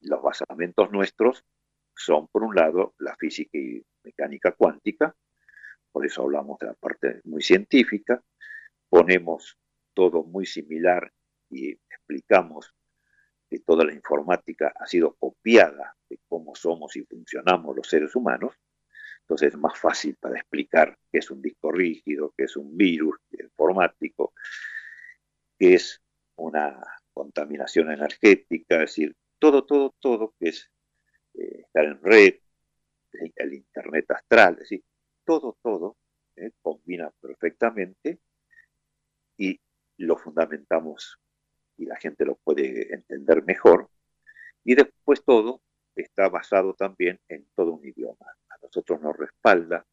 los 0.00 0.22
basamentos 0.22 0.90
nuestros 0.90 1.44
son, 1.94 2.28
por 2.28 2.44
un 2.44 2.54
lado, 2.54 2.94
la 2.98 3.16
física 3.16 3.58
y 3.58 3.82
mecánica 4.04 4.52
cuántica, 4.52 5.14
por 5.90 6.06
eso 6.06 6.22
hablamos 6.22 6.58
de 6.58 6.66
la 6.66 6.74
parte 6.74 7.20
muy 7.24 7.42
científica, 7.42 8.22
ponemos 8.88 9.58
todo 9.94 10.22
muy 10.22 10.46
similar 10.46 11.12
y 11.50 11.70
explicamos 11.70 12.72
que 13.48 13.60
toda 13.60 13.84
la 13.84 13.92
informática 13.92 14.72
ha 14.78 14.86
sido 14.86 15.14
copiada 15.14 15.96
de 16.08 16.20
cómo 16.28 16.54
somos 16.54 16.94
y 16.96 17.02
funcionamos 17.02 17.74
los 17.74 17.88
seres 17.88 18.14
humanos, 18.14 18.54
entonces 19.20 19.48
es 19.48 19.58
más 19.58 19.78
fácil 19.78 20.16
para 20.20 20.38
explicar 20.38 20.96
qué 21.10 21.18
es 21.18 21.30
un 21.30 21.42
disco 21.42 21.72
rígido, 21.72 22.32
qué 22.36 22.44
es 22.44 22.56
un 22.56 22.76
virus 22.76 23.16
informático, 23.30 24.32
qué 25.58 25.74
es 25.74 26.00
una 26.36 26.80
contaminación 27.12 27.90
energética, 27.90 28.76
es 28.76 28.80
decir, 28.80 29.16
todo, 29.38 29.64
todo, 29.64 29.94
todo 30.00 30.34
que 30.38 30.50
es 30.50 30.70
eh, 31.34 31.60
estar 31.60 31.84
en 31.84 32.02
red, 32.02 32.34
el 33.36 33.54
Internet 33.54 34.10
astral, 34.10 34.54
es 34.54 34.60
decir, 34.60 34.84
todo, 35.24 35.58
todo 35.62 35.96
eh, 36.36 36.50
combina 36.62 37.10
perfectamente 37.20 38.20
y 39.36 39.60
lo 39.98 40.16
fundamentamos 40.16 41.18
y 41.76 41.86
la 41.86 41.96
gente 41.96 42.24
lo 42.24 42.36
puede 42.36 42.94
entender 42.94 43.44
mejor. 43.44 43.90
Y 44.64 44.74
después 44.74 45.24
todo 45.24 45.62
está 45.94 46.28
basado 46.28 46.74
también 46.74 47.20
en 47.28 47.46
todo 47.54 47.72
un 47.72 47.86
idioma. 47.86 48.26
A 48.50 48.58
nosotros 48.62 49.00
nos 49.00 49.16
respalda 49.16 49.86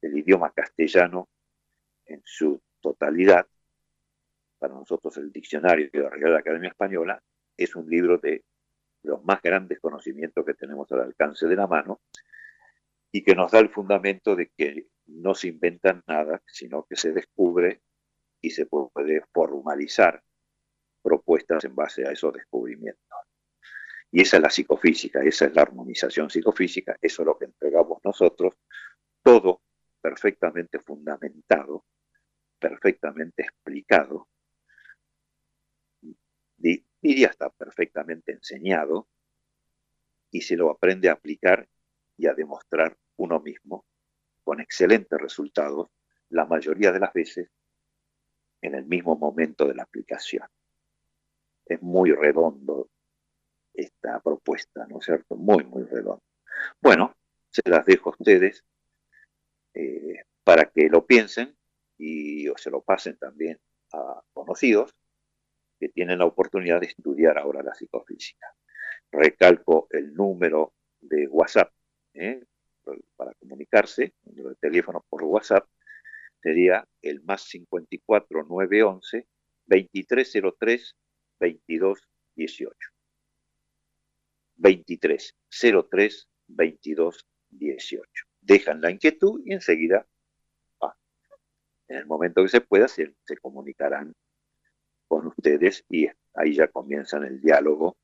el 0.00 0.18
idioma 0.18 0.52
castellano 0.52 1.28
en 2.06 2.22
su 2.24 2.60
totalidad. 2.80 3.46
Para 4.58 4.74
nosotros 4.74 5.16
el 5.18 5.30
diccionario 5.32 5.88
de 5.92 6.00
la 6.00 6.10
Real 6.10 6.36
Academia 6.36 6.70
Española 6.70 7.22
es 7.56 7.74
un 7.76 7.88
libro 7.88 8.18
de 8.18 8.44
los 9.02 9.24
más 9.24 9.40
grandes 9.42 9.80
conocimientos 9.80 10.44
que 10.44 10.54
tenemos 10.54 10.90
al 10.92 11.00
alcance 11.00 11.46
de 11.46 11.56
la 11.56 11.66
mano 11.66 12.00
y 13.10 13.22
que 13.22 13.34
nos 13.34 13.50
da 13.52 13.58
el 13.58 13.68
fundamento 13.68 14.34
de 14.34 14.50
que 14.56 14.86
no 15.06 15.34
se 15.34 15.48
inventa 15.48 16.02
nada, 16.06 16.42
sino 16.46 16.84
que 16.84 16.96
se 16.96 17.12
descubre 17.12 17.82
y 18.40 18.50
se 18.50 18.66
puede 18.66 19.22
formalizar 19.32 20.22
propuestas 21.02 21.64
en 21.64 21.74
base 21.74 22.06
a 22.06 22.12
esos 22.12 22.32
descubrimientos. 22.32 23.02
Y 24.10 24.22
esa 24.22 24.36
es 24.36 24.42
la 24.42 24.50
psicofísica, 24.50 25.22
esa 25.22 25.46
es 25.46 25.54
la 25.54 25.62
armonización 25.62 26.30
psicofísica, 26.30 26.96
eso 27.00 27.22
es 27.22 27.26
lo 27.26 27.38
que 27.38 27.46
entregamos 27.46 27.98
nosotros, 28.04 28.54
todo 29.22 29.62
perfectamente 30.00 30.78
fundamentado, 30.80 31.84
perfectamente 32.58 33.42
explicado, 33.42 34.28
diría 37.02 37.28
está 37.28 37.50
perfectamente 37.50 38.32
enseñado, 38.32 39.08
y 40.30 40.40
se 40.40 40.56
lo 40.56 40.70
aprende 40.70 41.10
a 41.10 41.12
aplicar 41.12 41.68
y 42.16 42.26
a 42.26 42.34
demostrar 42.34 42.96
uno 43.16 43.40
mismo 43.40 43.84
con 44.44 44.60
excelentes 44.60 45.20
resultados, 45.20 45.88
la 46.30 46.46
mayoría 46.46 46.90
de 46.90 47.00
las 47.00 47.12
veces 47.12 47.50
en 48.62 48.74
el 48.74 48.86
mismo 48.86 49.16
momento 49.16 49.66
de 49.66 49.74
la 49.74 49.82
aplicación 49.82 50.46
es 51.66 51.82
muy 51.82 52.12
redondo 52.12 52.88
esta 53.74 54.20
propuesta, 54.20 54.86
¿no 54.88 54.98
es 54.98 55.04
cierto? 55.04 55.36
Muy, 55.36 55.64
muy 55.64 55.84
redondo. 55.84 56.22
Bueno, 56.80 57.14
se 57.50 57.62
las 57.66 57.84
dejo 57.84 58.10
a 58.10 58.16
ustedes 58.18 58.64
eh, 59.74 60.24
para 60.44 60.66
que 60.66 60.88
lo 60.88 61.06
piensen 61.06 61.56
y 61.98 62.48
o 62.48 62.56
se 62.56 62.70
lo 62.70 62.82
pasen 62.82 63.16
también 63.16 63.58
a 63.92 64.22
conocidos 64.32 64.94
que 65.82 65.88
tienen 65.88 66.20
la 66.20 66.26
oportunidad 66.26 66.78
de 66.80 66.86
estudiar 66.86 67.36
ahora 67.38 67.60
la 67.60 67.74
psicofísica. 67.74 68.46
Recalco 69.10 69.88
el 69.90 70.14
número 70.14 70.74
de 71.00 71.26
WhatsApp 71.26 71.72
¿eh? 72.14 72.40
para 73.16 73.34
comunicarse, 73.34 74.14
el 74.24 74.36
número 74.36 74.50
de 74.50 74.54
teléfono 74.60 75.04
por 75.10 75.24
WhatsApp 75.24 75.66
sería 76.40 76.86
el 77.02 77.20
más 77.24 77.42
54 77.48 78.44
911 78.44 79.26
2303 79.66 80.96
22 81.40 82.08
18. 82.36 82.78
23 84.54 85.36
03 85.90 86.28
2218. 86.46 88.24
Dejan 88.40 88.80
la 88.80 88.92
inquietud 88.92 89.42
y 89.44 89.52
enseguida, 89.52 90.06
en 91.88 91.96
el 91.96 92.06
momento 92.06 92.40
que 92.44 92.48
se 92.50 92.60
pueda, 92.60 92.86
se 92.86 93.12
comunicarán 93.40 94.14
con 95.12 95.26
ustedes 95.26 95.84
y 95.90 96.08
ahí 96.32 96.54
ya 96.54 96.68
comienzan 96.68 97.24
el 97.24 97.38
diálogo 97.38 97.98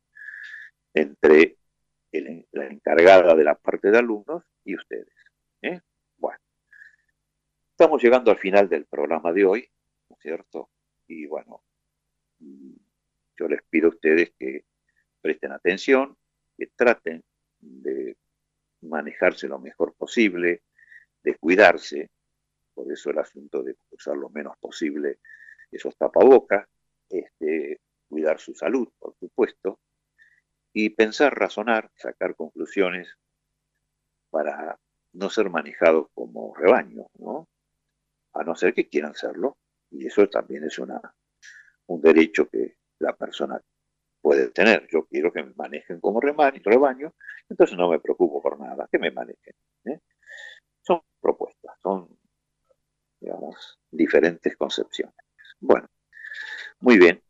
entre 0.93 1.57
la 2.13 2.67
encargada 2.67 3.35
de 3.35 3.45
la 3.45 3.55
parte 3.55 3.91
de 3.91 3.97
alumnos 3.97 4.45
y 4.63 4.77
ustedes. 4.77 5.15
¿eh? 5.63 5.81
Bueno, 6.19 6.39
estamos 7.71 8.03
llegando 8.03 8.31
al 8.31 8.37
final 8.37 8.69
del 8.69 8.85
programa 8.85 9.33
de 9.33 9.47
hoy, 9.47 9.71
¿no 10.11 10.17
es 10.17 10.23
cierto? 10.23 10.69
Y 11.07 11.25
bueno, 11.25 11.63
yo 12.41 13.49
les 13.49 13.63
pido 13.63 13.87
a 13.87 13.93
ustedes 13.93 14.35
que 14.39 14.67
presten 15.23 15.53
atención, 15.53 16.15
que 16.59 16.67
traten 16.77 17.25
de 17.59 18.19
manejarse 18.83 19.49
lo 19.49 19.59
mejor 19.59 19.95
posible, 19.95 20.61
de 21.23 21.37
cuidarse, 21.37 22.11
por 22.75 22.93
eso 22.93 23.09
el 23.09 23.19
asunto 23.19 23.63
de 23.63 23.77
usar 23.93 24.15
lo 24.15 24.29
menos 24.29 24.59
posible 24.59 25.21
esos 25.71 25.97
tapabocas, 25.97 26.69
este, 27.09 27.81
cuidar 28.09 28.41
su 28.41 28.55
salud, 28.55 28.89
por 28.99 29.15
supuesto, 29.19 29.81
y 30.73 30.91
pensar, 30.91 31.39
razonar, 31.39 31.91
sacar 31.95 32.35
conclusiones 32.35 33.17
para 34.31 34.79
no 35.13 35.31
ser 35.31 35.51
manejados 35.51 36.09
como 36.15 36.55
rebaño, 36.55 37.07
¿no? 37.19 37.49
A 38.35 38.45
no 38.45 38.55
ser 38.55 38.75
que 38.75 38.89
quieran 38.89 39.15
serlo, 39.15 39.57
y 39.91 40.07
eso 40.07 40.29
también 40.29 40.65
es 40.65 40.79
una, 40.79 41.01
un 41.87 42.01
derecho 42.01 42.49
que 42.49 42.77
la 42.99 43.17
persona 43.17 43.61
puede 44.21 44.51
tener. 44.51 44.87
Yo 44.91 45.07
quiero 45.07 45.33
que 45.33 45.43
me 45.43 45.55
manejen 45.55 46.01
como 46.01 46.21
rebaño, 46.21 47.15
entonces 47.49 47.77
no 47.77 47.89
me 47.89 48.01
preocupo 48.01 48.43
por 48.43 48.61
nada, 48.61 48.89
que 48.91 48.99
me 48.99 49.11
manejen. 49.11 49.55
¿eh? 49.87 50.01
Son 50.83 51.01
propuestas, 51.21 51.77
son, 51.83 52.09
digamos, 53.21 53.79
diferentes 53.91 54.57
concepciones. 54.57 55.17
Bueno, 55.61 55.89
muy 56.81 56.99
bien, 56.99 57.23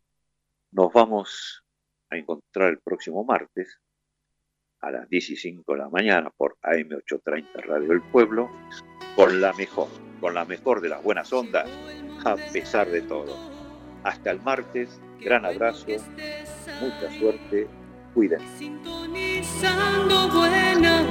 nos 0.72 0.92
vamos 0.92 1.64
a 2.11 2.16
encontrar 2.16 2.70
el 2.70 2.80
próximo 2.80 3.24
martes 3.24 3.80
a 4.80 4.90
las 4.90 5.09
15 5.09 5.62
de 5.66 5.76
la 5.76 5.88
mañana 5.88 6.30
por 6.36 6.57
AM830 6.62 7.64
Radio 7.64 7.88
del 7.88 8.03
Pueblo 8.03 8.51
con 9.16 9.40
la 9.40 9.53
mejor, 9.55 9.88
con 10.20 10.34
la 10.34 10.44
mejor 10.44 10.80
de 10.80 10.90
las 10.90 11.03
buenas 11.03 11.32
ondas, 11.32 11.68
a 12.24 12.36
pesar 12.53 12.88
de 12.88 13.03
todo. 13.03 13.34
Hasta 14.05 14.30
el 14.30 14.40
martes, 14.42 15.01
gran 15.20 15.44
abrazo, 15.44 15.86
mucha 16.80 17.11
suerte, 17.18 17.66
cuídense. 18.14 18.46
Sintonizando 18.59 20.28
buena 20.28 21.03